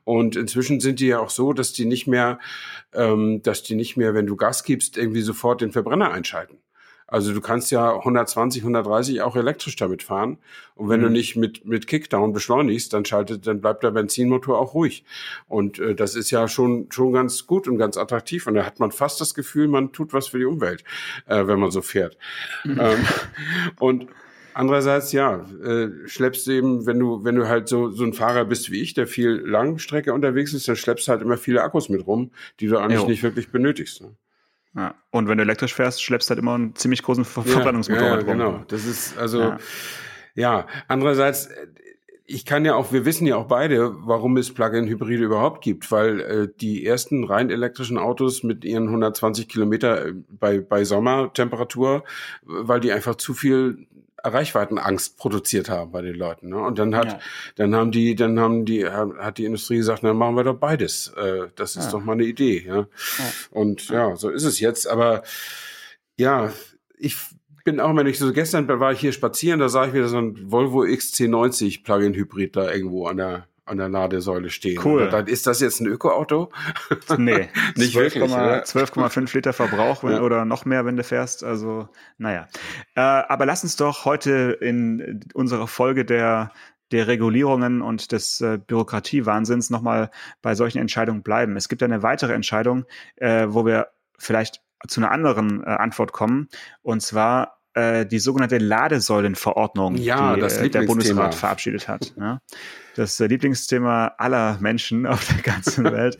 Und 0.03 0.35
inzwischen 0.35 0.79
sind 0.79 0.99
die 0.99 1.07
ja 1.07 1.19
auch 1.19 1.29
so, 1.29 1.53
dass 1.53 1.71
die 1.71 1.85
nicht 1.85 2.07
mehr, 2.07 2.39
ähm, 2.93 3.43
dass 3.43 3.61
die 3.61 3.75
nicht 3.75 3.97
mehr, 3.97 4.15
wenn 4.15 4.25
du 4.25 4.35
Gas 4.35 4.63
gibst, 4.63 4.97
irgendwie 4.97 5.21
sofort 5.21 5.61
den 5.61 5.71
Verbrenner 5.71 6.11
einschalten. 6.11 6.57
Also 7.11 7.33
du 7.33 7.41
kannst 7.41 7.71
ja 7.71 7.93
120, 7.93 8.63
130 8.63 9.21
auch 9.21 9.35
elektrisch 9.35 9.75
damit 9.75 10.01
fahren. 10.01 10.37
Und 10.75 10.87
wenn 10.87 11.01
mhm. 11.01 11.05
du 11.05 11.09
nicht 11.11 11.35
mit, 11.35 11.65
mit 11.65 11.85
Kickdown 11.85 12.31
beschleunigst, 12.31 12.93
dann 12.93 13.03
schaltet, 13.03 13.45
dann 13.45 13.59
bleibt 13.59 13.83
der 13.83 13.91
Benzinmotor 13.91 14.57
auch 14.57 14.73
ruhig. 14.73 15.03
Und 15.49 15.77
äh, 15.77 15.93
das 15.93 16.15
ist 16.15 16.31
ja 16.31 16.47
schon, 16.47 16.87
schon 16.89 17.11
ganz 17.11 17.45
gut 17.45 17.67
und 17.67 17.77
ganz 17.77 17.97
attraktiv. 17.97 18.47
Und 18.47 18.55
da 18.55 18.65
hat 18.65 18.79
man 18.79 18.91
fast 18.91 19.19
das 19.19 19.33
Gefühl, 19.33 19.67
man 19.67 19.91
tut 19.91 20.13
was 20.13 20.29
für 20.29 20.39
die 20.39 20.45
Umwelt, 20.45 20.85
äh, 21.27 21.45
wenn 21.47 21.59
man 21.59 21.69
so 21.69 21.81
fährt. 21.81 22.17
Mhm. 22.63 22.79
Ähm, 22.79 23.05
und 23.79 24.07
Andererseits, 24.53 25.13
ja, 25.13 25.45
äh, 25.63 25.89
schleppst 26.07 26.45
du 26.45 26.51
eben, 26.51 26.85
wenn 26.85 26.99
du, 26.99 27.23
wenn 27.23 27.35
du 27.35 27.47
halt 27.47 27.69
so, 27.69 27.89
so 27.89 28.03
ein 28.03 28.11
Fahrer 28.11 28.43
bist 28.43 28.69
wie 28.69 28.81
ich, 28.81 28.93
der 28.93 29.07
viel 29.07 29.31
Langstrecke 29.31 30.13
unterwegs 30.13 30.53
ist, 30.53 30.67
dann 30.67 30.75
schleppst 30.75 31.07
du 31.07 31.11
halt 31.11 31.21
immer 31.21 31.37
viele 31.37 31.63
Akkus 31.63 31.87
mit 31.87 32.05
rum, 32.05 32.31
die 32.59 32.67
du 32.67 32.77
eigentlich 32.77 33.01
jo. 33.01 33.07
nicht 33.07 33.23
wirklich 33.23 33.49
benötigst. 33.49 34.01
Ne? 34.01 34.15
Ja. 34.75 34.95
Und 35.09 35.27
wenn 35.27 35.37
du 35.37 35.43
elektrisch 35.43 35.73
fährst, 35.73 36.01
schleppst 36.03 36.29
du 36.29 36.31
halt 36.31 36.39
immer 36.39 36.55
einen 36.55 36.75
ziemlich 36.75 37.03
großen 37.03 37.25
Ver 37.25 37.43
ja, 37.45 37.53
Verbrennungsmotor 37.53 38.07
ja, 38.07 38.21
Genau, 38.21 38.63
das 38.67 38.85
ist 38.85 39.17
also 39.17 39.41
ja. 39.41 39.57
ja. 40.35 40.67
Andererseits, 40.87 41.49
ich 42.25 42.45
kann 42.45 42.63
ja 42.63 42.75
auch, 42.75 42.93
wir 42.93 43.03
wissen 43.03 43.27
ja 43.27 43.35
auch 43.35 43.47
beide, 43.47 43.93
warum 44.05 44.37
es 44.37 44.53
Plug-in-Hybride 44.53 45.23
überhaupt 45.23 45.61
gibt, 45.61 45.91
weil 45.91 46.21
äh, 46.21 46.47
die 46.61 46.85
ersten 46.85 47.25
rein 47.25 47.49
elektrischen 47.49 47.97
Autos 47.97 48.43
mit 48.43 48.63
ihren 48.63 48.87
120 48.87 49.49
Kilometer 49.49 50.07
äh, 50.07 50.13
bei 50.29 50.61
bei 50.61 50.85
Sommertemperatur, 50.85 52.05
weil 52.43 52.79
die 52.79 52.93
einfach 52.93 53.15
zu 53.15 53.33
viel 53.33 53.87
Reichweitenangst 54.23 55.17
produziert 55.17 55.69
haben 55.69 55.91
bei 55.91 56.01
den 56.01 56.15
Leuten. 56.15 56.49
Ne? 56.49 56.57
Und 56.59 56.79
dann 56.79 56.95
hat, 56.95 57.07
ja. 57.07 57.19
dann 57.55 57.75
haben 57.75 57.91
die, 57.91 58.15
dann 58.15 58.39
haben 58.39 58.65
die, 58.65 58.85
hat 58.87 59.37
die 59.37 59.45
Industrie 59.45 59.77
gesagt, 59.77 60.03
dann 60.03 60.17
machen 60.17 60.35
wir 60.35 60.43
doch 60.43 60.57
beides. 60.57 61.09
Äh, 61.17 61.47
das 61.55 61.75
ist 61.75 61.85
ja. 61.85 61.91
doch 61.91 62.03
mal 62.03 62.13
eine 62.13 62.23
Idee. 62.23 62.63
Ja? 62.65 62.77
ja? 62.77 62.87
Und 63.51 63.89
ja, 63.89 64.15
so 64.15 64.29
ist 64.29 64.43
es 64.43 64.59
jetzt. 64.59 64.87
Aber 64.87 65.23
ja, 66.17 66.51
ich 66.97 67.17
bin 67.63 67.79
auch 67.79 67.89
immer 67.89 68.03
nicht 68.03 68.19
so. 68.19 68.31
Gestern 68.31 68.67
war 68.67 68.91
ich 68.91 68.99
hier 68.99 69.11
spazieren, 69.11 69.59
da 69.59 69.69
sah 69.69 69.87
ich 69.87 69.93
wieder 69.93 70.07
so 70.07 70.17
ein 70.17 70.51
Volvo 70.51 70.81
XC90 70.81 71.83
Plug-in 71.83 72.13
Hybrid 72.13 72.55
da 72.55 72.71
irgendwo 72.71 73.07
an 73.07 73.17
der 73.17 73.47
an 73.71 73.77
der 73.77 73.89
Ladesäule 73.89 74.49
stehen. 74.49 74.79
Cool. 74.83 75.09
Dann 75.09 75.27
ist 75.27 75.47
das 75.47 75.61
jetzt 75.61 75.79
ein 75.79 75.87
Ökoauto? 75.87 76.51
Nee, 77.17 77.49
nicht 77.75 77.93
12, 77.93 78.15
wirklich. 78.15 78.31
12,5 78.31 79.35
Liter 79.35 79.53
Verbrauch 79.53 80.03
wenn, 80.03 80.13
ja. 80.13 80.21
oder 80.21 80.45
noch 80.45 80.65
mehr, 80.65 80.85
wenn 80.85 80.97
du 80.97 81.03
fährst. 81.03 81.43
Also, 81.43 81.87
naja. 82.17 82.47
Äh, 82.95 83.01
aber 83.01 83.45
lass 83.45 83.63
uns 83.63 83.75
doch 83.75 84.05
heute 84.05 84.57
in 84.59 85.21
unserer 85.33 85.67
Folge 85.67 86.05
der 86.05 86.51
der 86.91 87.07
Regulierungen 87.07 87.81
und 87.81 88.11
des 88.11 88.41
äh, 88.41 88.57
Bürokratiewahnsinns 88.57 89.69
nochmal 89.69 90.11
bei 90.41 90.55
solchen 90.55 90.79
Entscheidungen 90.79 91.23
bleiben. 91.23 91.55
Es 91.55 91.69
gibt 91.69 91.81
eine 91.83 92.03
weitere 92.03 92.33
Entscheidung, 92.33 92.83
äh, 93.15 93.47
wo 93.49 93.65
wir 93.65 93.87
vielleicht 94.17 94.61
zu 94.87 94.99
einer 94.99 95.11
anderen 95.11 95.63
äh, 95.63 95.67
Antwort 95.67 96.11
kommen. 96.11 96.49
Und 96.81 97.01
zwar 97.01 97.60
äh, 97.73 98.05
die 98.05 98.19
sogenannte 98.19 98.57
Ladesäulenverordnung, 98.57 99.95
ja, 99.95 100.35
die 100.35 100.41
äh, 100.41 100.69
der 100.69 100.83
Bundesrat 100.83 101.35
verabschiedet 101.35 101.87
hat. 101.87 102.13
Ja? 102.19 102.39
Das 102.95 103.19
äh, 103.19 103.27
Lieblingsthema 103.27 104.13
aller 104.17 104.57
Menschen 104.59 105.05
auf 105.07 105.25
der 105.27 105.41
ganzen 105.41 105.83
Welt. 105.91 106.17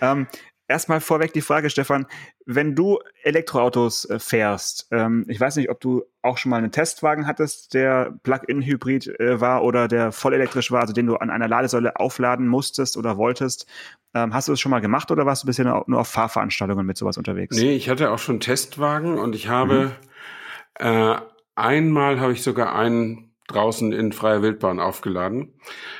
ähm, 0.00 0.26
Erstmal 0.68 1.00
vorweg 1.00 1.32
die 1.32 1.42
Frage, 1.42 1.70
Stefan, 1.70 2.06
wenn 2.44 2.74
du 2.74 2.98
Elektroautos 3.22 4.04
äh, 4.06 4.18
fährst, 4.18 4.88
ähm, 4.90 5.24
ich 5.28 5.38
weiß 5.38 5.54
nicht, 5.56 5.70
ob 5.70 5.80
du 5.80 6.02
auch 6.22 6.38
schon 6.38 6.50
mal 6.50 6.56
einen 6.56 6.72
Testwagen 6.72 7.28
hattest, 7.28 7.72
der 7.72 8.18
Plug-in-Hybrid 8.24 9.20
äh, 9.20 9.40
war 9.40 9.62
oder 9.62 9.86
der 9.86 10.10
voll 10.10 10.34
elektrisch 10.34 10.72
war, 10.72 10.80
also 10.80 10.92
den 10.92 11.06
du 11.06 11.16
an 11.16 11.30
einer 11.30 11.46
Ladesäule 11.46 12.00
aufladen 12.00 12.48
musstest 12.48 12.96
oder 12.96 13.16
wolltest. 13.16 13.66
Ähm, 14.12 14.34
hast 14.34 14.48
du 14.48 14.52
das 14.52 14.60
schon 14.60 14.70
mal 14.70 14.80
gemacht 14.80 15.12
oder 15.12 15.24
warst 15.24 15.44
du 15.44 15.46
bisher 15.46 15.84
nur 15.86 16.00
auf 16.00 16.08
Fahrveranstaltungen 16.08 16.84
mit 16.84 16.96
sowas 16.96 17.16
unterwegs? 17.16 17.56
Nee, 17.56 17.76
ich 17.76 17.88
hatte 17.88 18.10
auch 18.10 18.18
schon 18.18 18.40
Testwagen 18.40 19.18
und 19.18 19.36
ich 19.36 19.46
habe 19.46 19.74
mhm. 19.74 19.92
Äh, 20.78 21.16
einmal 21.54 22.20
habe 22.20 22.32
ich 22.32 22.42
sogar 22.42 22.74
einen 22.74 23.25
draußen 23.48 23.92
in 23.92 24.12
freier 24.12 24.42
Wildbahn 24.42 24.80
aufgeladen. 24.80 25.52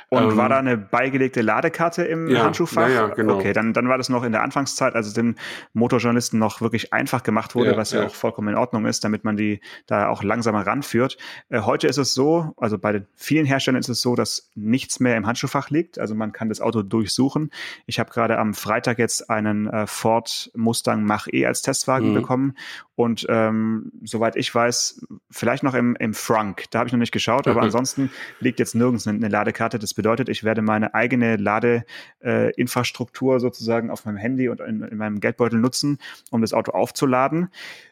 Und 0.09 0.23
ähm, 0.23 0.37
war 0.37 0.49
da 0.49 0.57
eine 0.57 0.77
beigelegte 0.77 1.41
Ladekarte 1.41 2.03
im 2.03 2.27
ja, 2.29 2.43
Handschuhfach? 2.43 2.87
Ja, 2.87 2.93
ja, 2.93 3.07
genau. 3.07 3.35
Okay, 3.35 3.53
dann, 3.53 3.73
dann 3.73 3.89
war 3.89 3.97
das 3.97 4.09
noch 4.09 4.23
in 4.23 4.31
der 4.31 4.41
Anfangszeit, 4.41 4.95
als 4.95 5.07
es 5.07 5.13
den 5.13 5.35
Motorjournalisten 5.73 6.39
noch 6.39 6.61
wirklich 6.61 6.93
einfach 6.93 7.23
gemacht 7.23 7.55
wurde, 7.55 7.71
ja, 7.71 7.77
was 7.77 7.91
ja, 7.91 8.01
ja, 8.01 8.07
auch 8.07 8.15
vollkommen 8.15 8.49
in 8.49 8.55
Ordnung 8.55 8.85
ist, 8.85 9.03
damit 9.03 9.23
man 9.23 9.37
die 9.37 9.59
da 9.85 10.09
auch 10.09 10.23
langsamer 10.23 10.65
ranführt. 10.65 11.17
Äh, 11.49 11.61
heute 11.61 11.87
ist 11.87 11.97
es 11.97 12.13
so, 12.13 12.53
also 12.57 12.77
bei 12.77 12.93
den 12.93 13.07
vielen 13.15 13.45
Herstellern 13.45 13.79
ist 13.79 13.89
es 13.89 14.01
so, 14.01 14.15
dass 14.15 14.49
nichts 14.55 14.99
mehr 14.99 15.15
im 15.17 15.27
Handschuhfach 15.27 15.69
liegt. 15.69 15.99
Also 15.99 16.15
man 16.15 16.31
kann 16.31 16.49
das 16.49 16.61
Auto 16.61 16.83
durchsuchen. 16.83 17.51
Ich 17.85 17.99
habe 17.99 18.11
gerade 18.11 18.37
am 18.39 18.53
Freitag 18.53 18.99
jetzt 18.99 19.29
einen 19.29 19.67
äh, 19.67 19.87
Ford 19.87 20.51
Mustang 20.55 21.03
Mach-E 21.03 21.45
als 21.45 21.61
Testwagen 21.61 22.11
mhm. 22.11 22.13
bekommen. 22.15 22.57
Und 22.97 23.27
ähm, 23.29 23.91
soweit 24.03 24.35
ich 24.35 24.53
weiß, 24.53 25.05
vielleicht 25.29 25.61
noch 25.61 25.75
im, 25.75 25.95
im 25.97 26.15
Frunk. 26.15 26.63
Da 26.71 26.79
habe 26.79 26.87
ich 26.87 26.93
noch 26.93 26.99
nicht 26.99 27.11
geschaut, 27.11 27.36
aber 27.45 27.61
ansonsten 27.61 28.09
liegt 28.39 28.59
jetzt 28.59 28.73
nirgends 28.73 29.05
eine, 29.05 29.17
eine 29.17 29.27
Ladekarte. 29.27 29.77
Das 29.77 29.93
bedeutet, 29.93 30.29
ich 30.29 30.43
werde 30.43 30.61
meine 30.61 30.95
eigene 30.95 31.35
Ladeinfrastruktur 31.35 33.35
äh, 33.35 33.39
sozusagen 33.39 33.91
auf 33.91 34.05
meinem 34.05 34.17
Handy 34.17 34.49
und 34.49 34.61
in, 34.61 34.81
in, 34.81 34.97
meinem 34.97 35.19
Geldbeutel 35.19 35.59
nutzen, 35.59 35.99
um 36.31 36.41
das 36.41 36.53
Auto 36.53 36.71
aufzuladen. 36.71 37.49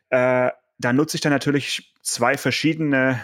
Äh, 0.10 0.50
da 0.78 0.94
nutze 0.94 1.18
ich 1.18 1.22
dann 1.22 1.32
natürlich 1.32 1.94
zwei 2.02 2.38
verschiedene 2.38 3.24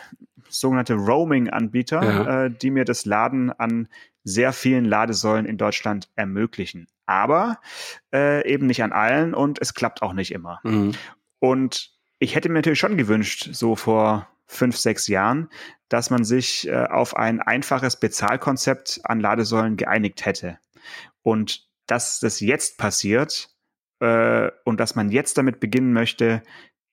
sogenannte 0.49 0.95
Roaming-Anbieter, 0.95 2.03
ja. 2.03 2.45
äh, 2.45 2.51
die 2.51 2.71
mir 2.71 2.85
das 2.85 3.05
Laden 3.05 3.51
an 3.51 3.87
sehr 4.23 4.53
vielen 4.53 4.85
Ladesäulen 4.85 5.45
in 5.45 5.57
Deutschland 5.57 6.09
ermöglichen. 6.15 6.87
Aber 7.05 7.59
äh, 8.13 8.47
eben 8.47 8.67
nicht 8.67 8.83
an 8.83 8.91
allen 8.91 9.33
und 9.33 9.59
es 9.61 9.73
klappt 9.73 10.01
auch 10.01 10.13
nicht 10.13 10.31
immer. 10.31 10.59
Mhm. 10.63 10.93
Und 11.39 11.91
ich 12.19 12.35
hätte 12.35 12.49
mir 12.49 12.55
natürlich 12.55 12.79
schon 12.79 12.97
gewünscht, 12.97 13.49
so 13.51 13.75
vor 13.75 14.27
fünf, 14.51 14.77
sechs 14.77 15.07
Jahren, 15.07 15.49
dass 15.89 16.09
man 16.09 16.23
sich 16.23 16.67
äh, 16.67 16.85
auf 16.85 17.15
ein 17.15 17.41
einfaches 17.41 17.99
Bezahlkonzept 17.99 19.01
an 19.03 19.19
Ladesäulen 19.19 19.77
geeinigt 19.77 20.25
hätte. 20.25 20.59
Und 21.23 21.67
dass 21.87 22.19
das 22.19 22.39
jetzt 22.39 22.77
passiert 22.77 23.49
äh, 23.99 24.49
und 24.65 24.79
dass 24.79 24.95
man 24.95 25.09
jetzt 25.09 25.37
damit 25.37 25.59
beginnen 25.59 25.93
möchte, 25.93 26.43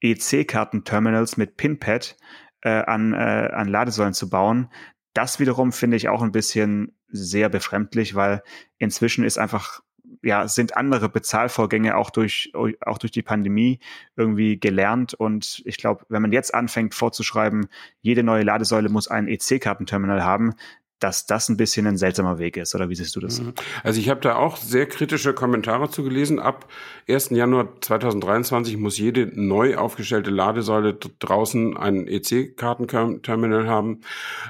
EC-Kartenterminals 0.01 1.37
mit 1.37 1.57
Pinpad 1.57 2.17
äh, 2.63 2.71
an, 2.71 3.13
äh, 3.13 3.51
an 3.53 3.69
Ladesäulen 3.69 4.15
zu 4.15 4.31
bauen, 4.31 4.73
das 5.15 5.41
wiederum 5.41 5.73
finde 5.73 5.97
ich 5.97 6.09
auch 6.09 6.23
ein 6.23 6.33
bisschen 6.33 6.97
sehr 7.09 7.49
befremdlich, 7.49 8.15
weil 8.15 8.43
inzwischen 8.79 9.25
ist 9.25 9.39
einfach 9.39 9.81
ja, 10.23 10.49
sind 10.49 10.77
andere 10.77 11.09
Bezahlvorgänge 11.09 11.97
auch 11.97 12.11
durch, 12.11 12.53
auch 12.55 12.99
durch 12.99 13.13
die 13.13 13.23
Pandemie 13.23 13.79
irgendwie 14.17 14.59
gelernt. 14.59 15.15
Und 15.15 15.63
ich 15.65 15.77
glaube, 15.77 16.05
wenn 16.09 16.23
man 16.23 16.33
jetzt 16.33 16.55
anfängt 16.55 16.95
vorzuschreiben, 16.95 17.69
jede 18.01 18.23
neue 18.23 18.43
Ladesäule 18.43 18.89
muss 18.89 19.09
ein 19.09 19.29
EC-Kartenterminal 19.29 20.25
haben, 20.25 20.55
dass 21.01 21.27
das 21.27 21.49
ein 21.49 21.57
bisschen 21.57 21.87
ein 21.87 21.97
seltsamer 21.97 22.39
Weg 22.39 22.57
ist, 22.57 22.75
oder 22.75 22.89
wie 22.89 22.95
siehst 22.95 23.15
du 23.17 23.21
das? 23.21 23.41
Mhm. 23.41 23.55
Also 23.83 24.01
ich 24.01 24.09
habe 24.09 24.21
da 24.21 24.37
auch 24.37 24.57
sehr 24.57 24.87
kritische 24.87 25.35
Kommentare 25.35 25.91
zu 25.91 26.03
gelesen. 26.03 26.39
Ab 26.39 26.69
1. 27.09 27.31
Januar 27.31 27.69
2023 27.81 28.77
muss 28.77 28.99
jede 28.99 29.31
neu 29.35 29.77
aufgestellte 29.77 30.31
Ladesäule 30.31 30.95
draußen 30.95 31.77
ein 31.77 32.07
EC-Kartenterminal 32.07 33.69
haben 33.69 34.01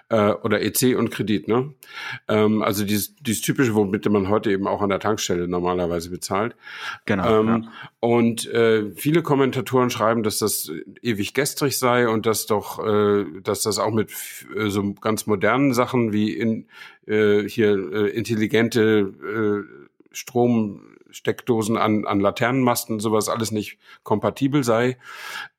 äh, 0.08 0.30
oder 0.30 0.62
EC 0.62 0.96
und 0.96 1.10
Kredit. 1.10 1.48
Ne? 1.48 1.74
Ähm, 2.28 2.62
also 2.62 2.84
dieses, 2.84 3.14
dieses 3.16 3.42
typische, 3.42 3.74
womit 3.74 4.08
man 4.08 4.28
heute 4.28 4.50
eben 4.50 4.66
auch 4.66 4.82
an 4.82 4.88
der 4.88 5.00
Tankstelle 5.00 5.48
normalerweise 5.48 6.10
bezahlt. 6.10 6.56
Genau. 7.04 7.40
Ähm, 7.40 7.46
ja. 7.48 7.62
Und 8.00 8.46
äh, 8.46 8.90
viele 8.92 9.22
Kommentatoren 9.22 9.90
schreiben, 9.90 10.22
dass 10.22 10.38
das 10.38 10.70
ewig 11.02 11.34
gestrig 11.34 11.78
sei 11.78 12.08
und 12.08 12.26
dass 12.26 12.46
doch, 12.46 12.84
äh, 12.84 13.24
dass 13.42 13.62
das 13.62 13.78
auch 13.78 13.92
mit 13.92 14.10
äh, 14.56 14.68
so 14.68 14.94
ganz 14.94 15.26
modernen 15.26 15.74
Sachen 15.74 16.12
wie 16.12 16.37
in, 16.38 16.68
äh, 17.06 17.42
hier 17.48 17.70
äh, 17.92 18.08
intelligente 18.10 19.12
äh, 19.22 19.88
Stromsteckdosen 20.12 21.76
an, 21.76 22.06
an 22.06 22.20
Laternenmasten, 22.20 23.00
sowas 23.00 23.28
alles 23.28 23.50
nicht 23.50 23.78
kompatibel 24.02 24.64
sei. 24.64 24.96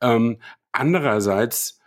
Ähm, 0.01 0.37
andererseits 0.71 1.79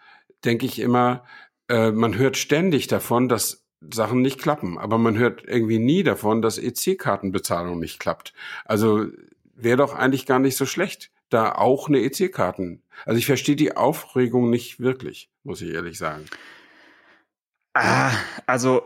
denke 0.44 0.66
ich 0.66 0.78
immer, 0.78 1.24
äh, 1.68 1.90
man 1.90 2.16
hört 2.16 2.36
ständig 2.36 2.86
davon, 2.86 3.28
dass 3.28 3.64
Sachen 3.92 4.22
nicht 4.22 4.40
klappen, 4.40 4.78
aber 4.78 4.98
man 4.98 5.18
hört 5.18 5.42
irgendwie 5.46 5.78
nie 5.78 6.02
davon, 6.02 6.42
dass 6.42 6.58
EC-Kartenbezahlung 6.58 7.80
nicht 7.80 7.98
klappt. 7.98 8.32
Also 8.64 9.06
wäre 9.54 9.76
doch 9.76 9.94
eigentlich 9.94 10.26
gar 10.26 10.38
nicht 10.38 10.56
so 10.56 10.66
schlecht, 10.66 11.10
da 11.30 11.52
auch 11.52 11.88
eine 11.88 12.00
EC-Karten. 12.00 12.82
Also 13.04 13.18
ich 13.18 13.26
verstehe 13.26 13.56
die 13.56 13.76
Aufregung 13.76 14.50
nicht 14.50 14.80
wirklich, 14.80 15.30
muss 15.44 15.62
ich 15.62 15.72
ehrlich 15.72 15.98
sagen. 15.98 16.26
Ah, 17.74 18.12
also 18.46 18.82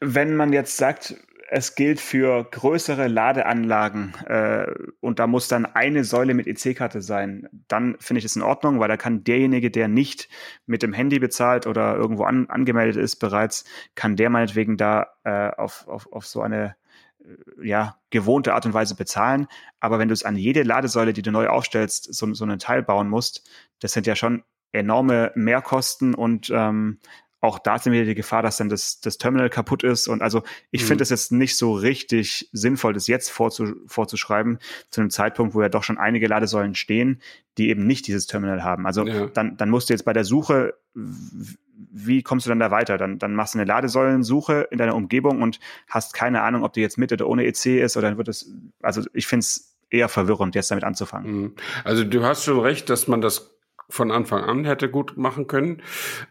wenn 0.00 0.36
man 0.36 0.52
jetzt 0.52 0.76
sagt, 0.76 1.14
es 1.52 1.74
gilt 1.74 2.00
für 2.00 2.44
größere 2.44 3.08
Ladeanlagen 3.08 4.14
äh, 4.26 4.72
und 5.00 5.18
da 5.18 5.26
muss 5.26 5.48
dann 5.48 5.66
eine 5.66 6.04
Säule 6.04 6.32
mit 6.32 6.46
EC-Karte 6.46 7.02
sein, 7.02 7.48
dann 7.66 7.96
finde 7.98 8.18
ich 8.18 8.24
es 8.24 8.36
in 8.36 8.42
Ordnung, 8.42 8.78
weil 8.78 8.88
da 8.88 8.96
kann 8.96 9.24
derjenige, 9.24 9.70
der 9.70 9.88
nicht 9.88 10.28
mit 10.66 10.82
dem 10.82 10.92
Handy 10.92 11.18
bezahlt 11.18 11.66
oder 11.66 11.96
irgendwo 11.96 12.22
an, 12.22 12.48
angemeldet 12.48 12.96
ist 12.96 13.16
bereits, 13.16 13.64
kann 13.96 14.14
der 14.14 14.30
meinetwegen 14.30 14.76
da 14.76 15.08
äh, 15.24 15.50
auf, 15.50 15.88
auf, 15.88 16.12
auf 16.12 16.24
so 16.24 16.40
eine 16.40 16.76
äh, 17.24 17.66
ja, 17.66 17.96
gewohnte 18.10 18.54
Art 18.54 18.64
und 18.64 18.74
Weise 18.74 18.94
bezahlen. 18.94 19.48
Aber 19.80 19.98
wenn 19.98 20.08
du 20.08 20.14
es 20.14 20.24
an 20.24 20.36
jede 20.36 20.62
Ladesäule, 20.62 21.12
die 21.12 21.22
du 21.22 21.32
neu 21.32 21.48
aufstellst, 21.48 22.14
so, 22.14 22.32
so 22.32 22.44
einen 22.44 22.60
Teil 22.60 22.84
bauen 22.84 23.08
musst, 23.08 23.50
das 23.80 23.92
sind 23.92 24.06
ja 24.06 24.14
schon 24.14 24.44
enorme 24.72 25.32
Mehrkosten 25.34 26.14
und 26.14 26.48
ähm, 26.54 27.00
auch 27.40 27.58
da 27.58 27.78
sind 27.78 27.92
wieder 27.92 28.04
die 28.04 28.14
Gefahr, 28.14 28.42
dass 28.42 28.58
dann 28.58 28.68
das, 28.68 29.00
das 29.00 29.18
Terminal 29.18 29.48
kaputt 29.48 29.82
ist. 29.82 30.08
Und 30.08 30.22
also 30.22 30.42
ich 30.70 30.82
mhm. 30.82 30.86
finde 30.86 31.02
es 31.02 31.10
jetzt 31.10 31.32
nicht 31.32 31.56
so 31.56 31.72
richtig 31.72 32.48
sinnvoll, 32.52 32.92
das 32.92 33.06
jetzt 33.06 33.30
vorzu, 33.30 33.76
vorzuschreiben, 33.86 34.58
zu 34.90 35.00
einem 35.00 35.10
Zeitpunkt, 35.10 35.54
wo 35.54 35.62
ja 35.62 35.68
doch 35.68 35.82
schon 35.82 35.98
einige 35.98 36.26
Ladesäulen 36.26 36.74
stehen, 36.74 37.22
die 37.56 37.70
eben 37.70 37.86
nicht 37.86 38.06
dieses 38.06 38.26
Terminal 38.26 38.62
haben. 38.62 38.86
Also 38.86 39.06
ja. 39.06 39.26
dann, 39.26 39.56
dann 39.56 39.70
musst 39.70 39.88
du 39.88 39.94
jetzt 39.94 40.04
bei 40.04 40.12
der 40.12 40.24
Suche, 40.24 40.74
wie 40.94 42.22
kommst 42.22 42.46
du 42.46 42.50
dann 42.50 42.60
da 42.60 42.70
weiter? 42.70 42.98
Dann, 42.98 43.18
dann 43.18 43.34
machst 43.34 43.54
du 43.54 43.58
eine 43.58 43.66
Ladesäulensuche 43.66 44.68
in 44.70 44.78
deiner 44.78 44.94
Umgebung 44.94 45.40
und 45.40 45.60
hast 45.88 46.12
keine 46.12 46.42
Ahnung, 46.42 46.62
ob 46.62 46.74
die 46.74 46.80
jetzt 46.80 46.98
mit 46.98 47.12
oder 47.12 47.26
ohne 47.26 47.46
EC 47.46 47.80
ist 47.80 47.96
oder 47.96 48.08
dann 48.08 48.18
wird 48.18 48.28
es, 48.28 48.52
also 48.82 49.02
ich 49.14 49.26
finde 49.26 49.40
es 49.40 49.76
eher 49.88 50.08
verwirrend, 50.08 50.54
jetzt 50.54 50.70
damit 50.70 50.84
anzufangen. 50.84 51.40
Mhm. 51.40 51.54
Also 51.84 52.04
du 52.04 52.22
hast 52.22 52.44
schon 52.44 52.60
recht, 52.60 52.90
dass 52.90 53.08
man 53.08 53.20
das 53.20 53.56
von 53.90 54.10
Anfang 54.10 54.42
an 54.44 54.64
hätte 54.64 54.88
gut 54.88 55.16
machen 55.16 55.46
können. 55.46 55.82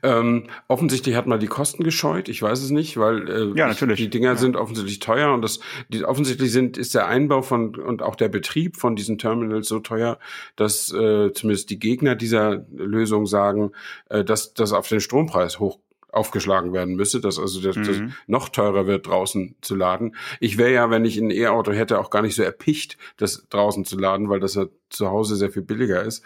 Ähm, 0.04 0.48
offensichtlich 0.68 1.16
hat 1.16 1.28
man 1.28 1.40
die 1.40 1.48
Kosten 1.48 1.84
gescheut. 1.84 2.30
Ich 2.30 2.42
weiß 2.42 2.62
es 2.62 2.72
nicht, 2.72 2.98
weil 2.98 3.30
äh, 3.30 3.58
ja, 3.58 3.68
natürlich. 3.68 4.00
die 4.00 4.10
Dinger 4.10 4.32
ja. 4.32 4.36
sind 4.36 4.56
offensichtlich 4.56 5.00
teuer 5.00 5.34
und 5.34 5.42
das 5.42 5.60
die, 5.90 6.04
offensichtlich 6.04 6.52
sind 6.52 6.78
ist 6.78 6.96
der 6.96 7.08
Einbau 7.08 7.42
von 7.42 7.76
und 7.76 8.02
auch 8.02 8.16
der 8.16 8.30
Betrieb 8.30 8.78
von 8.78 8.96
diesen 8.96 9.18
Terminals 9.18 9.68
so 9.68 9.80
teuer, 9.80 10.20
dass 10.56 10.92
äh, 10.94 11.32
zumindest 11.34 11.70
die 11.70 11.80
Gegner 11.80 12.16
dieser 12.16 12.66
Lösung 12.76 13.26
sagen, 13.26 13.72
äh, 14.10 14.24
dass 14.24 14.54
das 14.54 14.74
auf 14.74 14.88
den 14.88 15.00
Strompreis 15.00 15.60
hoch 15.60 15.80
aufgeschlagen 16.12 16.74
werden 16.74 16.96
müsse, 16.96 17.22
dass 17.22 17.40
also 17.40 17.62
das, 17.62 17.76
mhm. 17.76 17.84
das 17.86 17.98
noch 18.28 18.50
teurer 18.50 18.88
wird, 18.88 19.08
draußen 19.08 19.56
zu 19.62 19.76
laden. 19.76 20.16
Ich 20.40 20.58
wäre 20.58 20.72
ja, 20.72 20.90
wenn 20.90 21.06
ich 21.06 21.18
ein 21.18 21.32
E-Auto 21.32 21.72
hätte, 21.72 22.00
auch 22.00 22.10
gar 22.10 22.22
nicht 22.22 22.36
so 22.36 22.44
erpicht, 22.44 22.98
das 23.18 23.48
draußen 23.50 23.86
zu 23.86 23.98
laden, 23.98 24.30
weil 24.30 24.40
das 24.40 24.56
ja 24.56 24.66
zu 24.90 25.10
Hause 25.10 25.36
sehr 25.36 25.52
viel 25.52 25.62
billiger 25.62 26.04
ist. 26.04 26.24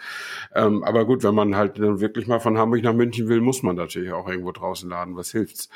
Ähm, 0.54 0.84
aber 0.84 1.04
gut, 1.04 1.22
wenn 1.22 1.34
man 1.34 1.56
halt 1.56 1.78
wirklich 1.78 2.26
mal 2.26 2.40
von 2.40 2.58
Hamburg 2.58 2.82
nach 2.82 2.94
München 2.94 3.28
will, 3.28 3.40
muss 3.40 3.62
man 3.62 3.76
natürlich 3.76 4.12
auch 4.12 4.28
irgendwo 4.28 4.52
draußen 4.52 4.88
laden. 4.88 5.16
Was 5.16 5.32
hilft's? 5.32 5.68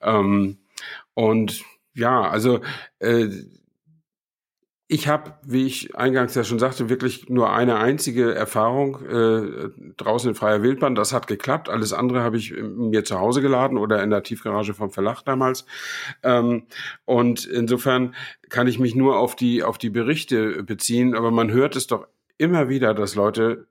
Ähm, 0.00 0.58
und 1.14 1.64
ja, 1.94 2.22
also 2.28 2.60
äh, 3.00 3.28
ich 4.90 5.06
habe, 5.06 5.34
wie 5.44 5.66
ich 5.66 5.94
eingangs 5.96 6.34
ja 6.34 6.44
schon 6.44 6.58
sagte, 6.58 6.88
wirklich 6.88 7.28
nur 7.28 7.52
eine 7.52 7.76
einzige 7.76 8.34
Erfahrung 8.34 9.04
äh, 9.04 9.68
draußen 9.98 10.30
in 10.30 10.34
freier 10.34 10.62
Wildbahn. 10.62 10.94
Das 10.94 11.12
hat 11.12 11.26
geklappt. 11.26 11.68
Alles 11.68 11.92
andere 11.92 12.22
habe 12.22 12.38
ich 12.38 12.52
mir 12.52 13.04
zu 13.04 13.20
Hause 13.20 13.42
geladen 13.42 13.76
oder 13.76 14.02
in 14.02 14.08
der 14.08 14.22
Tiefgarage 14.22 14.72
vom 14.72 14.90
Verlag 14.90 15.22
damals. 15.24 15.66
Ähm, 16.22 16.64
und 17.04 17.44
insofern 17.44 18.14
kann 18.48 18.66
ich 18.66 18.78
mich 18.78 18.94
nur 18.94 19.18
auf 19.18 19.36
die 19.36 19.62
auf 19.62 19.76
die 19.76 19.90
Berichte 19.90 20.62
beziehen. 20.62 21.14
Aber 21.14 21.30
man 21.30 21.50
hört 21.50 21.76
es 21.76 21.86
doch 21.86 22.08
immer 22.38 22.70
wieder, 22.70 22.94
dass 22.94 23.14
Leute 23.14 23.68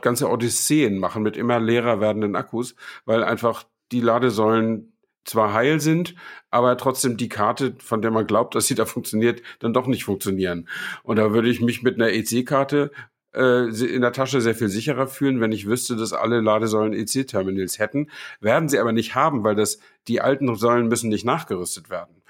ganze 0.00 0.30
Odysseen 0.30 0.98
machen 0.98 1.24
mit 1.24 1.36
immer 1.36 1.58
leerer 1.58 2.00
werdenden 2.00 2.36
Akkus, 2.36 2.76
weil 3.04 3.24
einfach 3.24 3.64
die 3.90 4.00
Ladesäulen 4.00 4.93
zwar 5.24 5.52
heil 5.52 5.80
sind, 5.80 6.14
aber 6.50 6.76
trotzdem 6.76 7.16
die 7.16 7.28
Karte, 7.28 7.74
von 7.78 8.02
der 8.02 8.10
man 8.10 8.26
glaubt, 8.26 8.54
dass 8.54 8.66
sie 8.66 8.74
da 8.74 8.84
funktioniert, 8.86 9.42
dann 9.58 9.72
doch 9.72 9.86
nicht 9.86 10.04
funktionieren. 10.04 10.68
Und 11.02 11.16
da 11.16 11.32
würde 11.32 11.48
ich 11.48 11.60
mich 11.60 11.82
mit 11.82 11.96
einer 11.96 12.12
EC-Karte 12.12 12.90
äh, 13.34 13.66
in 13.66 14.00
der 14.00 14.12
Tasche 14.12 14.40
sehr 14.40 14.54
viel 14.54 14.68
sicherer 14.68 15.06
fühlen, 15.06 15.40
wenn 15.40 15.52
ich 15.52 15.66
wüsste, 15.66 15.96
dass 15.96 16.12
alle 16.12 16.40
Ladesäulen 16.40 16.92
EC-Terminals 16.92 17.78
hätten. 17.78 18.08
Werden 18.40 18.68
sie 18.68 18.78
aber 18.78 18.92
nicht 18.92 19.14
haben, 19.14 19.44
weil 19.44 19.54
das 19.54 19.78
die 20.08 20.20
alten 20.20 20.54
Säulen 20.54 20.88
müssen 20.88 21.08
nicht 21.08 21.24
nachgerüstet 21.24 21.90
werden. 21.90 22.22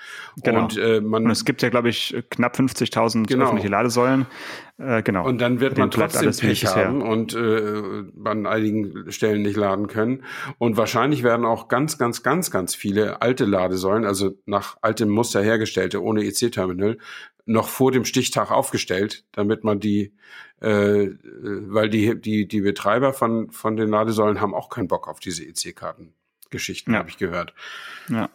Genau. 0.43 0.63
Und, 0.63 0.77
äh, 0.77 1.01
man, 1.01 1.25
und 1.25 1.31
es 1.31 1.45
gibt 1.45 1.63
ja, 1.63 1.71
glaube 1.71 1.89
ich, 1.89 2.15
knapp 2.31 2.57
50.000 2.57 3.27
genau. 3.27 3.45
öffentliche 3.45 3.69
Ladesäulen. 3.69 4.27
Äh, 4.79 5.03
genau. 5.03 5.27
Und 5.27 5.41
dann 5.41 5.61
wird 5.61 5.79
man 5.79 5.91
trotzdem 5.91 6.31
Pech 6.31 6.67
haben 6.67 7.03
und 7.03 7.35
äh, 7.35 8.05
an 8.25 8.47
einigen 8.47 9.11
Stellen 9.11 9.43
nicht 9.43 9.57
laden 9.57 9.87
können. 9.87 10.25
Und 10.59 10.77
wahrscheinlich 10.77 11.23
werden 11.23 11.47
auch 11.47 11.69
ganz, 11.69 11.97
ganz, 11.97 12.23
ganz, 12.23 12.51
ganz 12.51 12.75
viele 12.75 13.23
alte 13.23 13.45
Ladesäulen, 13.45 14.05
also 14.05 14.37
nach 14.47 14.77
altem 14.83 15.09
Muster 15.09 15.43
hergestellte, 15.43 16.03
ohne 16.03 16.25
EC-Terminal, 16.25 16.99
noch 17.47 17.69
vor 17.69 17.93
dem 17.93 18.05
Stichtag 18.05 18.51
aufgestellt, 18.51 19.25
damit 19.33 19.65
man 19.65 19.81
die, 19.81 20.15
äh, 20.61 21.09
weil 21.21 21.91
die, 21.91 22.21
die, 22.21 22.49
die 22.49 22.61
Betreiber 22.61 23.13
von, 23.13 23.51
von 23.51 23.77
den 23.77 23.89
Ladesäulen 23.89 24.41
haben 24.41 24.55
auch 24.55 24.71
keinen 24.71 24.89
Bock 24.89 25.09
auf 25.09 25.21
diese 25.21 25.45
EC-Karten-Geschichten, 25.45 26.93
ja. 26.93 26.99
habe 26.99 27.09
ich 27.09 27.19
gehört. 27.19 27.55
Ja. 28.09 28.31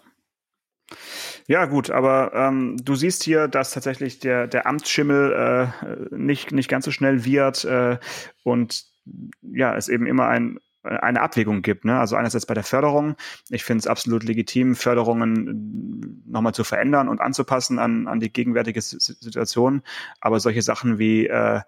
Ja, 1.48 1.66
gut, 1.66 1.90
aber 1.90 2.32
ähm, 2.34 2.78
du 2.84 2.96
siehst 2.96 3.24
hier, 3.24 3.48
dass 3.48 3.72
tatsächlich 3.72 4.20
der, 4.20 4.48
der 4.48 4.66
Amtsschimmel 4.68 5.72
äh, 6.12 6.16
nicht, 6.16 6.52
nicht 6.52 6.70
ganz 6.70 6.86
so 6.86 6.92
schnell 6.92 7.26
wird 7.26 7.64
äh, 7.66 7.98
und 8.44 8.86
ja, 9.42 9.76
es 9.76 9.88
eben 9.88 10.06
immer 10.06 10.28
ein 10.28 10.60
eine 10.90 11.22
Abwägung 11.22 11.62
gibt. 11.62 11.86
Ne? 11.86 12.00
Also 12.00 12.16
einerseits 12.16 12.46
bei 12.46 12.54
der 12.54 12.64
Förderung. 12.64 13.16
Ich 13.50 13.64
finde 13.64 13.80
es 13.80 13.88
absolut 13.88 14.24
legitim, 14.24 14.76
Förderungen 14.76 16.22
äh, 16.28 16.32
nochmal 16.32 16.54
zu 16.54 16.64
verändern 16.64 17.08
und 17.08 17.22
anzupassen 17.22 17.80
an, 17.80 18.08
an 18.08 18.20
die 18.20 18.32
gegenwärtige 18.32 18.82
Situation. 18.82 19.82
Aber 20.22 20.40
solche 20.40 20.62
Sachen 20.62 21.00
wie 21.00 21.28
äh, 21.28 21.62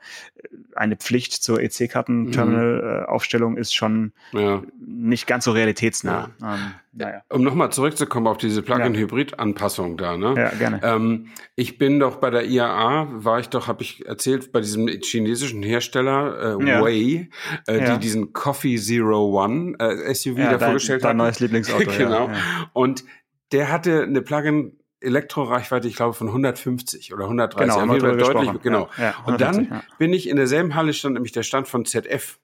eine 0.75 0.95
Pflicht 0.95 1.33
zur 1.33 1.61
EC-Karten-Terminal-Aufstellung 1.61 3.53
mhm. 3.53 3.57
ist 3.57 3.73
schon 3.73 4.13
ja. 4.31 4.61
nicht 4.79 5.27
ganz 5.27 5.45
so 5.45 5.51
realitätsnah. 5.51 6.29
Ja. 6.41 6.55
Ähm, 6.55 6.73
naja. 6.93 7.21
Um 7.29 7.41
nochmal 7.43 7.71
zurückzukommen 7.71 8.27
auf 8.27 8.37
diese 8.37 8.61
Plug-in-Hybrid-Anpassung 8.61 9.95
da, 9.95 10.17
ne? 10.17 10.33
Ja, 10.35 10.49
gerne. 10.49 10.81
Ähm, 10.83 11.27
ich 11.55 11.77
bin 11.77 12.01
doch 12.01 12.17
bei 12.17 12.29
der 12.29 12.45
IAA, 12.45 13.07
war 13.11 13.39
ich 13.39 13.47
doch, 13.47 13.67
habe 13.67 13.81
ich 13.81 14.05
erzählt, 14.05 14.51
bei 14.51 14.59
diesem 14.59 14.87
chinesischen 14.87 15.63
Hersteller 15.63 16.59
äh, 16.59 16.67
ja. 16.67 16.81
Way, 16.81 17.29
äh, 17.67 17.93
die 17.93 17.99
diesen 17.99 18.33
Coffee 18.33 18.75
Zero 18.75 19.10
One 19.17 19.75
äh, 19.79 20.13
SUV 20.13 20.37
ja, 20.37 20.51
da 20.51 20.59
vorgestellt 20.59 21.03
haben. 21.03 21.09
Dein 21.09 21.17
neues 21.17 21.39
Lieblingsauto, 21.39 21.91
genau. 21.97 22.27
Ja, 22.27 22.69
Und 22.73 23.03
der 23.51 23.71
hatte 23.71 24.03
eine 24.03 24.21
Plug-in 24.21 24.77
Elektroreichweite, 25.01 25.87
ich 25.87 25.95
glaube, 25.95 26.13
von 26.13 26.27
150 26.27 27.13
oder 27.13 27.23
130. 27.23 27.67
Genau, 27.67 27.81
haben 27.81 27.91
wir 27.91 28.17
deutlich, 28.17 28.61
genau. 28.61 28.87
Ja, 28.97 29.15
150, 29.19 29.25
und 29.25 29.41
dann 29.41 29.65
ja. 29.65 29.83
bin 29.97 30.13
ich 30.13 30.29
in 30.29 30.37
derselben 30.37 30.75
Halle 30.75 30.93
stand 30.93 31.15
nämlich 31.15 31.31
der 31.31 31.43
Stand 31.43 31.67
von 31.67 31.85
ZF. 31.85 32.39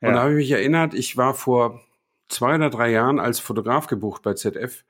Und 0.00 0.08
ja. 0.08 0.14
da 0.14 0.20
habe 0.22 0.30
ich 0.32 0.36
mich 0.36 0.50
erinnert, 0.50 0.94
ich 0.94 1.16
war 1.18 1.34
vor 1.34 1.80
zwei 2.28 2.54
oder 2.54 2.70
drei 2.70 2.90
Jahren 2.90 3.20
als 3.20 3.38
Fotograf 3.38 3.86
gebucht 3.86 4.22
bei 4.22 4.32
ZF. 4.32 4.84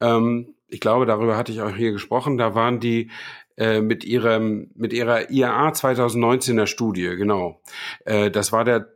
Ähm, 0.00 0.54
ich 0.66 0.80
glaube, 0.80 1.06
darüber 1.06 1.36
hatte 1.36 1.52
ich 1.52 1.60
auch 1.62 1.74
hier 1.74 1.92
gesprochen. 1.92 2.38
Da 2.38 2.54
waren 2.56 2.80
die 2.80 3.10
äh, 3.56 3.80
mit 3.80 4.04
ihrem 4.04 4.70
mit 4.74 4.92
ihrer 4.92 5.30
IAA 5.30 5.70
2019er 5.70 6.66
Studie, 6.66 7.16
genau. 7.16 7.60
Äh, 8.04 8.30
das 8.30 8.52
war 8.52 8.64
der 8.64 8.94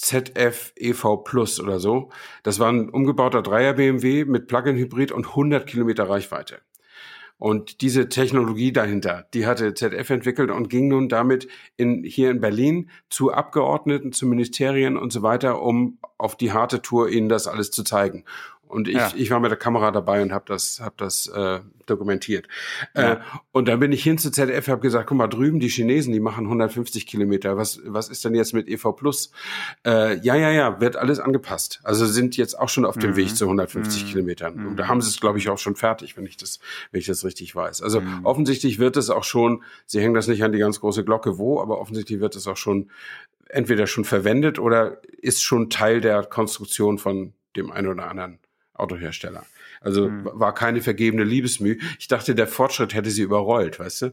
ZF 0.00 0.72
EV 0.76 1.22
Plus 1.24 1.60
oder 1.60 1.78
so. 1.78 2.10
Das 2.42 2.58
war 2.58 2.70
ein 2.70 2.88
umgebauter 2.88 3.42
Dreier 3.42 3.74
BMW 3.74 4.24
mit 4.24 4.48
Plug-in-Hybrid 4.48 5.12
und 5.12 5.26
100 5.28 5.66
Kilometer 5.66 6.08
Reichweite. 6.08 6.60
Und 7.36 7.80
diese 7.80 8.08
Technologie 8.08 8.72
dahinter, 8.72 9.26
die 9.34 9.44
hatte 9.44 9.74
ZF 9.74 10.08
entwickelt 10.10 10.50
und 10.50 10.70
ging 10.70 10.88
nun 10.88 11.08
damit 11.08 11.48
in, 11.76 12.04
hier 12.04 12.30
in 12.30 12.40
Berlin 12.40 12.90
zu 13.10 13.32
Abgeordneten, 13.32 14.12
zu 14.12 14.26
Ministerien 14.26 14.96
und 14.96 15.12
so 15.12 15.22
weiter, 15.22 15.60
um 15.60 15.98
auf 16.16 16.36
die 16.36 16.52
harte 16.52 16.80
Tour 16.80 17.08
ihnen 17.08 17.28
das 17.28 17.48
alles 17.48 17.70
zu 17.70 17.82
zeigen. 17.82 18.24
Und 18.74 18.88
ich, 18.88 18.96
ja. 18.96 19.12
ich 19.14 19.30
war 19.30 19.38
mit 19.38 19.52
der 19.52 19.58
Kamera 19.58 19.92
dabei 19.92 20.20
und 20.20 20.32
habe 20.32 20.44
das, 20.48 20.80
hab 20.80 20.96
das 20.96 21.28
äh, 21.28 21.60
dokumentiert. 21.86 22.48
Ja. 22.96 23.12
Äh, 23.12 23.20
und 23.52 23.68
dann 23.68 23.78
bin 23.78 23.92
ich 23.92 24.02
hin 24.02 24.18
zu 24.18 24.32
ZDF, 24.32 24.66
habe 24.66 24.80
gesagt, 24.80 25.06
guck 25.06 25.16
mal, 25.16 25.28
drüben 25.28 25.60
die 25.60 25.68
Chinesen, 25.68 26.12
die 26.12 26.18
machen 26.18 26.46
150 26.46 27.06
Kilometer. 27.06 27.56
Was, 27.56 27.80
was 27.84 28.08
ist 28.08 28.24
denn 28.24 28.34
jetzt 28.34 28.52
mit 28.52 28.68
EV 28.68 28.92
Plus? 28.96 29.30
Äh, 29.86 30.18
ja, 30.18 30.34
ja, 30.34 30.50
ja, 30.50 30.80
wird 30.80 30.96
alles 30.96 31.20
angepasst. 31.20 31.80
Also 31.84 32.04
sind 32.04 32.36
jetzt 32.36 32.58
auch 32.58 32.68
schon 32.68 32.84
auf 32.84 32.98
dem 32.98 33.12
mhm. 33.12 33.16
Weg 33.16 33.36
zu 33.36 33.44
150 33.44 34.02
mhm. 34.02 34.08
Kilometern. 34.08 34.56
Mhm. 34.56 34.66
Und 34.66 34.76
da 34.76 34.88
haben 34.88 35.00
sie 35.00 35.08
es, 35.08 35.20
glaube 35.20 35.38
ich, 35.38 35.48
auch 35.48 35.58
schon 35.58 35.76
fertig, 35.76 36.16
wenn 36.16 36.26
ich 36.26 36.36
das, 36.36 36.58
wenn 36.90 36.98
ich 36.98 37.06
das 37.06 37.24
richtig 37.24 37.54
weiß. 37.54 37.80
Also 37.80 38.00
mhm. 38.00 38.24
offensichtlich 38.24 38.80
wird 38.80 38.96
es 38.96 39.08
auch 39.08 39.24
schon, 39.24 39.62
sie 39.86 40.00
hängen 40.00 40.14
das 40.14 40.26
nicht 40.26 40.42
an 40.42 40.50
die 40.50 40.58
ganz 40.58 40.80
große 40.80 41.04
Glocke 41.04 41.38
wo, 41.38 41.60
aber 41.60 41.80
offensichtlich 41.80 42.18
wird 42.18 42.34
es 42.34 42.48
auch 42.48 42.56
schon 42.56 42.90
entweder 43.48 43.86
schon 43.86 44.04
verwendet 44.04 44.58
oder 44.58 44.98
ist 45.22 45.44
schon 45.44 45.70
Teil 45.70 46.00
der 46.00 46.24
Konstruktion 46.24 46.98
von 46.98 47.34
dem 47.54 47.70
einen 47.70 47.86
oder 47.86 48.08
anderen 48.08 48.40
Autohersteller. 48.74 49.44
Also 49.80 50.08
mhm. 50.08 50.28
war 50.32 50.54
keine 50.54 50.80
vergebene 50.80 51.24
Liebesmüh. 51.24 51.78
Ich 51.98 52.08
dachte, 52.08 52.34
der 52.34 52.46
Fortschritt 52.46 52.94
hätte 52.94 53.10
sie 53.10 53.22
überrollt, 53.22 53.78
weißt 53.78 54.02
du. 54.02 54.12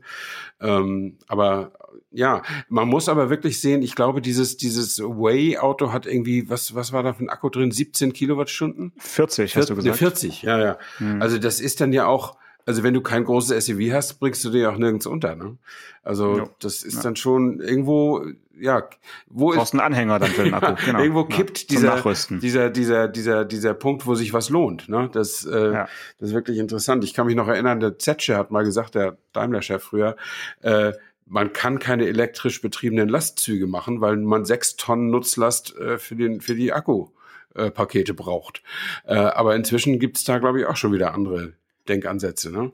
Ähm, 0.59 1.17
aber 1.27 1.71
ja, 2.11 2.43
man 2.67 2.87
muss 2.87 3.09
aber 3.09 3.29
wirklich 3.29 3.61
sehen, 3.61 3.81
ich 3.81 3.95
glaube, 3.95 4.21
dieses, 4.21 4.57
dieses 4.57 4.99
Way-Auto 4.99 5.93
hat 5.93 6.05
irgendwie, 6.05 6.49
was, 6.49 6.75
was 6.75 6.91
war 6.91 7.03
da 7.03 7.13
für 7.13 7.23
ein 7.23 7.29
Akku 7.29 7.49
drin? 7.49 7.71
17 7.71 8.11
Kilowattstunden? 8.11 8.91
40, 8.97 9.55
hast 9.55 9.69
du 9.69 9.75
gesagt. 9.75 9.97
40, 9.97 10.41
ja, 10.41 10.59
ja. 10.59 10.77
Mhm. 10.99 11.21
Also 11.21 11.37
das 11.37 11.59
ist 11.59 11.79
dann 11.79 11.93
ja 11.93 12.05
auch, 12.05 12.37
also 12.65 12.83
wenn 12.83 12.93
du 12.93 13.01
kein 13.01 13.23
großes 13.23 13.65
SUV 13.65 13.91
hast, 13.91 14.19
bringst 14.19 14.43
du 14.43 14.49
dir 14.49 14.71
auch 14.71 14.77
nirgends 14.77 15.05
unter. 15.05 15.35
Ne? 15.35 15.57
Also 16.03 16.37
ja. 16.37 16.49
das 16.59 16.83
ist 16.83 16.97
ja. 16.97 17.03
dann 17.03 17.15
schon 17.15 17.59
irgendwo, 17.59 18.25
ja, 18.59 18.87
wo 19.27 19.51
Brauchst 19.51 19.73
ist 19.73 19.79
einen 19.79 19.81
Anhänger 19.81 20.19
dann 20.19 20.31
für 20.31 20.43
den 20.43 20.53
Akku. 20.53 20.75
Genau. 20.85 20.99
irgendwo 20.99 21.25
kippt 21.25 21.71
ja, 21.71 21.79
dieser, 21.79 22.39
dieser, 22.39 22.69
dieser, 22.69 23.07
dieser, 23.07 23.45
dieser 23.45 23.73
Punkt, 23.73 24.05
wo 24.05 24.15
sich 24.15 24.33
was 24.33 24.49
lohnt. 24.49 24.89
Ne? 24.89 25.09
Das, 25.11 25.45
äh, 25.45 25.73
ja. 25.73 25.87
das 26.19 26.29
ist 26.29 26.35
wirklich 26.35 26.57
interessant. 26.57 27.03
Ich 27.03 27.13
kann 27.13 27.27
mich 27.27 27.35
noch 27.35 27.47
erinnern, 27.47 27.79
der 27.79 27.97
Zetsche 27.97 28.37
hat 28.37 28.51
mal 28.51 28.63
gesagt, 28.63 28.95
der 28.95 29.17
Daimler-Chef 29.33 29.83
früher, 29.83 30.15
äh, 30.61 30.93
man 31.25 31.53
kann 31.53 31.79
keine 31.79 32.07
elektrisch 32.07 32.61
betriebenen 32.61 33.07
Lastzüge 33.07 33.65
machen, 33.65 34.01
weil 34.01 34.17
man 34.17 34.43
sechs 34.43 34.75
Tonnen 34.75 35.11
Nutzlast 35.11 35.75
äh, 35.77 35.97
für, 35.97 36.15
den, 36.15 36.41
für 36.41 36.55
die 36.55 36.73
Akkupakete 36.73 38.13
braucht. 38.13 38.63
Äh, 39.05 39.15
aber 39.15 39.55
inzwischen 39.55 39.97
gibt's 39.99 40.25
da, 40.25 40.39
glaube 40.39 40.59
ich, 40.59 40.65
auch 40.65 40.75
schon 40.75 40.91
wieder 40.91 41.13
andere 41.13 41.53
Denkansätze, 41.87 42.51
ne? 42.51 42.71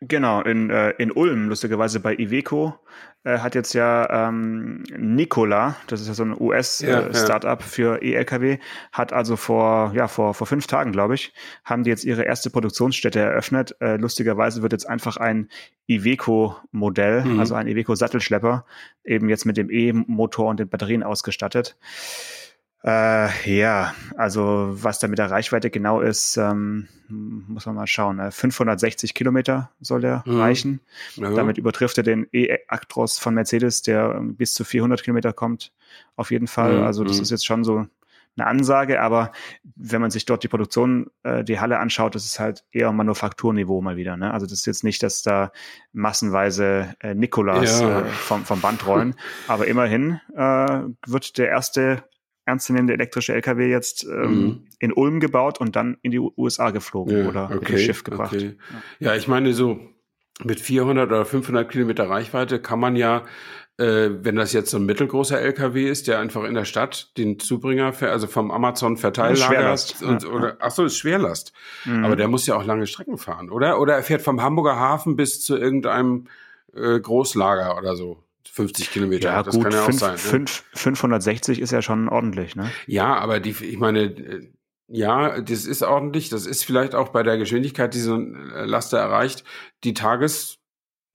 Genau, 0.00 0.42
in, 0.42 0.70
äh, 0.70 0.90
in 0.98 1.12
Ulm, 1.12 1.48
lustigerweise 1.48 2.00
bei 2.00 2.14
Iveco, 2.14 2.74
äh, 3.22 3.38
hat 3.38 3.54
jetzt 3.54 3.72
ja 3.72 4.28
ähm, 4.28 4.82
Nikola, 4.96 5.76
das 5.86 6.00
ist 6.02 6.08
ja 6.08 6.14
so 6.14 6.24
ein 6.24 6.38
US-Startup 6.38 7.44
ja, 7.44 7.52
äh, 7.52 7.52
ja. 7.52 7.56
für 7.58 8.02
E-Lkw, 8.02 8.58
hat 8.92 9.12
also 9.12 9.36
vor, 9.36 9.92
ja, 9.94 10.08
vor, 10.08 10.34
vor 10.34 10.46
fünf 10.46 10.66
Tagen, 10.66 10.92
glaube 10.92 11.14
ich, 11.14 11.32
haben 11.64 11.84
die 11.84 11.90
jetzt 11.90 12.04
ihre 12.04 12.24
erste 12.24 12.50
Produktionsstätte 12.50 13.20
eröffnet. 13.20 13.76
Äh, 13.80 13.96
lustigerweise 13.96 14.62
wird 14.62 14.72
jetzt 14.72 14.88
einfach 14.88 15.16
ein 15.16 15.48
Iveco-Modell, 15.86 17.24
mhm. 17.24 17.40
also 17.40 17.54
ein 17.54 17.66
Iveco-Sattelschlepper, 17.66 18.66
eben 19.04 19.28
jetzt 19.28 19.46
mit 19.46 19.56
dem 19.56 19.70
E-Motor 19.70 20.50
und 20.50 20.60
den 20.60 20.68
Batterien 20.68 21.02
ausgestattet. 21.02 21.76
Äh, 22.84 23.56
ja, 23.58 23.94
also 24.16 24.68
was 24.72 24.98
da 24.98 25.08
mit 25.08 25.18
der 25.18 25.30
Reichweite 25.30 25.70
genau 25.70 26.02
ist, 26.02 26.36
ähm, 26.36 26.86
muss 27.08 27.64
man 27.64 27.76
mal 27.76 27.86
schauen. 27.86 28.20
560 28.30 29.10
äh, 29.10 29.12
Kilometer 29.14 29.70
soll 29.80 30.02
der 30.02 30.22
mhm. 30.26 30.40
reichen. 30.40 30.80
Ja. 31.14 31.30
Damit 31.30 31.56
übertrifft 31.56 31.96
er 31.96 32.04
den 32.04 32.26
E-Actros 32.32 33.18
von 33.18 33.34
Mercedes, 33.34 33.80
der 33.80 34.20
bis 34.22 34.52
zu 34.52 34.64
400 34.64 35.02
Kilometer 35.02 35.32
kommt. 35.32 35.72
Auf 36.16 36.30
jeden 36.30 36.46
Fall. 36.46 36.78
Mhm. 36.78 36.82
Also 36.82 37.04
das 37.04 37.16
mhm. 37.16 37.22
ist 37.22 37.30
jetzt 37.30 37.46
schon 37.46 37.64
so 37.64 37.86
eine 38.36 38.46
Ansage, 38.46 39.00
aber 39.00 39.32
wenn 39.76 40.02
man 40.02 40.10
sich 40.10 40.26
dort 40.26 40.42
die 40.42 40.48
Produktion, 40.48 41.06
äh, 41.22 41.42
die 41.42 41.60
Halle 41.60 41.78
anschaut, 41.78 42.14
das 42.14 42.26
ist 42.26 42.38
halt 42.38 42.64
eher 42.70 42.92
Manufakturniveau 42.92 43.80
mal 43.80 43.96
wieder. 43.96 44.18
Ne? 44.18 44.30
Also 44.32 44.44
das 44.44 44.58
ist 44.58 44.66
jetzt 44.66 44.84
nicht, 44.84 45.02
dass 45.02 45.22
da 45.22 45.52
massenweise 45.92 46.94
äh, 47.00 47.14
Nikolas 47.14 47.80
ja. 47.80 48.00
äh, 48.00 48.04
vom, 48.04 48.44
vom 48.44 48.60
Band 48.60 48.86
rollen, 48.86 49.14
aber 49.48 49.68
immerhin 49.68 50.20
äh, 50.36 50.80
wird 51.06 51.38
der 51.38 51.48
erste 51.48 52.04
ernstzunehmende 52.46 52.92
elektrische 52.92 53.34
LKW 53.34 53.70
jetzt 53.70 54.04
ähm, 54.04 54.40
mhm. 54.42 54.66
in 54.78 54.92
Ulm 54.92 55.20
gebaut 55.20 55.60
und 55.60 55.76
dann 55.76 55.96
in 56.02 56.10
die 56.10 56.18
USA 56.18 56.70
geflogen 56.70 57.18
ja, 57.18 57.28
oder 57.28 57.44
okay, 57.46 57.54
mit 57.54 57.68
dem 57.68 57.78
Schiff 57.78 58.04
gebracht. 58.04 58.34
Okay. 58.34 58.56
Ja. 59.00 59.10
ja, 59.10 59.16
ich 59.16 59.28
meine 59.28 59.52
so 59.54 59.80
mit 60.42 60.60
400 60.60 61.06
oder 61.06 61.24
500 61.24 61.70
Kilometer 61.70 62.08
Reichweite 62.08 62.60
kann 62.60 62.80
man 62.80 62.96
ja 62.96 63.24
äh, 63.76 64.24
wenn 64.24 64.36
das 64.36 64.52
jetzt 64.52 64.70
so 64.70 64.76
ein 64.76 64.86
mittelgroßer 64.86 65.40
LKW 65.40 65.88
ist, 65.88 66.06
der 66.06 66.20
einfach 66.20 66.44
in 66.44 66.54
der 66.54 66.64
Stadt 66.64 67.16
den 67.16 67.40
Zubringer, 67.40 67.92
also 68.02 68.28
vom 68.28 68.52
Amazon 68.52 68.96
Verteillager 68.96 69.72
und, 70.02 70.22
ja, 70.22 70.28
oder 70.28 70.56
ach 70.60 70.70
so, 70.70 70.84
ist 70.84 70.96
Schwerlast. 70.96 71.52
Mhm. 71.84 72.04
Aber 72.04 72.14
der 72.14 72.28
muss 72.28 72.46
ja 72.46 72.56
auch 72.56 72.64
lange 72.64 72.86
Strecken 72.86 73.18
fahren, 73.18 73.50
oder? 73.50 73.80
Oder 73.80 73.96
er 73.96 74.02
fährt 74.04 74.22
vom 74.22 74.42
Hamburger 74.42 74.78
Hafen 74.78 75.16
bis 75.16 75.40
zu 75.40 75.56
irgendeinem 75.56 76.28
äh, 76.72 77.00
Großlager 77.00 77.76
oder 77.76 77.96
so. 77.96 78.23
50 78.48 78.90
Kilometer. 78.90 79.30
Ja, 79.30 79.42
das 79.42 79.54
gut, 79.54 79.64
kann 79.64 79.72
ja 79.72 79.82
auch 79.82 79.86
fünf, 79.86 80.00
sein. 80.00 80.12
Ne? 80.12 80.18
Fünf, 80.18 80.64
560 80.74 81.60
ist 81.60 81.70
ja 81.70 81.82
schon 81.82 82.08
ordentlich, 82.08 82.56
ne? 82.56 82.70
Ja, 82.86 83.16
aber 83.16 83.40
die, 83.40 83.50
ich 83.50 83.78
meine, 83.78 84.02
äh, 84.04 84.50
ja, 84.88 85.40
das 85.40 85.64
ist 85.64 85.82
ordentlich. 85.82 86.28
Das 86.28 86.46
ist 86.46 86.64
vielleicht 86.64 86.94
auch 86.94 87.08
bei 87.08 87.22
der 87.22 87.38
Geschwindigkeit, 87.38 87.94
die 87.94 88.00
so 88.00 88.16
ein 88.16 88.34
Laster 88.66 88.98
erreicht, 88.98 89.44
die 89.82 89.94
Tages 89.94 90.58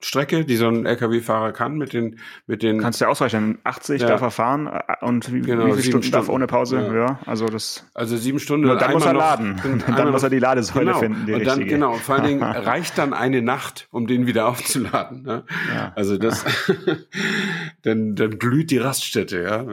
Strecke, 0.02 0.46
die 0.46 0.56
so 0.56 0.68
ein 0.70 0.86
LKW-Fahrer 0.86 1.52
kann 1.52 1.78
mit 1.78 1.92
den 1.94 2.20
mit 2.48 2.64
den 2.64 2.80
kannst 2.80 3.02
du 3.02 3.06
ja 3.06 3.12
ausrechnen 3.12 3.58
80 3.66 4.02
Ja. 4.02 4.08
darf 4.08 4.22
er 4.22 4.32
fahren 4.32 4.68
äh, 4.68 5.06
und 5.06 5.34
wie, 5.34 5.42
Genau, 5.42 5.66
wie 5.68 5.72
viele 5.72 5.82
sieben 5.82 5.92
Stunden 6.04 6.12
darf 6.12 6.22
er 6.22 6.24
Stunden. 6.24 6.36
ohne 6.36 6.48
Pause 6.48 6.78
Ja. 6.78 6.94
ja, 6.96 7.20
also 7.26 7.48
das 7.48 7.86
also 7.94 8.16
sieben 8.16 8.40
Stunden 8.40 8.68
Nur 8.68 8.78
dann 8.78 8.94
muss 8.94 9.06
er 9.06 9.12
noch- 9.14 9.20
laden. 9.20 9.60
und 9.64 9.84
Dann 9.98 10.12
muss 10.12 10.24
er 10.24 10.28
noch- 10.28 10.32
die 10.32 10.40
Ladesäule 10.40 10.86
genau. 10.86 11.00
finden, 11.00 11.26
die 11.26 11.34
und 11.34 11.46
dann 11.46 11.58
richtige. 11.58 11.76
genau 11.76 11.94
vor 11.96 12.16
allen 12.16 12.24
Dingen 12.26 12.44
reicht 12.44 12.98
dann 12.98 13.14
eine 13.14 13.42
Nacht 13.42 13.88
um 13.92 14.08
den 14.08 14.26
wieder 14.26 14.48
aufzuladen 14.50 15.24
ne? 15.24 15.44
Ja. 15.76 15.92
also 15.96 16.18
das 16.18 16.46
dann 17.84 18.16
dann 18.16 18.40
glüht 18.40 18.72
die 18.72 18.78
Raststätte 18.78 19.42
ja 19.42 19.66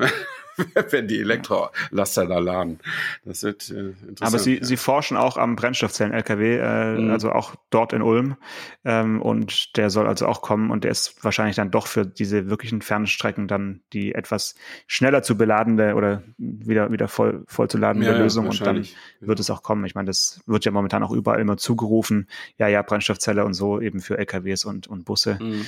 wenn 0.91 1.09
die 1.09 1.21
Elektrolaster 1.21 2.27
da 2.27 2.39
laden 2.39 2.79
das 3.25 3.43
wird 3.43 3.71
äh, 3.71 3.75
interessant 3.91 4.23
Aber 4.23 4.39
sie, 4.39 4.59
ja. 4.59 4.65
sie 4.65 4.77
forschen 4.77 5.17
auch 5.17 5.37
am 5.37 5.57
Brennstoffzellen-LKW, 5.57 6.57
äh, 6.59 6.87
Mhm. 6.97 7.11
also 7.11 7.33
auch 7.33 7.55
dort 7.71 7.93
in 7.93 8.03
Ulm. 8.03 8.37
Ähm, 8.85 9.21
und 9.21 9.77
der 9.77 9.91
soll 9.91 10.07
also 10.07 10.27
auch 10.27 10.41
kommen 10.43 10.71
und 10.71 10.85
der 10.85 10.91
ist 10.91 11.23
wahrscheinlich 11.25 11.57
dann 11.57 11.71
doch 11.71 11.87
für 11.87 12.07
diese 12.07 12.49
wirklichen 12.49 12.83
Fernstrecken 12.83 13.49
dann 13.49 13.81
die 13.93 14.15
etwas 14.15 14.55
schneller 14.87 15.23
zu 15.23 15.37
beladende 15.37 15.95
oder 15.95 16.23
wieder, 16.39 16.91
wieder 16.93 17.09
voll, 17.09 17.45
voll 17.49 17.69
zu 17.69 17.79
ladende 17.79 18.07
Ja, 18.07 18.13
ja, 18.13 18.19
Lösung. 18.19 18.47
Und 18.49 18.61
dann 18.65 18.87
wird 19.21 19.41
es 19.41 19.51
auch 19.51 19.63
kommen. 19.63 19.85
Ich 19.85 19.95
meine, 19.95 20.07
das 20.07 20.41
wird 20.47 20.65
ja 20.65 20.71
momentan 20.71 21.03
auch 21.03 21.13
überall 21.13 21.41
immer 21.41 21.57
zugerufen. 21.57 22.29
Ja, 22.59 22.69
ja, 22.69 22.83
Brennstoffzelle 22.83 23.45
und 23.45 23.55
so 23.55 23.81
eben 23.81 24.01
für 24.01 24.19
LKWs 24.19 24.65
und, 24.65 24.87
und 24.87 25.05
Busse. 25.05 25.39
Mhm. 25.41 25.67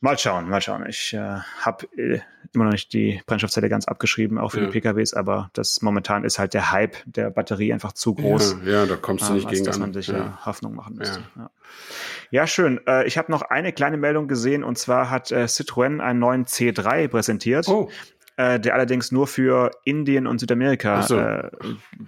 Mal 0.00 0.16
schauen, 0.16 0.48
mal 0.48 0.60
schauen. 0.60 0.86
Ich 0.88 1.12
äh, 1.12 1.18
habe 1.60 1.86
äh, 1.96 2.20
immer 2.54 2.64
noch 2.64 2.72
nicht 2.72 2.92
die 2.92 3.20
Brennstoffzelle 3.26 3.68
ganz 3.68 3.86
abgeschrieben, 3.86 4.38
auch 4.38 4.52
für 4.52 4.60
Ja. 4.60 4.66
die 4.66 4.72
PKWs, 4.72 5.12
aber 5.12 5.50
das 5.54 5.82
momentan 5.82 6.24
ist 6.24 6.38
halt 6.38 6.54
der 6.54 6.70
Hype 6.70 6.96
der 7.04 7.30
Batterie 7.30 7.72
einfach 7.72 7.92
zu 7.92 8.14
groß, 8.14 8.58
ja, 8.64 8.72
ja 8.72 8.86
da 8.86 8.96
kommst 8.96 9.24
du 9.24 9.30
ähm, 9.30 9.34
nicht 9.36 9.46
als 9.46 9.54
gegen 9.54 9.66
dass 9.66 9.74
an 9.76 9.80
man 9.80 9.92
sich 9.92 10.06
ja. 10.06 10.18
ja. 10.18 10.46
Hoffnung 10.46 10.74
machen 10.74 10.96
müsste. 10.96 11.20
Ja, 11.36 11.50
ja. 12.30 12.46
schön. 12.46 12.80
Äh, 12.86 13.06
ich 13.06 13.18
habe 13.18 13.30
noch 13.32 13.42
eine 13.42 13.72
kleine 13.72 13.96
Meldung 13.96 14.28
gesehen 14.28 14.62
und 14.62 14.78
zwar 14.78 15.10
hat 15.10 15.32
äh, 15.32 15.44
Citroën 15.44 16.00
einen 16.00 16.20
neuen 16.20 16.46
C3 16.46 17.08
präsentiert. 17.08 17.66
oh 17.68 17.90
äh, 18.38 18.60
der 18.60 18.72
allerdings 18.74 19.10
nur 19.10 19.26
für 19.26 19.72
Indien 19.84 20.28
und 20.28 20.38
Südamerika 20.38 21.02
so. 21.02 21.18
äh, 21.18 21.50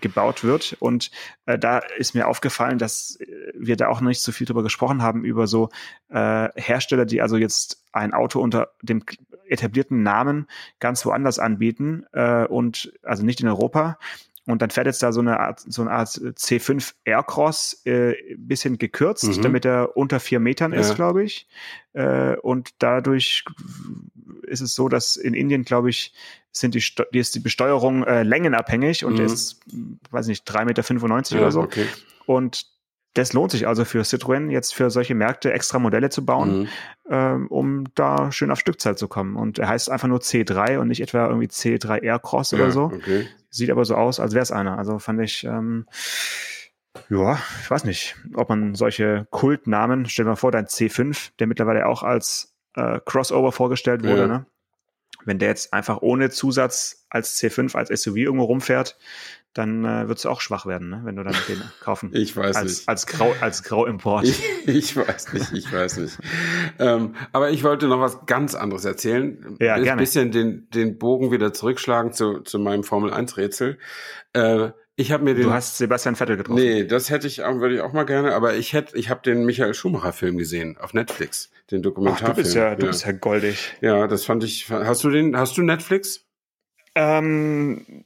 gebaut 0.01 0.45
wird. 0.45 0.77
Und 0.79 1.11
äh, 1.47 1.59
da 1.59 1.79
ist 1.99 2.15
mir 2.15 2.29
aufgefallen, 2.29 2.79
dass 2.79 3.17
äh, 3.21 3.27
wir 3.55 3.77
da 3.77 3.89
auch 3.89 4.01
noch 4.01 4.09
nicht 4.09 4.23
so 4.23 4.31
viel 4.31 4.47
drüber 4.47 4.63
gesprochen 4.63 5.03
haben, 5.03 5.25
über 5.25 5.49
so 5.49 5.71
äh, 6.09 6.49
Hersteller, 6.55 7.05
die 7.05 7.21
also 7.21 7.37
jetzt 7.37 7.83
ein 7.93 8.15
Auto 8.15 8.41
unter 8.41 8.71
dem 8.81 9.03
etablierten 9.49 10.05
Namen 10.05 10.47
ganz 10.79 11.05
woanders 11.05 11.41
anbieten 11.41 12.05
äh, 12.13 12.47
und 12.47 12.93
also 13.03 13.25
nicht 13.25 13.41
in 13.41 13.49
Europa. 13.49 13.99
Und 14.47 14.63
dann 14.63 14.71
fährt 14.71 14.87
jetzt 14.87 15.03
da 15.03 15.13
so 15.13 15.21
eine 15.21 15.39
Art, 15.41 15.61
so 15.61 15.83
eine 15.83 15.91
Art 15.91 16.09
C5 16.09 16.95
Aircross, 17.05 17.83
äh, 17.87 18.15
bisschen 18.39 18.79
gekürzt, 18.79 19.25
Mhm. 19.39 19.43
damit 19.43 19.65
er 19.65 19.97
unter 19.97 20.21
vier 20.21 20.39
Metern 20.41 20.73
ist, 20.73 20.89
Ja. 20.91 20.95
glaube 20.95 21.25
ich. 21.25 21.49
Äh, 21.93 22.37
und 22.37 22.71
dadurch 22.79 23.45
ist 24.43 24.61
es 24.61 24.75
so, 24.75 24.89
dass 24.89 25.17
in 25.17 25.35
Indien, 25.35 25.65
glaube 25.65 25.91
ich, 25.91 26.13
sind 26.53 26.75
die, 26.75 26.85
die 27.13 27.19
ist 27.19 27.35
die 27.35 27.41
Besteuerung 27.41 28.05
äh, 28.05 28.23
längenabhängig 28.23 29.05
und 29.05 29.19
Mhm. 29.19 29.25
ist, 29.27 29.61
mh, 29.73 29.97
weiß 30.11 30.27
nicht, 30.27 30.49
3,95 30.51 30.65
Meter 30.65 31.35
ja, 31.35 31.41
oder 31.43 31.53
so. 31.53 31.61
okay 31.63 31.87
Und 32.27 32.67
das 33.15 33.33
lohnt 33.33 33.51
sich 33.51 33.67
also 33.67 33.85
für 33.85 34.03
Citroën, 34.03 34.51
jetzt 34.51 34.73
für 34.73 34.89
solche 34.91 35.17
Märkte 35.17 35.53
extra 35.53 35.79
Modelle 35.81 36.11
zu 36.11 36.25
bauen, 36.25 36.61
Mhm. 36.61 36.69
ähm, 37.11 37.47
um 37.49 37.85
da 37.95 38.31
schön 38.31 38.51
auf 38.53 38.61
Stückzahl 38.61 38.97
zu 38.97 39.09
kommen. 39.09 39.35
Und 39.37 39.59
er 39.59 39.69
heißt 39.69 39.91
einfach 39.91 40.07
nur 40.09 40.21
C3 40.21 40.79
und 40.79 40.89
nicht 40.89 41.01
etwa 41.01 41.27
irgendwie 41.27 41.49
C3 41.49 42.03
Aircross 42.03 42.53
oder 42.55 42.65
ja, 42.67 42.71
so. 42.71 42.85
okay 42.85 43.27
Sieht 43.51 43.71
aber 43.71 43.85
so 43.85 43.97
aus, 43.97 44.21
als 44.21 44.33
wäre 44.33 44.45
es 44.45 44.53
einer. 44.53 44.79
Also 44.79 45.01
fand 45.01 45.21
ich, 45.23 45.43
ähm, 45.43 45.87
ja, 47.09 47.41
ich 47.63 47.71
weiß 47.71 47.83
nicht, 47.85 48.15
ob 48.35 48.49
man 48.49 48.77
solche 48.77 49.27
Kultnamen, 49.31 50.07
stell 50.07 50.25
dir 50.25 50.31
mal 50.31 50.37
vor, 50.37 50.53
dein 50.53 50.67
C5, 50.67 51.31
der 51.41 51.49
mittlerweile 51.49 51.87
auch 51.87 52.05
als 52.05 52.50
äh, 52.75 53.01
Crossover 53.05 53.53
vorgestellt 53.53 54.03
wurde, 54.05 54.21
Ja. 54.23 54.27
ne? 54.27 54.47
Wenn 55.27 55.39
der 55.39 55.49
jetzt 55.51 55.75
einfach 55.75 56.01
ohne 56.01 56.31
Zusatz 56.31 57.05
als 57.11 57.39
C5, 57.39 57.77
als 57.77 57.91
SUV 58.03 58.17
irgendwo 58.17 58.45
rumfährt, 58.45 58.97
dann 59.53 59.85
äh, 59.85 60.09
wird 60.09 60.19
es 60.19 60.25
auch 60.27 60.41
schwach 60.41 60.65
werden, 60.65 60.89
ne? 60.91 61.01
wenn 61.05 61.17
du 61.17 61.25
dann 61.25 61.35
den 61.49 61.61
kaufen 61.81 62.11
ich 62.15 62.35
weiß 62.37 62.57
als, 62.57 62.65
nicht 62.79 62.89
als 62.89 63.07
Grau 63.07 63.35
als 63.41 63.63
Grauimport. 63.65 64.25
Ich, 64.25 64.41
ich 64.67 64.97
weiß 64.97 65.33
nicht, 65.35 65.53
ich 65.53 65.71
weiß 65.73 65.99
nicht. 65.99 66.17
ähm, 66.79 67.17
aber 67.33 67.51
ich 67.51 67.65
wollte 67.65 67.89
noch 67.89 68.01
was 68.01 68.25
ganz 68.27 68.55
anderes 68.55 68.85
erzählen. 68.85 69.57
Ja, 69.61 69.75
Ein 69.75 69.99
bisschen 69.99 70.31
den, 70.31 70.71
den 70.71 70.99
Bogen 70.99 71.33
wieder 71.33 71.53
zurückschlagen 71.53 72.13
zu, 72.13 72.41
zu 72.41 72.59
meinem 72.59 72.85
Formel-1-Rätsel. 72.85 73.79
Äh, 74.33 74.71
ich 74.97 75.13
habe 75.13 75.25
mir 75.25 75.35
den. 75.35 75.45
Du 75.45 75.53
hast 75.53 75.79
Sebastian 75.79 76.15
Vettel 76.17 76.37
getroffen. 76.37 76.61
nee, 76.63 76.85
das 76.85 77.09
hätte 77.11 77.27
ich, 77.27 77.43
auch- 77.43 77.59
würde 77.61 77.77
ich 77.77 77.81
auch 77.81 77.93
mal 77.93 78.05
gerne, 78.05 78.35
aber 78.35 78.55
ich 78.57 78.73
hätte, 78.73 78.97
ich 78.97 79.09
habe 79.11 79.21
den 79.23 79.45
Michael 79.45 79.73
Schumacher-Film 79.75 80.37
gesehen 80.39 80.77
auf 80.79 80.93
Netflix, 80.95 81.51
den 81.71 81.79
Ach, 81.79 81.83
Dokumentarfilm. 81.85 82.37
du 82.37 82.43
bist 82.43 82.55
ja, 82.55 82.75
du 82.75 82.87
bist 82.87 83.07
ja 83.07 83.13
goldig. 83.13 83.75
ja, 83.81 84.07
das 84.07 84.25
fand 84.25 84.45
ich. 84.45 84.69
Hast 84.71 85.03
du 85.05 85.11
den? 85.11 85.37
Hast 85.37 85.57
du 85.57 85.63
Netflix? 85.63 86.27
Ähm, 86.95 88.05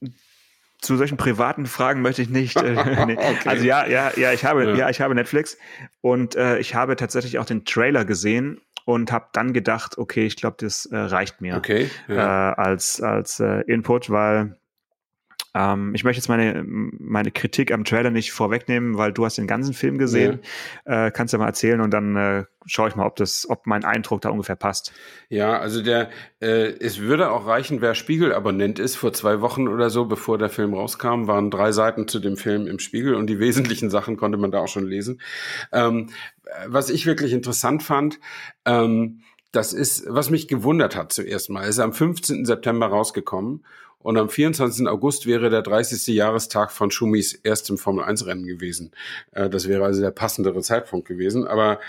zu 0.81 0.97
solchen 0.97 1.17
privaten 1.17 1.67
Fragen 1.67 2.03
möchte 2.03 2.23
ich 2.23 2.29
nicht. 2.29 2.57
Äh, 2.63 3.07
nee. 3.07 3.15
Okay. 3.17 3.49
Also 3.49 3.65
ja, 3.65 3.87
ja, 3.87 4.13
ja, 4.17 4.33
ich 4.33 4.45
habe, 4.45 4.65
Ja. 4.65 4.75
ja, 4.75 4.91
ich 4.91 5.01
habe 5.01 5.15
Netflix 5.15 5.57
und 6.03 6.37
äh, 6.37 6.59
ich 6.59 6.75
habe 6.75 6.97
tatsächlich 6.97 7.39
auch 7.39 7.47
den 7.47 7.65
Trailer 7.65 8.05
gesehen 8.05 8.61
und 8.85 9.11
habe 9.11 9.29
dann 9.33 9.55
gedacht, 9.55 9.97
okay, 9.97 10.27
ich 10.27 10.37
glaube, 10.37 10.57
das 10.61 10.85
äh, 10.87 10.97
reicht 10.97 11.41
mir 11.41 11.57
Okay. 11.57 11.89
äh, 12.09 12.15
Ja. 12.17 12.53
als 12.53 13.01
als 13.01 13.41
äh, 13.41 13.63
Input, 13.63 14.11
weil 14.11 14.57
ähm, 15.55 15.95
ich 15.95 16.05
möchte 16.05 16.19
jetzt 16.19 16.29
meine 16.29 16.65
meine 16.67 17.31
Kritik 17.31 17.73
am 17.73 17.85
Trailer 17.85 18.11
nicht 18.11 18.33
vorwegnehmen, 18.33 18.99
weil 18.99 19.13
du 19.13 19.25
hast 19.25 19.39
den 19.39 19.47
ganzen 19.47 19.73
Film 19.73 19.99
gesehen. 19.99 20.41
Äh, 20.85 21.11
kannst 21.13 21.33
ja 21.33 21.39
mal 21.39 21.47
erzählen 21.47 21.81
und 21.81 21.93
dann 21.93 22.17
äh, 22.17 22.45
schaue 22.67 22.89
ich 22.89 22.97
mal, 22.97 23.07
ob 23.07 23.17
das, 23.17 23.49
ob 23.49 23.67
mein 23.67 23.85
Eindruck 23.85 24.21
da 24.23 24.31
ungefähr 24.31 24.57
passt. 24.57 24.93
Ja, 25.29 25.59
also 25.59 25.83
der, 25.83 26.11
äh, 26.41 26.73
es 26.79 26.99
würde 26.99 27.31
auch 27.31 27.47
reichen, 27.47 27.81
wer 27.81 27.95
Spiegel-Abonnent 27.95 28.79
ist. 28.79 28.97
Vor 28.97 29.13
zwei 29.13 29.41
Wochen 29.41 29.69
oder 29.69 29.91
so, 29.91 30.07
bevor 30.07 30.39
der 30.39 30.49
Film 30.49 30.75
rauskam, 30.75 31.27
waren 31.27 31.51
drei 31.51 31.73
Seiten 31.73 32.09
zu 32.09 32.19
dem 32.19 32.37
Film 32.37 32.67
im 32.67 32.79
Spiegel 32.79 33.15
und 33.15 33.29
die 33.29 33.39
wesentlichen 33.39 33.91
Sachen 33.91 34.17
konnte 34.17 34.39
man 34.39 34.51
da 34.51 34.61
auch 34.61 34.69
schon 34.69 34.87
lesen. 34.87 35.21
Ähm, 35.73 36.11
was 36.67 36.91
ich 36.91 37.07
wirklich 37.07 37.33
interessant 37.33 37.83
fand, 37.83 38.19
ähm, 38.65 39.21
das 39.53 39.73
ist, 39.73 40.05
was 40.09 40.31
mich 40.31 40.49
gewundert 40.49 40.97
hat 40.97 41.13
zuerst 41.13 41.49
mal, 41.49 41.69
ist 41.69 41.79
am 41.79 41.93
15. 41.93 42.45
September 42.45 42.89
rausgekommen 42.89 43.65
und 44.05 44.19
am 44.19 44.29
24. 44.29 44.87
August 44.87 45.27
wäre 45.27 45.49
der 45.49 45.63
30. 45.63 46.15
Jahrestag 46.15 46.71
von 46.73 46.91
Schumis 46.91 47.33
erstem 47.33 47.79
Formel-1-Rennen 47.79 48.47
gewesen. 48.47 48.91
Äh, 49.33 49.49
das 49.49 49.67
wäre 49.67 49.83
also 49.83 50.03
der 50.03 50.11
passendere 50.11 50.61
Zeitpunkt 50.61 51.09
gewesen. 51.09 51.47
Aber 51.47 51.81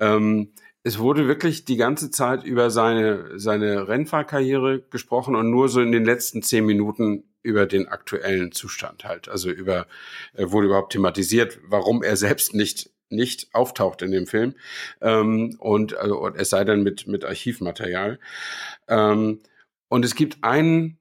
ähm, 0.00 0.52
es 0.82 0.98
wurde 0.98 1.28
wirklich 1.28 1.64
die 1.64 1.76
ganze 1.76 2.10
Zeit 2.10 2.42
über 2.42 2.70
seine, 2.70 3.38
seine 3.38 3.86
Rennfahrkarriere 3.86 4.82
gesprochen 4.90 5.36
und 5.36 5.48
nur 5.48 5.68
so 5.68 5.80
in 5.80 5.92
den 5.92 6.04
letzten 6.04 6.42
zehn 6.42 6.66
Minuten 6.66 7.22
über 7.42 7.66
den 7.66 7.86
aktuellen 7.86 8.50
Zustand 8.50 9.04
halt. 9.04 9.28
Also 9.28 9.48
über, 9.48 9.86
äh, 10.34 10.50
wurde 10.50 10.66
überhaupt 10.66 10.92
thematisiert, 10.92 11.60
warum 11.68 12.02
er 12.02 12.16
selbst 12.16 12.52
nicht 12.52 12.90
nicht 13.12 13.52
auftaucht 13.54 14.02
in 14.02 14.12
dem 14.12 14.28
Film 14.28 14.54
ähm, 15.00 15.56
und, 15.58 15.96
also, 15.96 16.16
und 16.20 16.36
es 16.36 16.50
sei 16.50 16.62
denn 16.62 16.84
mit 16.84 17.08
mit 17.08 17.24
Archivmaterial 17.24 18.20
ähm, 18.86 19.40
und 19.88 20.04
es 20.04 20.14
gibt 20.14 20.44
einen 20.44 20.99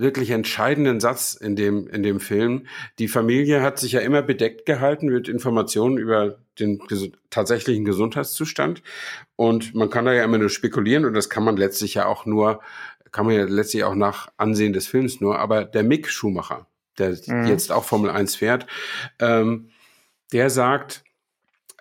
wirklich 0.00 0.30
entscheidenden 0.30 1.00
Satz 1.00 1.34
in 1.34 1.56
dem, 1.56 1.86
in 1.88 2.02
dem 2.02 2.20
Film. 2.20 2.66
Die 2.98 3.08
Familie 3.08 3.62
hat 3.62 3.78
sich 3.78 3.92
ja 3.92 4.00
immer 4.00 4.22
bedeckt 4.22 4.66
gehalten 4.66 5.06
mit 5.06 5.28
Informationen 5.28 5.98
über 5.98 6.38
den 6.58 6.78
ges 6.88 7.10
tatsächlichen 7.30 7.84
Gesundheitszustand. 7.84 8.82
Und 9.36 9.74
man 9.74 9.90
kann 9.90 10.04
da 10.04 10.12
ja 10.12 10.24
immer 10.24 10.38
nur 10.38 10.48
spekulieren 10.50 11.04
und 11.04 11.14
das 11.14 11.30
kann 11.30 11.44
man 11.44 11.56
letztlich 11.56 11.94
ja 11.94 12.06
auch 12.06 12.26
nur, 12.26 12.60
kann 13.12 13.26
man 13.26 13.34
ja 13.34 13.44
letztlich 13.44 13.84
auch 13.84 13.94
nach 13.94 14.28
Ansehen 14.36 14.72
des 14.72 14.86
Films 14.86 15.20
nur. 15.20 15.38
Aber 15.38 15.64
der 15.64 15.82
Mick 15.82 16.08
Schumacher, 16.08 16.66
der 16.98 17.16
Mhm. 17.26 17.46
jetzt 17.46 17.70
auch 17.70 17.84
Formel 17.84 18.10
1 18.10 18.34
fährt, 18.36 18.66
ähm, 19.18 19.70
der 20.32 20.50
sagt, 20.50 21.04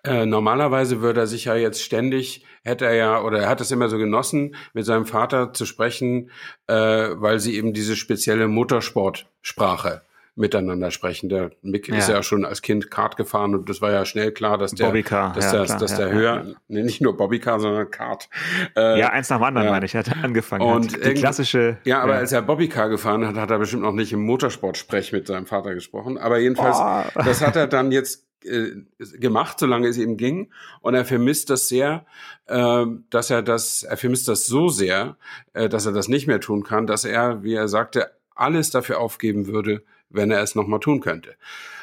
äh, 0.04 0.26
normalerweise 0.26 1.02
würde 1.02 1.22
er 1.22 1.28
sich 1.28 1.46
ja 1.46 1.56
jetzt 1.56 1.82
ständig, 1.82 2.46
hätte 2.64 2.86
er 2.86 2.94
ja, 2.96 3.22
oder 3.22 3.40
er 3.40 3.50
hat 3.50 3.62
es 3.62 3.72
immer 3.72 3.90
so 3.90 3.98
genossen, 3.98 4.56
mit 4.74 4.86
seinem 4.86 5.06
Vater 5.06 5.54
zu 5.54 5.66
sprechen, 5.66 6.30
äh, 6.68 6.74
weil 6.76 7.40
sie 7.40 7.56
eben 7.56 7.74
diese 7.74 7.96
spezielle 7.96 8.48
Muttersportsprache 8.48 10.02
miteinander 10.36 10.90
sprechen. 10.92 11.28
Der 11.28 11.52
Mick 11.62 11.90
Ja. 11.90 11.98
ist 11.98 12.08
ja 12.08 12.24
schon 12.24 12.46
als 12.46 12.62
Kind 12.62 12.90
Kart 12.90 13.18
gefahren 13.18 13.56
und 13.56 13.68
das 13.68 13.82
war 13.82 13.92
ja 13.92 14.06
schnell 14.06 14.32
klar, 14.32 14.58
dass 14.58 14.72
der, 14.72 14.86
Bobbycar, 14.86 15.34
dass 15.34 15.46
ja, 15.46 15.52
der, 15.52 15.66
klar, 15.66 15.80
dass 15.80 15.98
der 15.98 16.08
ja, 16.08 16.14
höher. 16.14 16.46
Nee, 16.70 16.84
nicht 16.84 17.02
nur 17.02 17.18
Bobbycar, 17.18 17.60
sondern 17.60 17.92
Kart. 17.92 18.30
Äh, 18.78 19.00
Ja, 19.00 19.10
eins 19.10 19.30
nach 19.30 19.38
dem 19.40 19.44
anderen, 19.44 19.68
meine 19.70 19.86
ich. 19.86 19.96
Er 19.96 20.00
hat 20.06 20.24
angefangen. 20.24 20.62
Und 20.62 20.94
hat. 20.94 21.06
Die 21.06 21.14
klassische. 21.16 21.78
ja, 21.84 22.00
aber 22.02 22.14
als 22.16 22.32
er 22.32 22.42
Bobbycar 22.42 22.88
gefahren 22.88 23.28
hat, 23.28 23.36
hat 23.36 23.52
er 23.52 23.60
bestimmt 23.60 23.84
noch 23.84 23.92
nicht 23.92 24.14
im 24.14 24.22
Motorsportsprech 24.22 25.12
mit 25.12 25.28
seinem 25.28 25.46
Vater 25.46 25.74
gesprochen. 25.74 26.18
Aber 26.18 26.40
jedenfalls, 26.40 26.78
Oh. 26.80 27.20
das 27.26 27.46
hat 27.46 27.58
er 27.58 27.68
dann 27.68 27.92
jetzt 27.92 28.26
äh, 28.44 28.72
gemacht, 29.18 29.60
solange 29.60 29.88
es 29.88 29.98
ihm 29.98 30.18
ging. 30.18 30.52
Und 30.82 30.96
er 30.96 31.06
vermisst 31.06 31.50
das 31.50 31.68
sehr, 31.68 32.06
äh, 32.46 32.86
dass 33.10 33.30
er 33.30 33.42
das, 33.42 33.84
er 33.84 33.98
vermisst 33.98 34.28
das 34.28 34.46
so 34.46 34.70
sehr, 34.70 35.18
äh, 35.54 35.70
dass 35.70 35.86
er 35.86 35.92
das 35.92 36.08
nicht 36.08 36.28
mehr 36.28 36.40
tun 36.40 36.64
kann, 36.64 36.88
dass 36.88 37.06
er, 37.06 37.44
wie 37.44 37.54
er 37.54 37.68
sagte, 37.68 38.12
alles 38.36 38.70
dafür 38.70 39.00
aufgeben 39.00 39.48
würde, 39.48 39.84
wenn 40.10 40.32
er 40.32 40.42
es 40.42 40.56
nochmal 40.56 40.80
tun 40.80 41.02
könnte. 41.02 41.36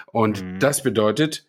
Und 0.06 0.42
Mhm. 0.42 0.58
das 0.58 0.82
bedeutet, 0.82 1.46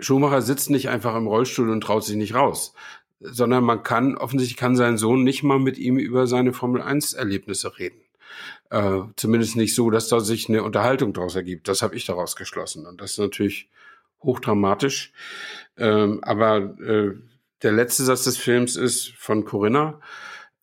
Schumacher 0.00 0.42
sitzt 0.42 0.70
nicht 0.70 0.88
einfach 0.88 1.14
im 1.16 1.26
Rollstuhl 1.26 1.70
und 1.70 1.80
traut 1.82 2.04
sich 2.04 2.16
nicht 2.16 2.34
raus, 2.34 2.74
sondern 3.20 3.64
man 3.64 3.82
kann, 3.82 4.16
offensichtlich 4.16 4.56
kann 4.56 4.76
sein 4.76 4.96
Sohn 4.98 5.22
nicht 5.22 5.42
mal 5.42 5.58
mit 5.58 5.78
ihm 5.78 5.96
über 5.96 6.26
seine 6.26 6.52
Formel 6.52 6.82
1 6.82 7.14
Erlebnisse 7.14 7.78
reden. 7.78 8.00
Äh, 8.70 9.02
zumindest 9.16 9.56
nicht 9.56 9.74
so, 9.74 9.90
dass 9.90 10.08
da 10.08 10.20
sich 10.20 10.48
eine 10.48 10.62
Unterhaltung 10.62 11.12
daraus 11.12 11.36
ergibt. 11.36 11.68
Das 11.68 11.82
habe 11.82 11.94
ich 11.94 12.04
daraus 12.06 12.36
geschlossen. 12.36 12.86
Und 12.86 13.00
das 13.00 13.12
ist 13.12 13.18
natürlich 13.18 13.68
hochdramatisch. 14.22 15.12
Ähm, 15.76 16.22
aber 16.22 16.78
äh, 16.80 17.12
der 17.62 17.72
letzte 17.72 18.04
Satz 18.04 18.24
des 18.24 18.36
Films 18.36 18.76
ist 18.76 19.12
von 19.16 19.44
Corinna, 19.44 20.00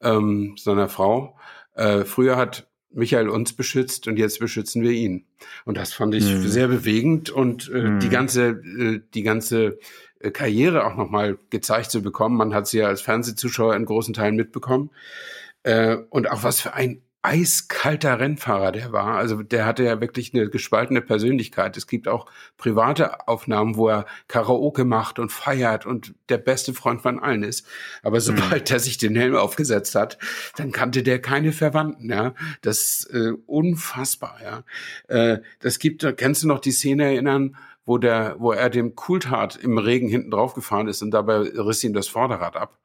ähm, 0.02 0.56
seiner 0.58 0.90
Frau. 0.90 1.38
Äh, 1.76 2.06
früher 2.06 2.36
hat 2.38 2.68
Michael 2.92 3.30
uns 3.30 3.54
beschützt 3.54 4.08
und 4.08 4.18
jetzt 4.18 4.40
beschützen 4.40 4.82
wir 4.84 4.92
ihn. 4.92 5.26
Und 5.66 5.78
das 5.78 5.94
fand 5.94 6.16
ich 6.16 6.26
mhm. 6.26 6.48
sehr 6.48 6.68
bewegend 6.68 7.30
und 7.30 7.70
äh, 7.74 7.84
mhm. 7.84 8.00
die 8.00 8.10
ganze, 8.10 8.50
äh, 8.50 9.02
die 9.14 9.24
ganze 9.24 9.80
äh, 10.20 10.32
Karriere 10.32 10.86
auch 10.86 10.96
nochmal 10.96 11.38
gezeigt 11.50 11.92
zu 11.92 12.02
bekommen. 12.02 12.36
Man 12.36 12.54
hat 12.54 12.68
sie 12.68 12.80
ja 12.80 12.88
als 12.88 13.02
Fernsehzuschauer 13.02 13.76
in 13.76 13.86
großen 13.86 14.14
Teilen 14.14 14.36
mitbekommen. 14.36 14.90
Äh, 15.64 15.98
und 16.10 16.30
auch 16.32 16.44
was 16.44 16.62
für 16.62 16.74
ein 16.74 17.02
eiskalter 17.22 18.20
Rennfahrer 18.20 18.72
der 18.72 18.94
war. 18.94 19.18
Also 19.18 19.44
der 19.44 19.66
hatte 19.66 19.84
ja 19.84 20.00
wirklich 20.00 20.34
eine 20.34 20.50
gespaltene 20.50 21.02
Persönlichkeit. 21.02 21.76
Es 21.76 21.86
gibt 21.86 22.08
auch 22.08 22.28
private 22.58 23.28
Aufnahmen, 23.28 23.76
wo 23.76 23.90
er 23.90 24.06
Karaoke 24.28 24.86
macht 24.86 25.20
und 25.20 25.32
feiert 25.32 25.86
und 25.86 26.16
der 26.30 26.38
beste 26.38 26.74
Freund 26.74 27.02
von 27.02 27.20
allen 27.20 27.44
ist. 27.44 27.68
Aber 28.04 28.18
mhm. 28.18 28.22
sobald 28.22 28.70
mhm. 28.70 28.74
er 28.74 28.80
sich 28.80 28.98
den 28.98 29.16
Helm 29.18 29.36
aufgesetzt 29.36 29.96
hat, 29.96 30.18
dann 30.56 30.72
kannte 30.72 31.04
der 31.04 31.22
keine 31.22 31.52
Verwandten. 31.52 32.10
Ja, 32.10 32.34
das 32.62 32.80
ist 32.80 33.14
äh, 33.14 33.34
unfassbar. 33.46 34.38
Ja, 34.42 34.64
äh, 35.08 35.40
das 35.60 35.80
gibt. 35.80 36.06
Kennst 36.16 36.44
du 36.44 36.48
noch 36.48 36.60
die 36.60 36.72
Szene 36.72 37.06
erinnern? 37.06 37.58
Wo 37.86 37.98
der, 37.98 38.36
wo 38.38 38.52
er 38.52 38.70
dem 38.70 38.96
Coulthard 38.96 39.56
im 39.56 39.80
Regen 39.80 40.10
hinten 40.10 40.30
drauf 40.30 40.54
gefahren 40.54 40.88
ist 40.88 41.02
und 41.02 41.10
dabei 41.10 41.38
riss 41.38 41.84
ihm 41.84 41.94
das 41.94 42.08
Vorderrad 42.08 42.56
ab. 42.56 42.78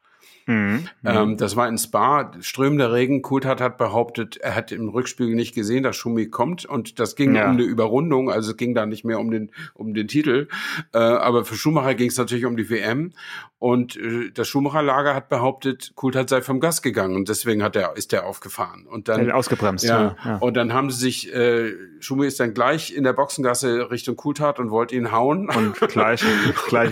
Mhm. 0.47 0.89
Ähm, 1.05 1.31
mhm. 1.31 1.37
das 1.37 1.57
war 1.57 1.69
in 1.69 1.79
Spa, 1.79 2.33
strömender 2.41 2.93
Regen. 2.93 3.23
Coulthard 3.23 3.61
hat 3.61 3.79
behauptet, 3.79 4.37
er 4.37 4.55
hat 4.55 4.73
im 4.73 4.89
Rückspiegel 4.89 5.35
nicht 5.35 5.55
gesehen, 5.55 5.83
dass 5.83 5.97
Schumi 5.97 6.29
kommt 6.29 6.65
und 6.67 6.99
das 6.99 7.17
ging 7.17 7.35
ja. 7.35 7.47
um 7.47 7.53
eine 7.53 7.63
Überrundung, 7.63 8.31
also 8.31 8.51
es 8.51 8.57
ging 8.57 8.75
da 8.75 8.87
nicht 8.87 9.05
mehr 9.05 9.21
um 9.21 9.31
den, 9.31 9.51
um 9.75 9.95
den 9.95 10.09
Titel. 10.09 10.49
Äh, 10.93 10.99
aber 10.99 11.45
für 11.45 11.55
Schumacher 11.55 11.95
ging 11.95 12.09
es 12.09 12.19
natürlich 12.19 12.45
um 12.45 12.57
die 12.57 12.69
WM 12.69 13.13
und 13.65 13.97
äh, 13.97 14.31
das 14.31 14.47
Schumacher-Lager 14.49 15.15
hat 15.15 15.31
behauptet, 15.31 15.93
Coulthard 15.95 16.29
sei 16.29 16.43
vom 16.43 16.61
Gas 16.61 16.83
gegangen 16.83 17.17
und 17.17 17.31
deswegen 17.31 17.63
hat 17.63 17.77
er, 17.77 17.97
ist 17.97 18.13
er 18.13 18.27
aufgefahren. 18.27 18.85
Und 18.87 19.09
dann, 19.09 19.31
ausgebremst. 19.31 19.87
Ja, 19.87 20.17
ja, 20.23 20.37
Und 20.37 20.53
dann 20.53 20.75
haben 20.75 20.91
sie 20.91 21.01
sich, 21.01 21.35
äh, 21.35 21.73
Schumi 21.99 22.27
ist 22.27 22.39
dann 22.39 22.53
gleich 22.53 22.95
in 22.95 23.05
der 23.05 23.15
Boxengasse 23.15 23.91
Richtung 23.91 24.17
Coulthard 24.17 24.59
und 24.59 24.71
wollte 24.71 24.95
ihn 24.95 25.13
hauen. 25.13 25.49
Und 25.49 25.81
gleich, 25.89 26.23
gleich. 26.69 26.91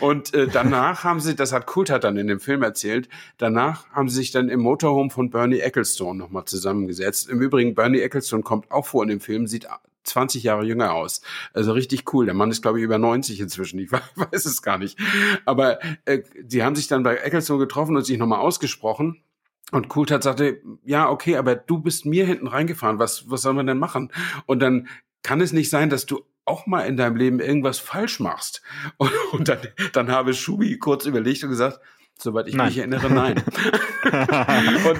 Und 0.00 0.32
äh, 0.32 0.48
danach 0.50 1.04
haben 1.04 1.20
sie, 1.20 1.36
das 1.36 1.52
hat 1.52 1.66
Coulthard 1.66 2.04
dann 2.04 2.16
in 2.16 2.26
dem 2.26 2.40
Film 2.40 2.62
erzählt, 2.62 3.10
danach 3.36 3.86
haben 3.90 4.08
sie 4.08 4.16
sich 4.16 4.30
dann 4.30 4.48
im 4.48 4.60
Motorhome 4.60 5.10
von 5.10 5.28
Bernie 5.28 5.60
Ecclestone 5.60 6.18
nochmal 6.18 6.46
zusammengesetzt. 6.46 7.28
Im 7.28 7.42
Übrigen, 7.42 7.74
Bernie 7.74 8.00
Ecclestone 8.00 8.42
kommt 8.42 8.70
auch 8.70 8.86
vor 8.86 9.02
in 9.02 9.10
dem 9.10 9.20
Film, 9.20 9.46
sieht 9.46 9.66
20 10.08 10.42
Jahre 10.42 10.64
jünger 10.64 10.94
aus. 10.94 11.20
Also 11.52 11.72
richtig 11.72 12.12
cool. 12.12 12.26
Der 12.26 12.34
Mann 12.34 12.50
ist, 12.50 12.62
glaube 12.62 12.78
ich, 12.78 12.84
über 12.84 12.98
90 12.98 13.40
inzwischen. 13.40 13.78
Ich 13.78 13.92
weiß 13.92 14.44
es 14.44 14.62
gar 14.62 14.78
nicht. 14.78 14.98
Aber 15.44 15.78
äh, 16.04 16.22
die 16.40 16.62
haben 16.62 16.76
sich 16.76 16.88
dann 16.88 17.02
bei 17.02 17.16
Ecclestone 17.16 17.60
getroffen 17.60 17.96
und 17.96 18.04
sich 18.04 18.18
nochmal 18.18 18.40
ausgesprochen. 18.40 19.22
Und 19.70 19.88
Coulthard 19.88 20.22
sagte, 20.22 20.62
ja, 20.84 21.10
okay, 21.10 21.36
aber 21.36 21.54
du 21.54 21.78
bist 21.78 22.06
mir 22.06 22.24
hinten 22.26 22.46
reingefahren. 22.46 22.98
Was, 22.98 23.30
was 23.30 23.42
soll 23.42 23.52
man 23.52 23.66
denn 23.66 23.78
machen? 23.78 24.10
Und 24.46 24.60
dann 24.60 24.88
kann 25.22 25.40
es 25.40 25.52
nicht 25.52 25.68
sein, 25.68 25.90
dass 25.90 26.06
du 26.06 26.24
auch 26.48 26.66
mal 26.66 26.82
in 26.82 26.96
deinem 26.96 27.16
Leben 27.16 27.40
irgendwas 27.40 27.78
falsch 27.78 28.20
machst. 28.20 28.62
Und, 28.96 29.12
und 29.32 29.48
dann, 29.48 29.58
dann 29.92 30.10
habe 30.10 30.32
Schubi 30.32 30.78
kurz 30.78 31.04
überlegt 31.04 31.44
und 31.44 31.50
gesagt, 31.50 31.80
soweit 32.16 32.48
ich 32.48 32.54
nein. 32.54 32.68
mich 32.68 32.78
erinnere, 32.78 33.10
nein. 33.10 33.36
und, 34.04 34.98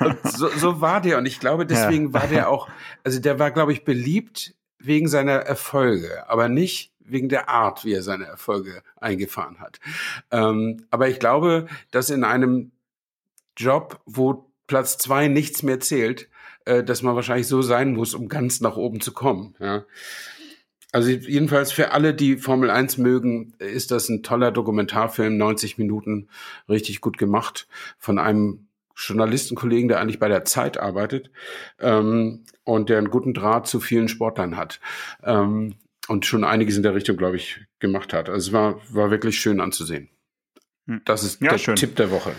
und 0.00 0.18
so, 0.24 0.48
so, 0.48 0.80
war 0.80 1.00
der. 1.00 1.18
Und 1.18 1.26
ich 1.26 1.40
glaube, 1.40 1.66
deswegen 1.66 2.08
ja. 2.08 2.12
war 2.14 2.26
der 2.26 2.48
auch, 2.48 2.68
also 3.04 3.20
der 3.20 3.38
war, 3.38 3.50
glaube 3.50 3.72
ich, 3.72 3.84
beliebt 3.84 4.54
wegen 4.78 5.08
seiner 5.08 5.32
Erfolge, 5.32 6.28
aber 6.28 6.48
nicht 6.48 6.92
wegen 7.00 7.28
der 7.28 7.48
Art, 7.48 7.84
wie 7.84 7.92
er 7.92 8.02
seine 8.02 8.24
Erfolge 8.24 8.82
eingefahren 8.96 9.60
hat. 9.60 9.80
Ähm, 10.30 10.86
aber 10.90 11.08
ich 11.08 11.18
glaube, 11.18 11.66
dass 11.90 12.10
in 12.10 12.24
einem 12.24 12.72
Job, 13.56 14.00
wo 14.06 14.50
Platz 14.66 14.98
zwei 14.98 15.28
nichts 15.28 15.62
mehr 15.62 15.80
zählt, 15.80 16.28
äh, 16.64 16.82
dass 16.82 17.02
man 17.02 17.16
wahrscheinlich 17.16 17.48
so 17.48 17.62
sein 17.62 17.94
muss, 17.94 18.14
um 18.14 18.28
ganz 18.28 18.60
nach 18.60 18.76
oben 18.76 19.00
zu 19.00 19.12
kommen. 19.12 19.54
Ja. 19.58 19.84
Also 20.92 21.10
jedenfalls 21.10 21.70
für 21.70 21.92
alle, 21.92 22.14
die 22.14 22.36
Formel 22.36 22.70
1 22.70 22.98
mögen, 22.98 23.52
ist 23.58 23.90
das 23.90 24.08
ein 24.08 24.22
toller 24.22 24.50
Dokumentarfilm, 24.50 25.36
90 25.36 25.78
Minuten, 25.78 26.28
richtig 26.68 27.00
gut 27.00 27.16
gemacht, 27.16 27.68
von 27.98 28.18
einem 28.18 28.66
Journalistenkollegen, 28.96 29.88
der 29.88 30.00
eigentlich 30.00 30.18
bei 30.18 30.28
der 30.28 30.44
Zeit 30.44 30.78
arbeitet 30.78 31.30
ähm, 31.78 32.44
und 32.64 32.88
der 32.88 32.98
einen 32.98 33.10
guten 33.10 33.34
Draht 33.34 33.66
zu 33.66 33.80
vielen 33.80 34.08
Sportlern 34.08 34.56
hat. 34.56 34.80
Ähm, 35.22 35.74
und 36.08 36.26
schon 36.26 36.44
einiges 36.44 36.76
in 36.76 36.82
der 36.82 36.94
Richtung, 36.94 37.16
glaube 37.16 37.36
ich, 37.36 37.64
gemacht 37.78 38.12
hat. 38.12 38.28
Also 38.28 38.48
es 38.48 38.52
war, 38.52 38.80
war 38.92 39.10
wirklich 39.10 39.38
schön 39.38 39.60
anzusehen. 39.60 40.08
Hm. 40.86 41.02
Das 41.04 41.22
ist 41.22 41.40
ja, 41.40 41.50
der 41.50 41.58
schön. 41.58 41.76
Tipp 41.76 41.94
der 41.96 42.10
Woche. 42.10 42.34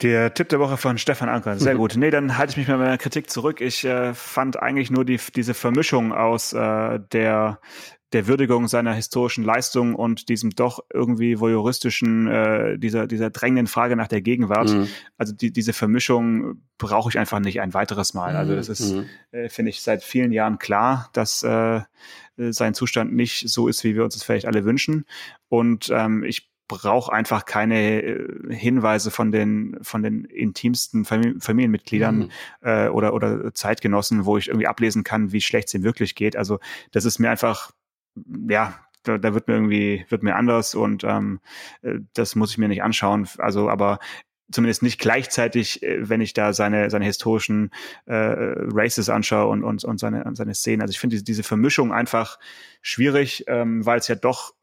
Der 0.00 0.32
Tipp 0.32 0.48
der 0.48 0.60
Woche 0.60 0.76
von 0.76 0.96
Stefan 0.96 1.28
Anker. 1.28 1.58
Sehr 1.58 1.74
mhm. 1.74 1.78
gut. 1.78 1.96
Nee, 1.96 2.10
dann 2.10 2.38
halte 2.38 2.52
ich 2.52 2.56
mich 2.56 2.68
mit 2.68 2.78
meiner 2.78 2.98
Kritik 2.98 3.30
zurück. 3.30 3.60
Ich 3.60 3.84
äh, 3.84 4.14
fand 4.14 4.60
eigentlich 4.62 4.90
nur 4.90 5.04
die, 5.04 5.18
diese 5.34 5.54
Vermischung 5.54 6.12
aus 6.12 6.52
äh, 6.52 7.00
der 7.12 7.58
der 8.12 8.26
Würdigung 8.26 8.68
seiner 8.68 8.94
historischen 8.94 9.44
Leistung 9.44 9.94
und 9.94 10.30
diesem 10.30 10.50
doch 10.50 10.82
irgendwie 10.92 11.40
voyeuristischen, 11.40 12.26
äh, 12.26 12.78
dieser, 12.78 13.06
dieser 13.06 13.28
drängenden 13.28 13.66
Frage 13.66 13.96
nach 13.96 14.08
der 14.08 14.22
Gegenwart. 14.22 14.70
Mhm. 14.70 14.88
Also 15.18 15.34
die, 15.34 15.52
diese 15.52 15.74
Vermischung 15.74 16.62
brauche 16.78 17.10
ich 17.10 17.18
einfach 17.18 17.38
nicht 17.38 17.60
ein 17.60 17.74
weiteres 17.74 18.14
Mal. 18.14 18.34
Also 18.34 18.54
das 18.54 18.70
ist, 18.70 18.94
mhm. 18.94 19.06
äh, 19.32 19.48
finde 19.50 19.70
ich, 19.70 19.82
seit 19.82 20.02
vielen 20.02 20.32
Jahren 20.32 20.58
klar, 20.58 21.10
dass 21.12 21.42
äh, 21.42 21.82
sein 22.36 22.72
Zustand 22.72 23.12
nicht 23.12 23.46
so 23.48 23.68
ist, 23.68 23.84
wie 23.84 23.94
wir 23.94 24.04
uns 24.04 24.14
das 24.14 24.22
vielleicht 24.22 24.46
alle 24.46 24.64
wünschen. 24.64 25.04
Und 25.48 25.90
ähm, 25.92 26.24
ich 26.24 26.48
brauche 26.68 27.12
einfach 27.12 27.44
keine 27.44 28.02
äh, 28.02 28.54
Hinweise 28.54 29.10
von 29.10 29.32
den 29.32 29.78
von 29.82 30.02
den 30.02 30.24
intimsten 30.24 31.04
Familienmitgliedern 31.04 32.18
mhm. 32.18 32.30
äh, 32.60 32.88
oder 32.88 33.14
oder 33.14 33.52
Zeitgenossen, 33.54 34.24
wo 34.26 34.38
ich 34.38 34.48
irgendwie 34.48 34.66
ablesen 34.66 35.04
kann, 35.04 35.32
wie 35.32 35.40
schlecht 35.40 35.68
es 35.68 35.74
ihm 35.74 35.82
wirklich 35.82 36.14
geht. 36.14 36.36
Also 36.36 36.60
das 36.92 37.04
ist 37.04 37.18
mir 37.18 37.30
einfach 37.30 37.72
ja 38.48 38.78
da, 39.02 39.18
da 39.18 39.34
wird 39.34 39.48
mir 39.48 39.54
irgendwie 39.54 40.04
wird 40.08 40.22
mir 40.22 40.36
anders 40.36 40.74
und 40.74 41.04
ähm, 41.04 41.40
äh, 41.82 41.98
das 42.14 42.36
muss 42.36 42.50
ich 42.50 42.58
mir 42.58 42.68
nicht 42.68 42.82
anschauen. 42.82 43.28
Also 43.38 43.68
aber 43.70 43.98
zumindest 44.50 44.82
nicht 44.82 44.98
gleichzeitig, 44.98 45.82
äh, 45.82 46.08
wenn 46.08 46.20
ich 46.20 46.32
da 46.32 46.52
seine, 46.52 46.90
seine 46.90 47.04
historischen 47.04 47.70
äh, 48.06 48.14
Races 48.14 49.08
anschaue 49.08 49.48
und, 49.48 49.64
und, 49.64 49.84
und 49.84 49.98
seine, 49.98 50.24
seine 50.34 50.54
Szenen. 50.54 50.82
Also 50.82 50.92
ich 50.92 50.98
finde 50.98 51.14
diese, 51.14 51.24
diese 51.24 51.42
Vermischung 51.42 51.92
einfach 51.92 52.38
schwierig, 52.80 53.44
ähm, 53.46 53.84
weil 53.84 53.98
es 53.98 54.08
ja 54.08 54.14
doch, 54.14 54.54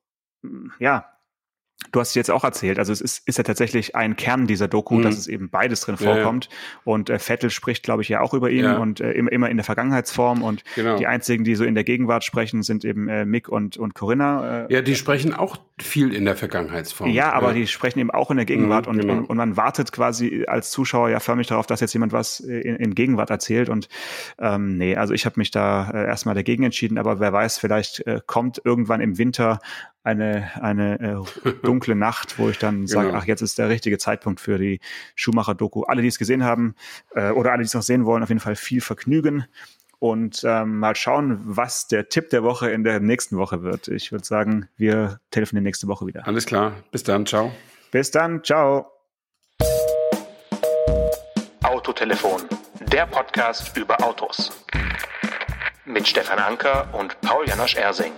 ja, 0.80 1.15
Du 1.92 2.00
hast 2.00 2.10
es 2.10 2.16
jetzt 2.16 2.32
auch 2.32 2.44
erzählt, 2.44 2.80
also 2.80 2.92
es 2.92 3.02
ist, 3.02 3.28
ist 3.28 3.38
ja 3.38 3.44
tatsächlich 3.44 3.96
ein 3.96 4.16
Kern 4.16 4.48
dieser 4.48 4.68
Doku, 4.68 4.96
mhm. 4.96 5.04
dass 5.04 5.18
es 5.18 5.28
eben 5.28 5.50
beides 5.50 5.82
drin 5.82 5.98
vorkommt. 5.98 6.46
Ja, 6.46 6.52
ja. 6.52 6.82
Und 6.84 7.10
äh, 7.10 7.20
Vettel 7.20 7.50
spricht, 7.50 7.84
glaube 7.84 8.02
ich, 8.02 8.10
ja 8.10 8.22
auch 8.22 8.34
über 8.34 8.50
ihn 8.50 8.64
ja. 8.64 8.78
und 8.78 9.02
äh, 9.02 9.12
immer, 9.12 9.32
immer 9.32 9.50
in 9.50 9.58
der 9.58 9.64
Vergangenheitsform. 9.64 10.44
Und 10.44 10.64
genau. 10.76 10.98
die 10.98 11.08
einzigen, 11.08 11.44
die 11.44 11.56
so 11.56 11.64
in 11.64 11.76
der 11.76 11.84
Gegenwart 11.84 12.24
sprechen, 12.24 12.64
sind 12.64 12.86
eben 12.86 13.08
äh, 13.08 13.26
Mick 13.26 13.50
und, 13.50 13.78
und 13.78 13.94
Corinna. 13.96 14.66
Äh, 14.66 14.74
ja, 14.74 14.82
die 14.82 14.96
sprechen 14.96 15.34
auch 15.34 15.58
viel 15.82 16.14
in 16.14 16.26
der 16.26 16.36
Vergangenheitsform. 16.36 17.10
Ja, 17.10 17.34
aber 17.34 17.54
die 17.54 17.68
sprechen 17.68 18.00
eben 18.00 18.12
auch 18.12 18.32
in 18.32 18.38
der 18.38 18.46
Gegenwart 18.46 18.86
mhm, 18.86 18.92
und, 18.92 19.02
genau. 19.02 19.14
und, 19.14 19.26
und, 19.26 19.38
man 19.38 19.58
wartet 19.58 19.92
quasi 19.92 20.46
als 20.48 20.72
Zuschauer 20.72 21.10
ja 21.10 21.20
förmlich 21.20 21.48
darauf, 21.48 21.68
dass 21.68 21.82
jetzt 21.82 21.94
jemand 21.94 22.14
was 22.14 22.40
in, 22.40 22.76
in 22.78 22.96
Gegenwart 22.96 23.30
erzählt. 23.30 23.70
Und 23.70 23.90
ähm, 24.40 24.78
nee, 24.78 24.96
also 24.96 25.14
ich 25.14 25.26
habe 25.26 25.40
mich 25.40 25.52
da 25.52 25.90
äh, 25.92 26.06
erstmal 26.06 26.36
dagegen 26.36 26.64
entschieden, 26.64 26.98
aber 26.98 27.20
wer 27.20 27.34
weiß, 27.34 27.58
vielleicht 27.58 28.06
äh, 28.08 28.22
kommt 28.26 28.62
irgendwann 28.64 29.02
im 29.02 29.18
Winter 29.18 29.60
eine, 30.06 30.52
eine 30.62 31.00
äh, 31.44 31.52
dunkle 31.64 31.96
Nacht, 31.96 32.40
wo 32.40 32.50
ich 32.50 32.60
dann 32.60 32.88
sage, 32.88 33.08
genau. 33.08 33.20
ach, 33.20 33.26
jetzt 33.26 33.42
ist 33.42 33.58
der 33.58 33.70
richtige 33.70 33.98
Zeitpunkt 33.98 34.40
für 34.40 34.58
die 34.58 34.80
Schumacher-Doku. 35.16 35.84
Alle, 35.84 36.02
die 36.02 36.08
es 36.08 36.20
gesehen 36.20 36.44
haben 36.44 36.76
äh, 37.14 37.32
oder 37.32 37.52
alle, 37.52 37.64
die 37.64 37.68
es 37.68 37.74
noch 37.74 37.82
sehen 37.82 38.06
wollen, 38.06 38.24
auf 38.24 38.30
jeden 38.30 38.42
Fall 38.42 38.56
viel 38.56 38.82
Vergnügen 38.82 39.46
und 40.00 40.44
ähm, 40.44 40.80
mal 40.80 40.96
schauen, 40.96 41.40
was 41.44 41.88
der 41.88 42.10
Tipp 42.10 42.30
der 42.30 42.44
Woche 42.44 42.70
in 42.70 42.84
der 42.84 43.00
nächsten 43.00 43.38
Woche 43.38 43.64
wird. 43.64 43.88
Ich 43.88 44.12
würde 44.12 44.26
sagen, 44.26 44.70
wir 44.78 45.20
telefonieren 45.32 45.64
nächste 45.64 45.88
Woche 45.88 46.06
wieder. 46.06 46.28
Alles 46.28 46.46
klar. 46.46 46.74
Bis 46.92 47.04
dann. 47.04 47.26
Ciao. 47.26 47.52
Bis 47.92 48.12
dann. 48.12 48.44
Ciao. 48.44 48.92
Autotelefon, 51.64 52.42
der 52.92 53.08
Podcast 53.08 53.76
über 53.76 54.02
Autos. 54.04 54.52
Mit 55.86 56.08
Stefan 56.08 56.40
Anker 56.40 56.88
und 56.94 57.20
Paul 57.22 57.48
Janosch 57.48 57.76
Ersing. 57.76 58.12